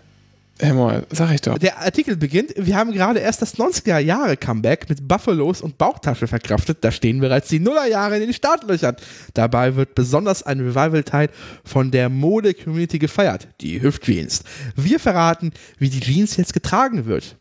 [0.61, 1.57] Hör mal, sag ich doch.
[1.57, 6.27] Der Artikel beginnt, wir haben gerade erst das 90er Jahre Comeback mit Buffalos und Bauchtasche
[6.27, 6.79] verkraftet.
[6.81, 8.97] Da stehen bereits die Nullerjahre in den Startlöchern.
[9.35, 11.31] Dabei wird besonders ein Revival-Teil
[11.63, 14.43] von der Mode-Community gefeiert, die Hüftjeans.
[14.75, 17.37] Wir verraten, wie die Jeans jetzt getragen wird.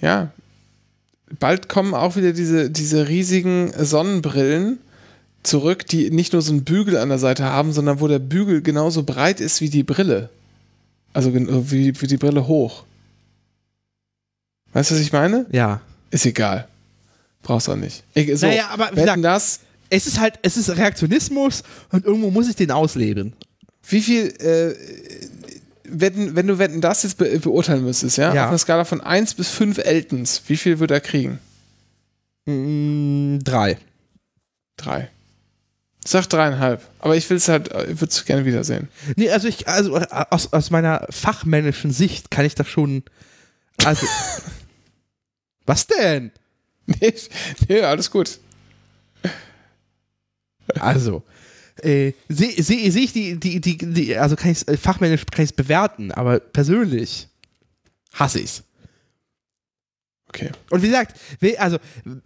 [0.00, 0.32] Ja.
[1.38, 4.78] Bald kommen auch wieder diese, diese riesigen Sonnenbrillen
[5.42, 8.62] zurück, die nicht nur so einen Bügel an der Seite haben, sondern wo der Bügel
[8.62, 10.30] genauso breit ist wie die Brille.
[11.16, 12.84] Also gen- wie, wie die Brille hoch.
[14.72, 15.46] Weißt du, was ich meine?
[15.50, 15.80] Ja.
[16.10, 16.68] Ist egal.
[17.42, 18.02] Brauchst auch nicht.
[18.14, 21.62] Ich, so, Naja, aber wie gesagt- das, Es ist halt, es ist Reaktionismus
[21.92, 23.32] und irgendwo muss ich den ausleben.
[23.88, 24.74] wie viel, äh,
[25.88, 28.34] wetten, wenn du wetten das jetzt be beurteilen müsstest, ja?
[28.34, 28.42] Ja.
[28.44, 31.38] Auf einer Skala von 1 bis 5 Eltons, wie viel wird er kriegen?
[32.46, 33.78] Mm, drei.
[34.76, 35.08] Drei.
[36.06, 36.82] Sag dreieinhalb.
[37.00, 38.88] Aber ich will es halt, ich würde es gerne wiedersehen.
[39.16, 43.02] Nee, also ich, also äh, aus, aus meiner fachmännischen Sicht kann ich das schon.
[43.84, 44.06] Also.
[45.66, 46.30] was denn?
[46.86, 47.12] Nee,
[47.68, 48.38] nee, alles gut.
[50.78, 51.24] Also.
[51.82, 55.52] Äh, Sehe seh, seh ich die, die, die, die, also kann ich fachmännisch kann ich's
[55.52, 57.28] bewerten, aber persönlich
[58.14, 58.62] hasse ich's.
[60.36, 60.50] Okay.
[60.70, 61.16] Und wie gesagt,
[61.58, 61.78] also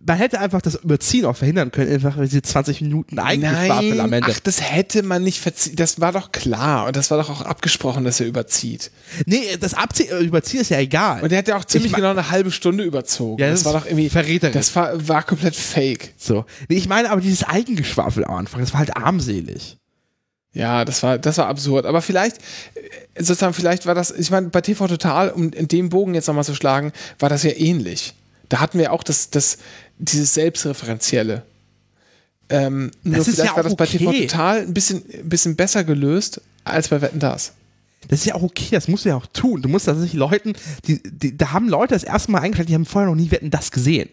[0.04, 4.32] man hätte einfach das Überziehen auch verhindern können, einfach diese 20 Minuten Eigengeschwafel am Ende.
[4.32, 5.76] ach, das hätte man nicht verziehen.
[5.76, 6.86] Das war doch klar.
[6.86, 8.90] Und das war doch auch abgesprochen, dass er überzieht.
[9.26, 11.22] Nee, das Abzie äh, Überziehen ist ja egal.
[11.22, 13.40] Und er hat ja auch ziemlich Ich genau eine halbe Stunde überzogen.
[13.40, 14.10] Ja, das, das war doch irgendwie.
[14.10, 14.54] verräterisch.
[14.54, 16.14] Das war, war komplett fake.
[16.16, 16.44] so.
[16.68, 19.76] Nee, ich meine aber dieses Eigengeschwafel am Anfang, das war halt armselig.
[20.52, 21.86] Ja, das war, das war absurd.
[21.86, 22.38] Aber vielleicht,
[22.74, 26.26] äh, sozusagen, vielleicht war das, ich meine, bei TV Total, um in dem Bogen jetzt
[26.26, 28.14] nochmal zu schlagen, war das ja ähnlich.
[28.48, 29.58] Da hatten wir auch das, das,
[29.98, 31.44] dieses Selbstreferenzielle.
[32.48, 34.10] Ähm, nur ist vielleicht ja war das bei TV.
[34.10, 37.52] Total ein bisschen, ein bisschen besser gelöst als bei Wetten Das.
[38.08, 39.62] Das ist ja auch okay, das musst du ja auch tun.
[39.62, 40.54] Du musst tatsächlich Leuten,
[40.86, 43.50] die, die, da haben Leute das erste Mal eingeschaltet, die haben vorher noch nie Wetten
[43.50, 44.08] das gesehen.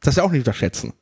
[0.00, 0.92] Das darfst du auch nicht unterschätzen.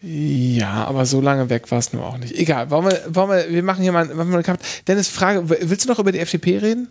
[0.00, 2.32] Ja, aber so lange weg war es nur auch nicht.
[2.38, 4.82] Egal, wollen wir, wollen wir, wir machen hier mal, machen wir eine Kampf.
[4.84, 6.88] Dennis, Frage, willst du noch über die FDP reden?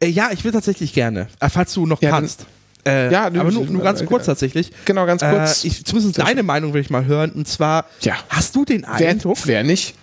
[0.00, 2.46] Äh, ja, ich will tatsächlich gerne, äh, falls du noch Ja, kannst.
[2.86, 4.70] Äh, Ja, aber nur, nur ganz äh, kurz tatsächlich.
[4.84, 5.64] Genau, ganz kurz.
[5.64, 7.32] Äh, ich, zumindest deine Meinung will ich mal hören.
[7.32, 8.14] Und zwar, Ja.
[8.28, 9.94] hast du den wer, Eindruck, wer nicht?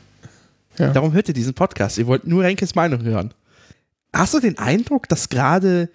[0.77, 0.91] Ja.
[0.91, 3.33] darum hört ihr diesen Podcast, ihr wollt nur Renkes Meinung hören.
[4.13, 5.89] Hast du den Eindruck, dass gerade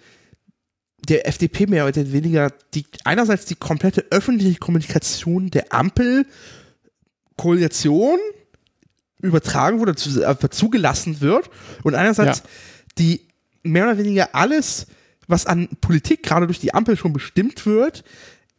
[1.09, 5.73] der FDP mehr oder weniger die, einerseits die komplette öffentliche Kommunikation der
[7.37, 8.19] Ampel-Koalition
[9.23, 10.11] übertragen wurde, zu,
[10.51, 11.51] zugelassen wird
[11.83, 12.45] und einerseits Ja.
[12.99, 13.21] die
[13.63, 14.87] mehr oder weniger alles,
[15.27, 18.03] was an Politik gerade durch die Ampel schon bestimmt wird,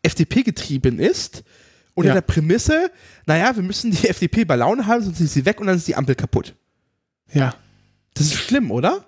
[0.04, 1.44] FDP getrieben ist
[1.94, 2.14] unter Ja.
[2.16, 2.92] der Prämisse,
[3.26, 5.88] naja, wir müssen die FDP bei Laune halten, sonst ist sie weg und dann ist
[5.88, 6.54] die Ampel kaputt.
[7.34, 7.56] Ja.
[8.14, 9.06] Das ist schlimm, oder?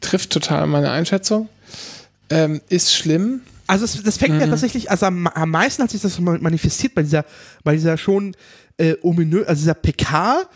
[0.00, 1.48] Trifft total meine Einschätzung.
[2.32, 3.40] Ähm, ist schlimm.
[3.66, 7.02] Also das, das fängt ja tatsächlich, also am, am meisten hat sich das manifestiert bei
[7.02, 7.24] dieser,
[7.64, 8.36] bei dieser schon
[8.76, 10.48] äh, ominö, also dieser PK,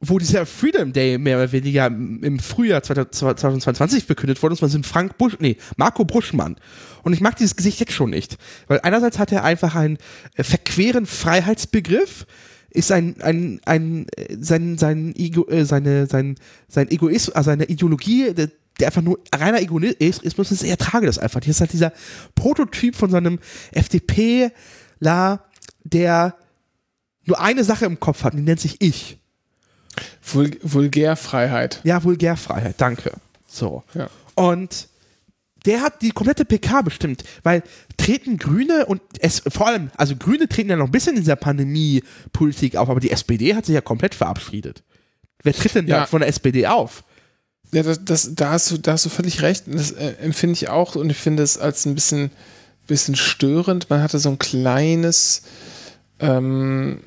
[0.00, 4.86] wo dieser Freedom Day mehr oder weniger im Frühjahr 2022 verkündet wurde, und zwar sind
[4.86, 6.56] Frank Busch, nee, Marco Bruschmann.
[7.02, 8.36] Und ich mag dieses Gesicht jetzt schon nicht.
[8.68, 9.98] Weil einerseits hat er einfach einen
[10.36, 12.26] äh, verqueren Freiheitsbegriff,
[12.70, 16.36] ist ein, ein, ein, äh, sein, sein, Ego, äh, seine, sein,
[16.68, 18.34] sein Egoismus, also seine Ideologie,
[18.78, 21.40] der, einfach nur reiner Egoismus ist, er trage das einfach.
[21.42, 21.92] Hier ist halt dieser
[22.34, 23.38] Prototyp von so einem
[23.72, 25.44] FDP-La,
[25.84, 26.34] der
[27.24, 29.18] nur eine Sache im Kopf hat, die nennt sich Ich.
[30.22, 31.80] Vul Vulgärfreiheit.
[31.84, 33.12] Ja, Vulgärfreiheit, danke.
[33.46, 33.82] So.
[33.94, 34.08] Ja.
[34.34, 34.88] Und
[35.66, 37.62] der hat die komplette PK bestimmt, weil
[37.96, 41.36] treten Grüne und es vor allem, also Grüne treten ja noch ein bisschen in dieser
[41.36, 44.84] Pandemie-Politik auf, aber die SPD hat sich ja komplett verabschiedet.
[45.42, 46.06] Wer tritt denn da Ja.
[46.06, 47.04] von der SPD auf?
[47.72, 49.64] Ja, das, das, da, hast du, da hast du völlig recht.
[49.66, 52.30] Das äh, empfinde ich auch und ich finde es als ein bisschen,
[52.86, 53.90] bisschen störend.
[53.90, 55.42] Man hatte so ein kleines
[56.20, 57.00] ähm,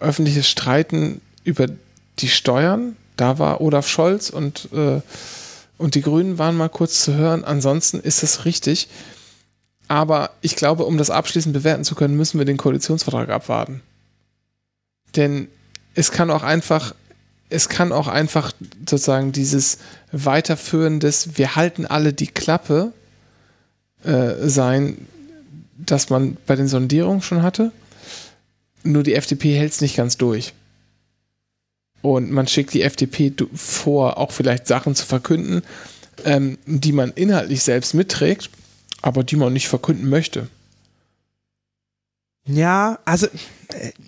[0.00, 1.66] öffentliches Streiten über
[2.18, 2.96] die Steuern.
[3.16, 5.00] Da war Olaf Scholz und, äh,
[5.78, 7.44] und die Grünen waren mal kurz zu hören.
[7.44, 8.88] Ansonsten ist das richtig.
[9.88, 13.82] Aber ich glaube, um das abschließend bewerten zu können, müssen wir den Koalitionsvertrag abwarten.
[15.14, 15.48] Denn
[15.94, 16.94] es kann auch einfach
[17.48, 18.52] es kann auch einfach
[18.88, 19.78] sozusagen dieses
[20.12, 22.92] Weiterführen des Wir halten alle die Klappe
[24.02, 25.06] äh, sein,
[25.76, 27.72] das man bei den Sondierungen schon hatte.
[28.82, 30.52] Nur die FDP hält es nicht ganz durch.
[32.02, 35.62] Und man schickt die FDP vor, auch vielleicht Sachen zu verkünden,
[36.24, 38.50] ähm, die man inhaltlich selbst mitträgt,
[39.00, 40.48] aber die man nicht verkünden möchte.
[42.46, 43.26] Ja, also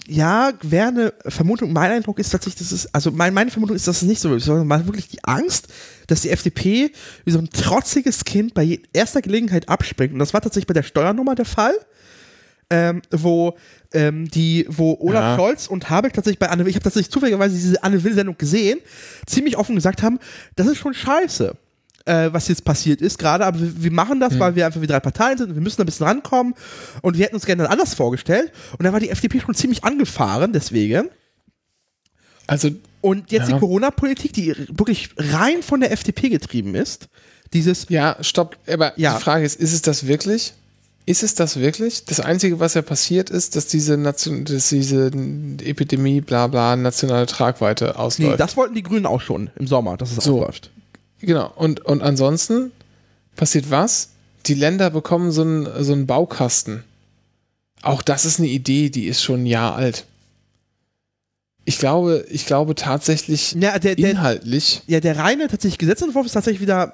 [0.06, 1.72] ja, wäre eine Vermutung.
[1.72, 4.34] Mein Eindruck ist tatsächlich, dass es, also mein, meine Vermutung ist, dass es nicht so
[4.34, 5.68] ist, sondern man hat wirklich die Angst,
[6.06, 6.92] dass die FDP
[7.24, 10.12] wie so ein trotziges Kind bei erster Gelegenheit abspringt.
[10.12, 11.74] Und das war tatsächlich bei der Steuernummer der Fall,
[12.70, 13.56] ähm, wo
[13.94, 15.36] ähm, die, wo Olaf Ja.
[15.36, 18.80] Scholz und Habeck tatsächlich bei Anne, ich habe tatsächlich zufälligerweise diese Anne Will-Sendung gesehen,
[19.26, 20.18] ziemlich offen gesagt haben,
[20.56, 21.56] das ist schon scheiße
[22.06, 24.86] äh, was jetzt passiert ist gerade, aber wir, wir machen das, weil wir einfach wie
[24.86, 26.54] drei Parteien sind und wir müssen ein bisschen rankommen
[27.02, 30.52] und wir hätten uns gerne anders vorgestellt und da war die FDP schon ziemlich angefahren
[30.52, 31.08] deswegen
[32.46, 32.70] Also
[33.00, 33.54] und jetzt Ja.
[33.54, 37.08] die Corona-Politik, die wirklich rein von der FDP getrieben ist,
[37.52, 38.56] dieses Ja, stopp.
[38.68, 39.16] Aber Ja.
[39.16, 40.54] die Frage ist, ist es das wirklich?
[41.08, 42.04] Ist es das wirklich?
[42.06, 45.06] Das Einzige, was ja passiert ist, dass diese, Nation, dass diese
[45.62, 48.40] Epidemie, bla bla, nationale Tragweite nee, ausläuft.
[48.40, 50.38] das wollten die Grünen auch schon im Sommer, dass es So.
[50.40, 50.70] ausläuft.
[51.20, 51.52] Genau.
[51.56, 52.72] Und, und ansonsten
[53.36, 54.10] passiert was?
[54.46, 56.84] Die Länder bekommen so einen, so einen Baukasten.
[57.82, 60.06] Auch das ist eine Idee, die ist schon ein Jahr alt.
[61.64, 64.82] Ich glaube, ich glaube tatsächlich Ja, der, der, inhaltlich.
[64.86, 66.92] ja, der reine tatsächlich Gesetzentwurf ist tatsächlich wieder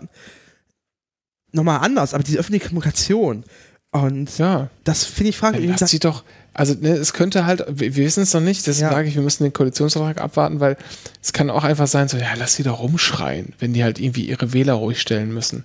[1.53, 3.45] nochmal anders, aber diese öffentliche Kommunikation
[3.91, 4.71] und Ja.
[4.85, 5.71] das finde ich fraglich.
[5.79, 6.25] Lass sie doch,
[6.55, 8.93] also ne, es könnte halt, wir, wissen es noch nicht, deswegen Ja.
[8.93, 10.77] sage ich, wir müssen den Koalitionsvertrag abwarten, weil
[11.23, 14.27] es kann auch einfach sein, so, ja, lass sie doch rumschreien, wenn die halt irgendwie
[14.27, 15.65] ihre Wähler ruhig stellen müssen.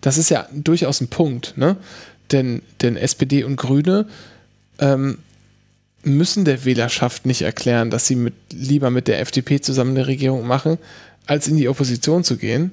[0.00, 1.76] Das ist ja durchaus ein Punkt, ne?
[2.32, 4.06] Denn, denn SPD und Grüne
[4.78, 5.18] ähm,
[6.02, 10.46] müssen der Wählerschaft nicht erklären, dass sie mit, lieber mit der FDP zusammen eine Regierung
[10.46, 10.78] machen,
[11.26, 12.72] als in die Opposition zu gehen.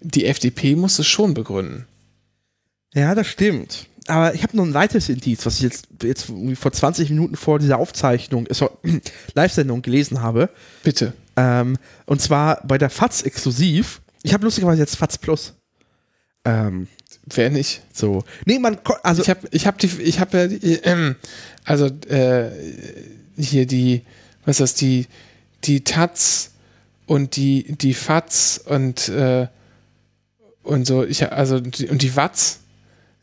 [0.00, 1.86] Die FDP muss es schon begründen.
[2.94, 3.86] Ja, das stimmt.
[4.06, 7.58] Aber ich habe noch ein weiteres Indiz, was ich jetzt, jetzt vor 20 Minuten vor
[7.58, 8.70] dieser Aufzeichnung, äh, so,
[9.34, 10.50] Live-Sendung gelesen habe.
[10.82, 11.14] Bitte.
[11.36, 14.00] Ähm, und zwar bei der FATS exklusiv.
[14.22, 15.54] Ich habe lustigerweise jetzt FATS Plus.
[16.44, 16.88] Ähm,
[17.26, 17.82] Wer nicht?
[17.92, 18.22] so.
[18.44, 21.16] Nee, man, also, ich habe ich hab die, ich habe ja, die, ähm,
[21.64, 22.50] also äh,
[23.38, 24.02] hier die,
[24.44, 25.06] was ist das, die,
[25.64, 26.50] die Taz
[27.06, 29.46] und die, die FATS und, äh,
[30.62, 32.60] und so, ich, also, die, und die Watts.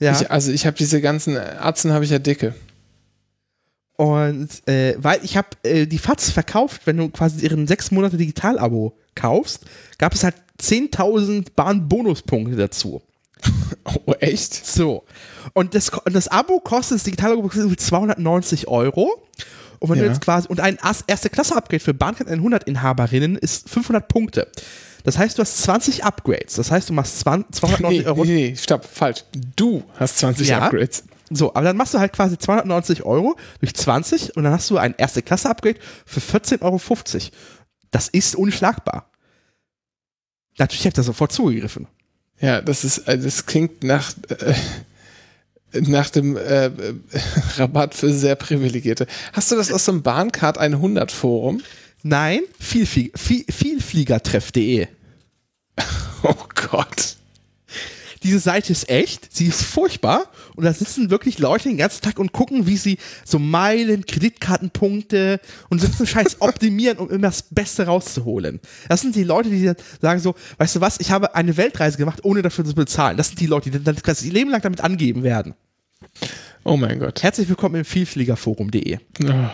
[0.02, 0.12] Ja.
[0.20, 2.54] Ich, also ich habe diese ganzen Atzen habe ich ja dicke.
[3.98, 8.18] Und äh, weil ich habe äh, die FATS verkauft, wenn du quasi ihren sechs Monate
[8.18, 9.66] Digital-Abo kaufst,
[10.00, 13.02] gab es halt 10.000 Bahn-Bonuspunkte dazu.
[14.06, 14.54] Oh, echt?
[14.66, 15.06] So.
[15.54, 19.10] Und das, und das Abo kostet, das Digital-Abo kostet 290 Euro.
[19.80, 20.04] Und wenn Ja.
[20.04, 24.48] du jetzt quasi, und ein As- Erste-Klasse-Upgrade für Bahncard 100-Inhaberinnen ist 500 Punkte.
[25.04, 26.56] Das heißt, du hast 20 Upgrades.
[26.56, 28.26] Das heißt, du machst 20, 290 Nee, Euro.
[28.26, 29.24] nee, nee, stopp, falsch.
[29.56, 30.60] Du hast 20 Ja.
[30.60, 31.04] Upgrades.
[31.30, 34.78] So, aber dann machst du halt quasi 290 Euro durch 20 und dann hast du
[34.78, 36.80] ein Erste-Klasse-Upgrade für 14,50 Euro.
[37.90, 39.10] Das ist unschlagbar.
[40.58, 41.88] Natürlich habe ich da sofort zugegriffen.
[42.40, 44.54] Ja, das ist, äh, das klingt nach, äh,
[45.80, 46.72] nach dem äh, äh,
[47.58, 49.08] Rabatt für sehr Privilegierte.
[49.32, 51.62] Hast du das aus dem Bahncard 100 Forum?
[52.04, 54.88] Nein, Vielflie viel, vielfliegertreff.de.
[56.24, 57.16] Oh Gott.
[58.22, 60.26] Diese Seite ist echt, sie ist furchtbar
[60.56, 65.40] und da sitzen wirklich Leute den ganzen Tag und gucken, wie sie so Meilen, Kreditkartenpunkte
[65.70, 68.60] und so einen Scheiß optimieren, um immer das Beste rauszuholen.
[68.88, 72.20] Das sind die Leute, die sagen so, weißt du was, ich habe eine Weltreise gemacht,
[72.24, 73.18] ohne dafür zu bezahlen.
[73.18, 75.56] Das sind die Leute, die dann ihr Leben lang damit angeben werden.
[76.64, 77.24] Oh mein Gott.
[77.24, 79.00] Herzlich willkommen im Vielfliegerforum.de.
[79.24, 79.50] Oh.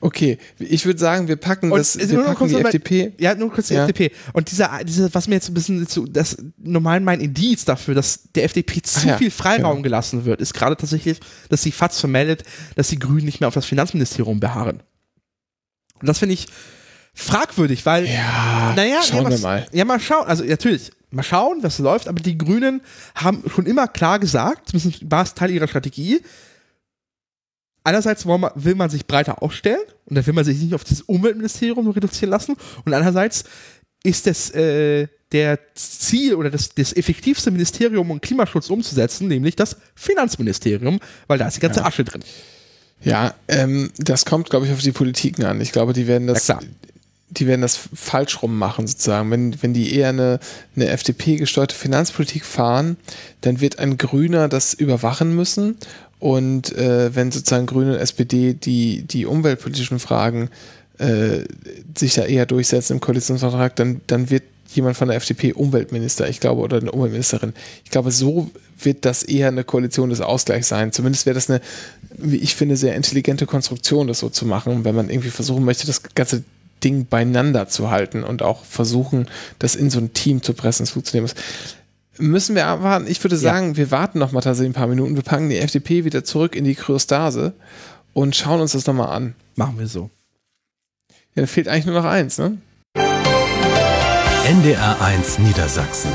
[0.00, 3.12] Okay, ich würde sagen, wir packen Und das, wir packen kurz die mal- FDP.
[3.18, 3.82] Ja, nur kurz die Ja.
[3.86, 4.12] FDP.
[4.32, 8.20] Und dieser, dieser, was mir jetzt ein bisschen zu, das normal mein Indiz dafür, dass
[8.34, 9.82] der FDP zu ja, viel Freiraum genau.
[9.82, 11.18] gelassen wird, ist gerade tatsächlich,
[11.48, 12.44] dass die FAZ vermeldet,
[12.76, 14.82] dass die Grünen nicht mehr auf das Finanzministerium beharren.
[16.00, 16.46] Und das finde ich
[17.14, 19.66] fragwürdig, weil, Ja, naja, schauen ja, wir was, mal.
[19.72, 20.26] Ja, mal schauen.
[20.26, 22.82] Also natürlich, mal schauen, was läuft, aber die Grünen
[23.14, 26.20] haben schon immer klar gesagt, zumindest war es Teil ihrer Strategie,
[27.86, 30.84] einerseits will man, will man sich breiter aufstellen und dann will man sich nicht auf
[30.84, 33.44] das Umweltministerium nur reduzieren lassen und andererseits
[34.02, 39.76] ist das äh, der Ziel oder das, das effektivste Ministerium, um Klimaschutz umzusetzen, nämlich das
[39.94, 42.22] Finanzministerium, weil da ist die ganze Asche drin.
[43.02, 45.60] Ja, ähm, das kommt, glaube ich, auf die Politiken an.
[45.60, 46.60] Ich glaube, die werden das, Ja,
[47.30, 49.30] die werden das falsch rum machen, sozusagen.
[49.30, 50.38] Wenn, wenn die eher eine,
[50.76, 52.96] eine FDP-gesteuerte Finanzpolitik fahren,
[53.40, 55.76] dann wird ein Grüner das überwachen müssen.
[56.18, 60.50] Und äh, wenn sozusagen Grüne und SPD die, die umweltpolitischen Fragen
[60.98, 61.44] äh,
[61.96, 64.44] sich da eher durchsetzen im Koalitionsvertrag, dann, dann wird
[64.74, 67.52] jemand von der FDP Umweltminister, ich glaube, oder eine Umweltministerin.
[67.84, 70.92] Ich glaube, so wird das eher eine Koalition des Ausgleichs sein.
[70.92, 71.60] Zumindest wäre das eine,
[72.16, 75.86] wie ich finde, sehr intelligente Konstruktion, das so zu machen, wenn man irgendwie versuchen möchte,
[75.86, 76.44] das ganze
[76.84, 79.28] Ding beieinander zu halten und auch versuchen,
[79.58, 81.30] das in so ein Team zu pressen, es funktionieren.
[82.18, 83.06] Müssen wir abwarten?
[83.08, 85.16] Ich würde sagen, wir warten noch mal tatsächlich ein paar Minuten.
[85.16, 87.52] Wir packen die FDP wieder zurück in die Kryostase
[88.14, 89.34] und schauen uns das nochmal an.
[89.54, 90.10] Machen wir so.
[91.34, 92.56] Ja, da fehlt eigentlich nur noch eins, ne?
[92.96, 96.10] NDR1 Niedersachsen.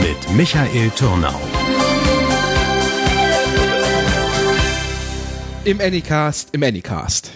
[0.00, 1.38] Mit Michael Turnau.
[5.64, 7.30] Im Anycast, im Anycast.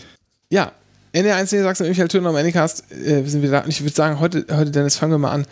[0.51, 0.73] Ja,
[1.17, 3.61] NR1 Niedersachsen und Michael Thürner am Anycast äh, sind wir da.
[3.61, 5.47] Und ich würde sagen, heute, heute, Dennis, fangen wir mal an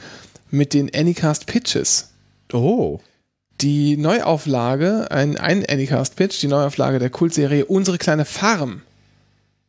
[0.51, 2.11] mit den Anycast Pitches.
[2.53, 3.01] Oh.
[3.63, 8.83] Die Neuauflage, ein, ein Anycast-Pitch, die Neuauflage der Kultserie Unsere kleine Farm.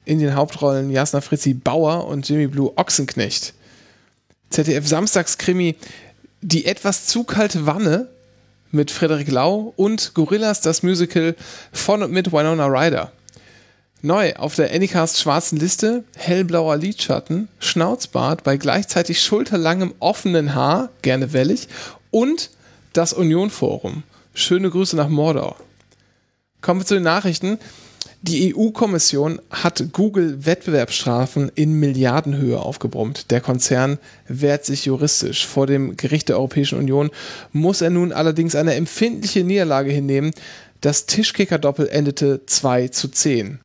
[0.03, 3.53] In den Hauptrollen Jasna Fritzi Bauer und Jimmy Blue Ochsenknecht.
[4.49, 5.76] ZDF Samstagskrimi
[6.41, 8.09] Die etwas zu kalte Wanne
[8.72, 11.35] mit Frederik Lau und Gorillas, das Musical
[11.72, 13.11] von und mit Winona Ryder.
[14.06, 21.34] Neu auf der Anycast schwarzen Liste, hellblauer Lidschatten, Schnauzbart bei gleichzeitig schulterlangem offenen Haar, gerne
[21.34, 21.68] wellig,
[22.11, 22.52] und
[22.94, 24.03] das Union-Forum.
[24.36, 25.56] Schöne Grüße nach Mordor.
[26.61, 27.57] Kommen wir zu den Nachrichten.
[28.22, 33.32] Die EU-Kommission hat Google Wettbewerbsstrafen in Milliardenhöhe aufgebrummt.
[33.32, 35.48] Der Konzern wehrt sich juristisch.
[35.48, 37.10] Vor dem Gericht der Europäischen Union
[37.53, 40.32] muss er nun allerdings eine empfindliche Niederlage hinnehmen.
[40.82, 43.61] Das Tischkicker-Doppel endete 2 zu 10.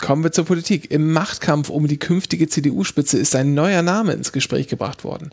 [0.00, 0.90] Kommen wir zur Politik.
[0.90, 5.30] Im Machtkampf um die künftige CDU-Spitze ist ein neuer Name ins Gespräch gebracht worden.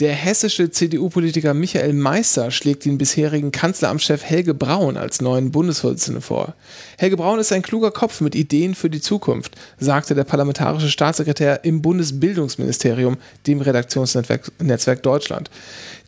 [0.00, 6.54] Der hessische CDU-Politiker Michael Meister schlägt den bisherigen Kanzleramtschef Helge Braun als neuen Bundesvorsitzenden vor.
[6.98, 11.64] Helge Braun ist ein kluger Kopf mit Ideen für die Zukunft, sagte der parlamentarische Staatssekretär
[11.64, 13.16] im Bundesbildungsministerium,
[13.46, 15.50] dem Redaktionsnetzwerk Netzwerk Deutschland.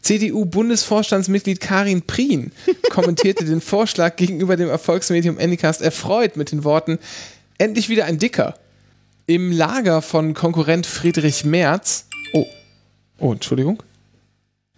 [0.02, 2.52] CDU-Bundesvorstandsmitglied Karin Prien
[2.90, 6.98] kommentierte den Vorschlag gegenüber dem Erfolgsmedium Anycast erfreut mit den Worten
[7.58, 8.54] Endlich wieder ein Dicker.
[9.26, 12.06] Im Lager von Konkurrent Friedrich Merz.
[12.32, 12.46] Oh.
[13.18, 13.82] Oh, Entschuldigung.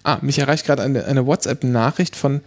[0.03, 2.43] Ah, mich erreicht gerade eine, eine WhatsApp-Nachricht von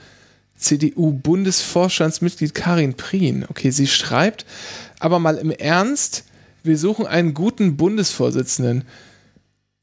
[0.55, 3.45] CDU-Bundesvorstandsmitglied Karin Prien.
[3.49, 4.45] Okay, sie schreibt,
[4.99, 6.25] aber mal im Ernst,
[6.63, 8.83] wir suchen einen guten Bundesvorsitzenden.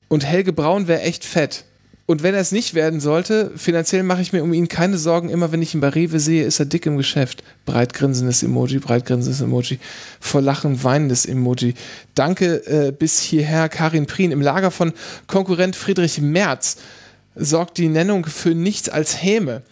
[0.09, 1.64] Und Helge Braun wäre echt fett.
[2.06, 5.28] Und wenn er es nicht werden sollte, finanziell mache ich mir um ihn keine Sorgen.
[5.28, 7.42] Immer wenn ich ihn bei Rewe sehe, ist er dick im Geschäft.
[7.64, 9.80] Breit grinsendes Emoji, breit grinsendes Emoji.
[10.20, 11.74] Vor Lachen weinendes Emoji.
[12.14, 14.30] Danke äh, bis hierher, Karin Prien.
[14.30, 14.92] Im Lager von
[15.26, 16.76] Konkurrent Friedrich Merz
[17.34, 19.62] sorgt die Nennung für nichts als Häme.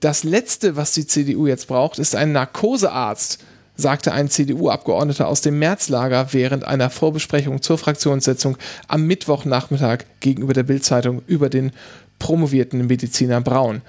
[0.00, 3.38] Das Letzte, was die CDU jetzt braucht, ist ein Narkosearzt
[3.76, 8.56] sagte ein CDU-Abgeordneter aus dem Märzlager während einer Vorbesprechung zur Fraktionssitzung
[8.88, 11.72] am Mittwochnachmittag gegenüber der Bildzeitung über den
[12.18, 13.82] promovierten Mediziner Braun.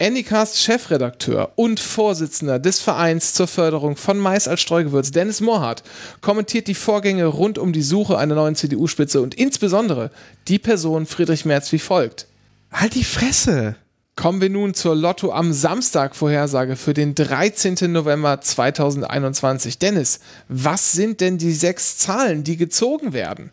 [0.00, 5.84] Anycast Chefredakteur und Vorsitzender des Vereins zur Förderung von Mais als Streugewürz, Dennis Mohrhardt,
[6.20, 10.10] kommentiert die Vorgänge rund um die Suche einer neuen CDU-Spitze und insbesondere
[10.48, 12.26] die Person Friedrich Merz wie folgt.
[12.72, 13.76] Halt die Fresse!
[14.16, 17.90] Kommen wir nun zur Lotto am Samstag Vorhersage für den 13.
[17.90, 19.78] November 2021.
[19.78, 23.50] Dennis, was sind denn die sechs Zahlen, die gezogen werden?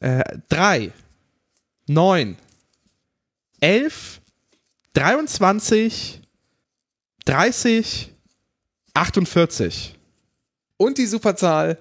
[0.00, 0.90] Äh, 3,
[1.86, 2.36] 9,
[3.60, 4.20] 11,
[4.94, 6.20] 23,
[7.24, 8.12] 30,
[8.94, 9.98] 48.
[10.78, 11.78] Und die Superzahl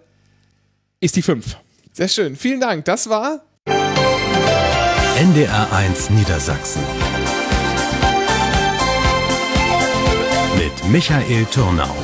[1.00, 1.58] ist die 5.
[1.92, 2.36] Sehr schön.
[2.36, 2.86] Vielen Dank.
[2.86, 3.42] Das war
[5.18, 7.11] NDR1 Niedersachsen.
[10.84, 11.96] Mit Michael Turnau.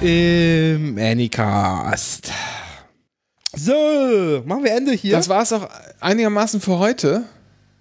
[0.00, 2.30] Im Anycast.
[3.54, 5.16] So, machen wir Ende hier.
[5.16, 5.68] Das war es auch
[6.00, 7.24] einigermaßen für heute.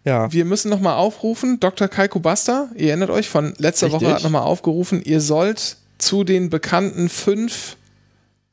[0.03, 0.31] ja.
[0.31, 1.87] Wir müssen nochmal aufrufen, Dr.
[1.87, 4.01] Kaiko Basta, ihr erinnert euch, von letzter Richtig.
[4.03, 7.77] Woche hat nochmal aufgerufen, ihr sollt zu den bekannten fünf,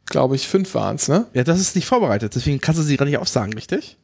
[0.07, 1.27] glaube ich, fünf waren es, ne?
[1.35, 3.97] ja, das ist nicht vorbereitet, deswegen kannst du sie gerade nicht aufsagen, richtig?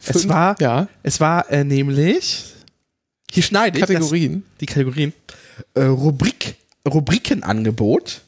[0.00, 2.54] Es Fünf- war, ja, es war äh, nämlich,
[3.30, 4.42] hier schneide ich Kategorien.
[4.42, 5.12] Das, die Kategorien,
[5.74, 6.56] äh, Rubrik,
[6.86, 8.22] Rubrikenangebot,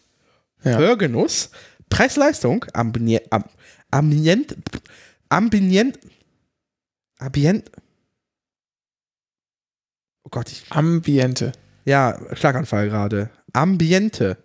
[0.64, 0.76] Ja.
[0.78, 1.50] Hörgenuss,
[1.88, 3.44] Preis-Leistung, Ambient, Am-
[3.90, 4.56] Ambient,
[5.28, 5.98] Ambient,
[7.18, 7.70] Ambient,
[10.24, 11.52] oh Gott, ich, Ambiente.
[11.84, 14.36] ja, Schlaganfall gerade, Ambiente.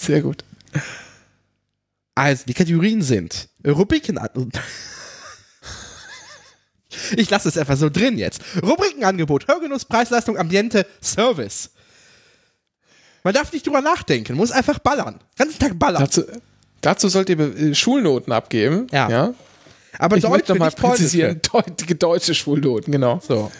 [0.00, 0.44] Sehr gut.
[2.14, 4.18] Also, die Kategorien sind Rubriken.
[7.16, 8.40] Ich lasse es einfach so drin jetzt.
[8.62, 11.70] Rubrikenangebot, Hörgenuss, Preisleistung, Ambiente, Service.
[13.24, 15.20] Man darf nicht drüber nachdenken, muss einfach ballern.
[15.36, 16.02] Ganzen Tag ballern.
[16.02, 16.24] Dazu,
[16.80, 18.86] dazu sollt ihr äh, Schulnoten abgeben.
[18.90, 19.08] Ja.
[19.08, 19.34] ja?
[19.98, 23.20] Aber Ich Deutsch möchte nochmal präzisieren, deutsche, deutsche Schulnoten, genau.
[23.26, 23.52] So.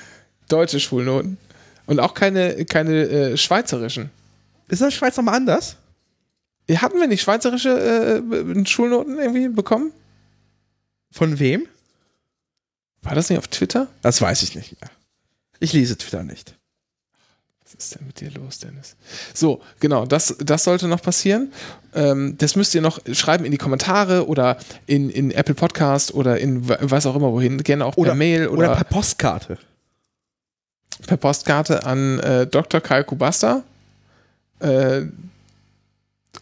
[0.48, 1.38] Deutsche Schulnoten.
[1.86, 4.10] Und auch keine, keine äh, schweizerischen.
[4.68, 5.76] Ist das Schweiz nochmal anders?
[6.70, 9.92] Hatten wir nicht schweizerische äh, Schulnoten irgendwie bekommen?
[11.10, 11.66] Von wem?
[13.02, 13.88] War das nicht auf Twitter?
[14.02, 14.90] Das weiß ich nicht mehr.
[15.60, 16.54] Ich lese Twitter nicht.
[17.64, 18.96] Was ist denn mit dir los, Dennis?
[19.34, 21.52] So, genau, das, das sollte noch passieren.
[21.94, 26.38] Ähm, das müsst ihr noch schreiben in die Kommentare oder in, in Apple Podcast oder
[26.38, 27.62] in wa- was auch immer wohin.
[27.62, 29.58] Gerne auch per Mail oder, oder per Postkarte.
[31.06, 32.80] per Postkarte an äh, Dr.
[32.80, 33.62] Kai Kubasta.
[34.60, 35.02] Äh,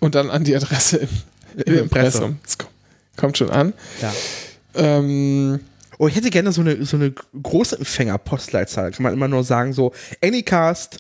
[0.00, 1.08] und dann an die Adresse im,
[1.66, 2.38] im Im Impressum.
[2.42, 2.70] Das kommt,
[3.16, 3.72] kommt schon an.
[4.00, 4.12] Ja.
[4.74, 5.60] Ähm,
[6.00, 7.12] Oh, ich hätte gerne so eine, so eine
[7.42, 8.90] große Empfänger-Postleitzahl.
[8.90, 9.92] Kann man immer nur sagen, so
[10.24, 10.96] Anycast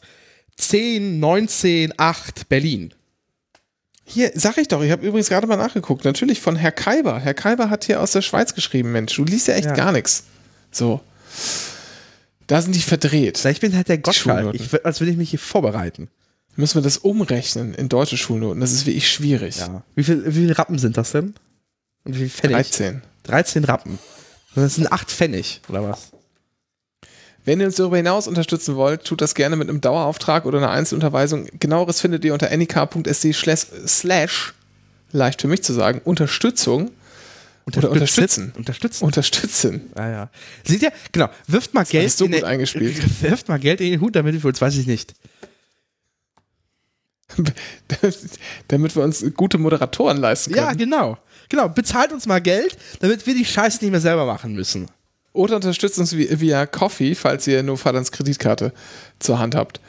[0.58, 2.92] 10, 19, 8, Berlin.
[4.04, 6.04] hier, sag ich doch, ich habe übrigens gerade mal nachgeguckt.
[6.04, 7.18] Natürlich von Herr Kaiber.
[7.18, 9.74] Herr Kaiber hat hier aus der Schweiz geschrieben, Mensch, du liest ja echt Ja.
[9.74, 10.24] gar nichts.
[10.70, 11.00] So.
[12.46, 13.38] Da sind die verdreht.
[13.38, 14.54] Vielleicht bin halt der Gottschalk.
[14.54, 16.08] Ich, als würde ich mich hier vorbereiten.
[16.56, 18.60] Müssen wir das umrechnen in deutsche Schulnoten?
[18.60, 19.56] Das ist wirklich schwierig.
[19.56, 19.82] Ja.
[19.94, 21.32] Wie viel, wie viele Rappen sind das denn?
[22.04, 22.56] Und wie viel Pfennig?
[22.56, 23.00] 13.
[23.22, 23.98] 13 Rappen.
[24.54, 26.10] Das sind 8 Pfennig, oder was?
[27.44, 30.70] Wenn ihr uns darüber hinaus unterstützen wollt, tut das gerne mit einem Dauerauftrag oder einer
[30.70, 31.46] Einzelunterweisung.
[31.58, 34.52] Genaueres findet ihr unter anycar.sd slash,
[35.12, 36.90] leicht für mich zu sagen, Unterstützung
[37.66, 38.52] oder unterstützen.
[38.56, 39.04] Unterstützen.
[39.04, 39.90] Unterstützen.
[39.94, 40.30] ah, ja.
[40.64, 40.92] Seht ihr?
[41.12, 41.28] Genau.
[41.46, 43.00] Wirft mal Geld ist so in gut den- eingespielt.
[43.22, 45.14] Wirft mal Geld in den Hut, damit wir uns, weiß ich nicht.
[48.68, 50.66] Damit wir uns gute Moderatoren leisten können.
[50.66, 51.16] Ja, genau.
[51.50, 51.68] Genau.
[51.68, 54.86] Bezahlt uns mal Geld, damit wir die Scheiße nicht mehr selber machen müssen.
[55.34, 58.72] Oder unterstützt uns vi- via Coffee, falls ihr nur Vaters Kreditkarte
[59.18, 59.80] zur Hand habt.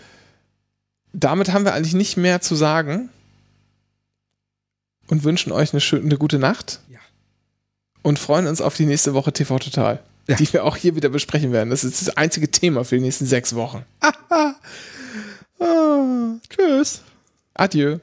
[1.13, 3.09] Damit haben wir eigentlich nicht mehr zu sagen
[5.07, 6.79] und wünschen euch eine, schöne, eine gute Nacht.
[6.89, 6.99] Ja.
[8.03, 10.35] Und freuen uns auf die nächste Woche TV Total, Ja.
[10.35, 11.69] die wir auch hier wieder besprechen werden.
[11.69, 13.83] Das ist das einzige Thema für die nächsten sechs Wochen.
[15.63, 17.01] Ah, tschüss.
[17.53, 17.99] Adieu.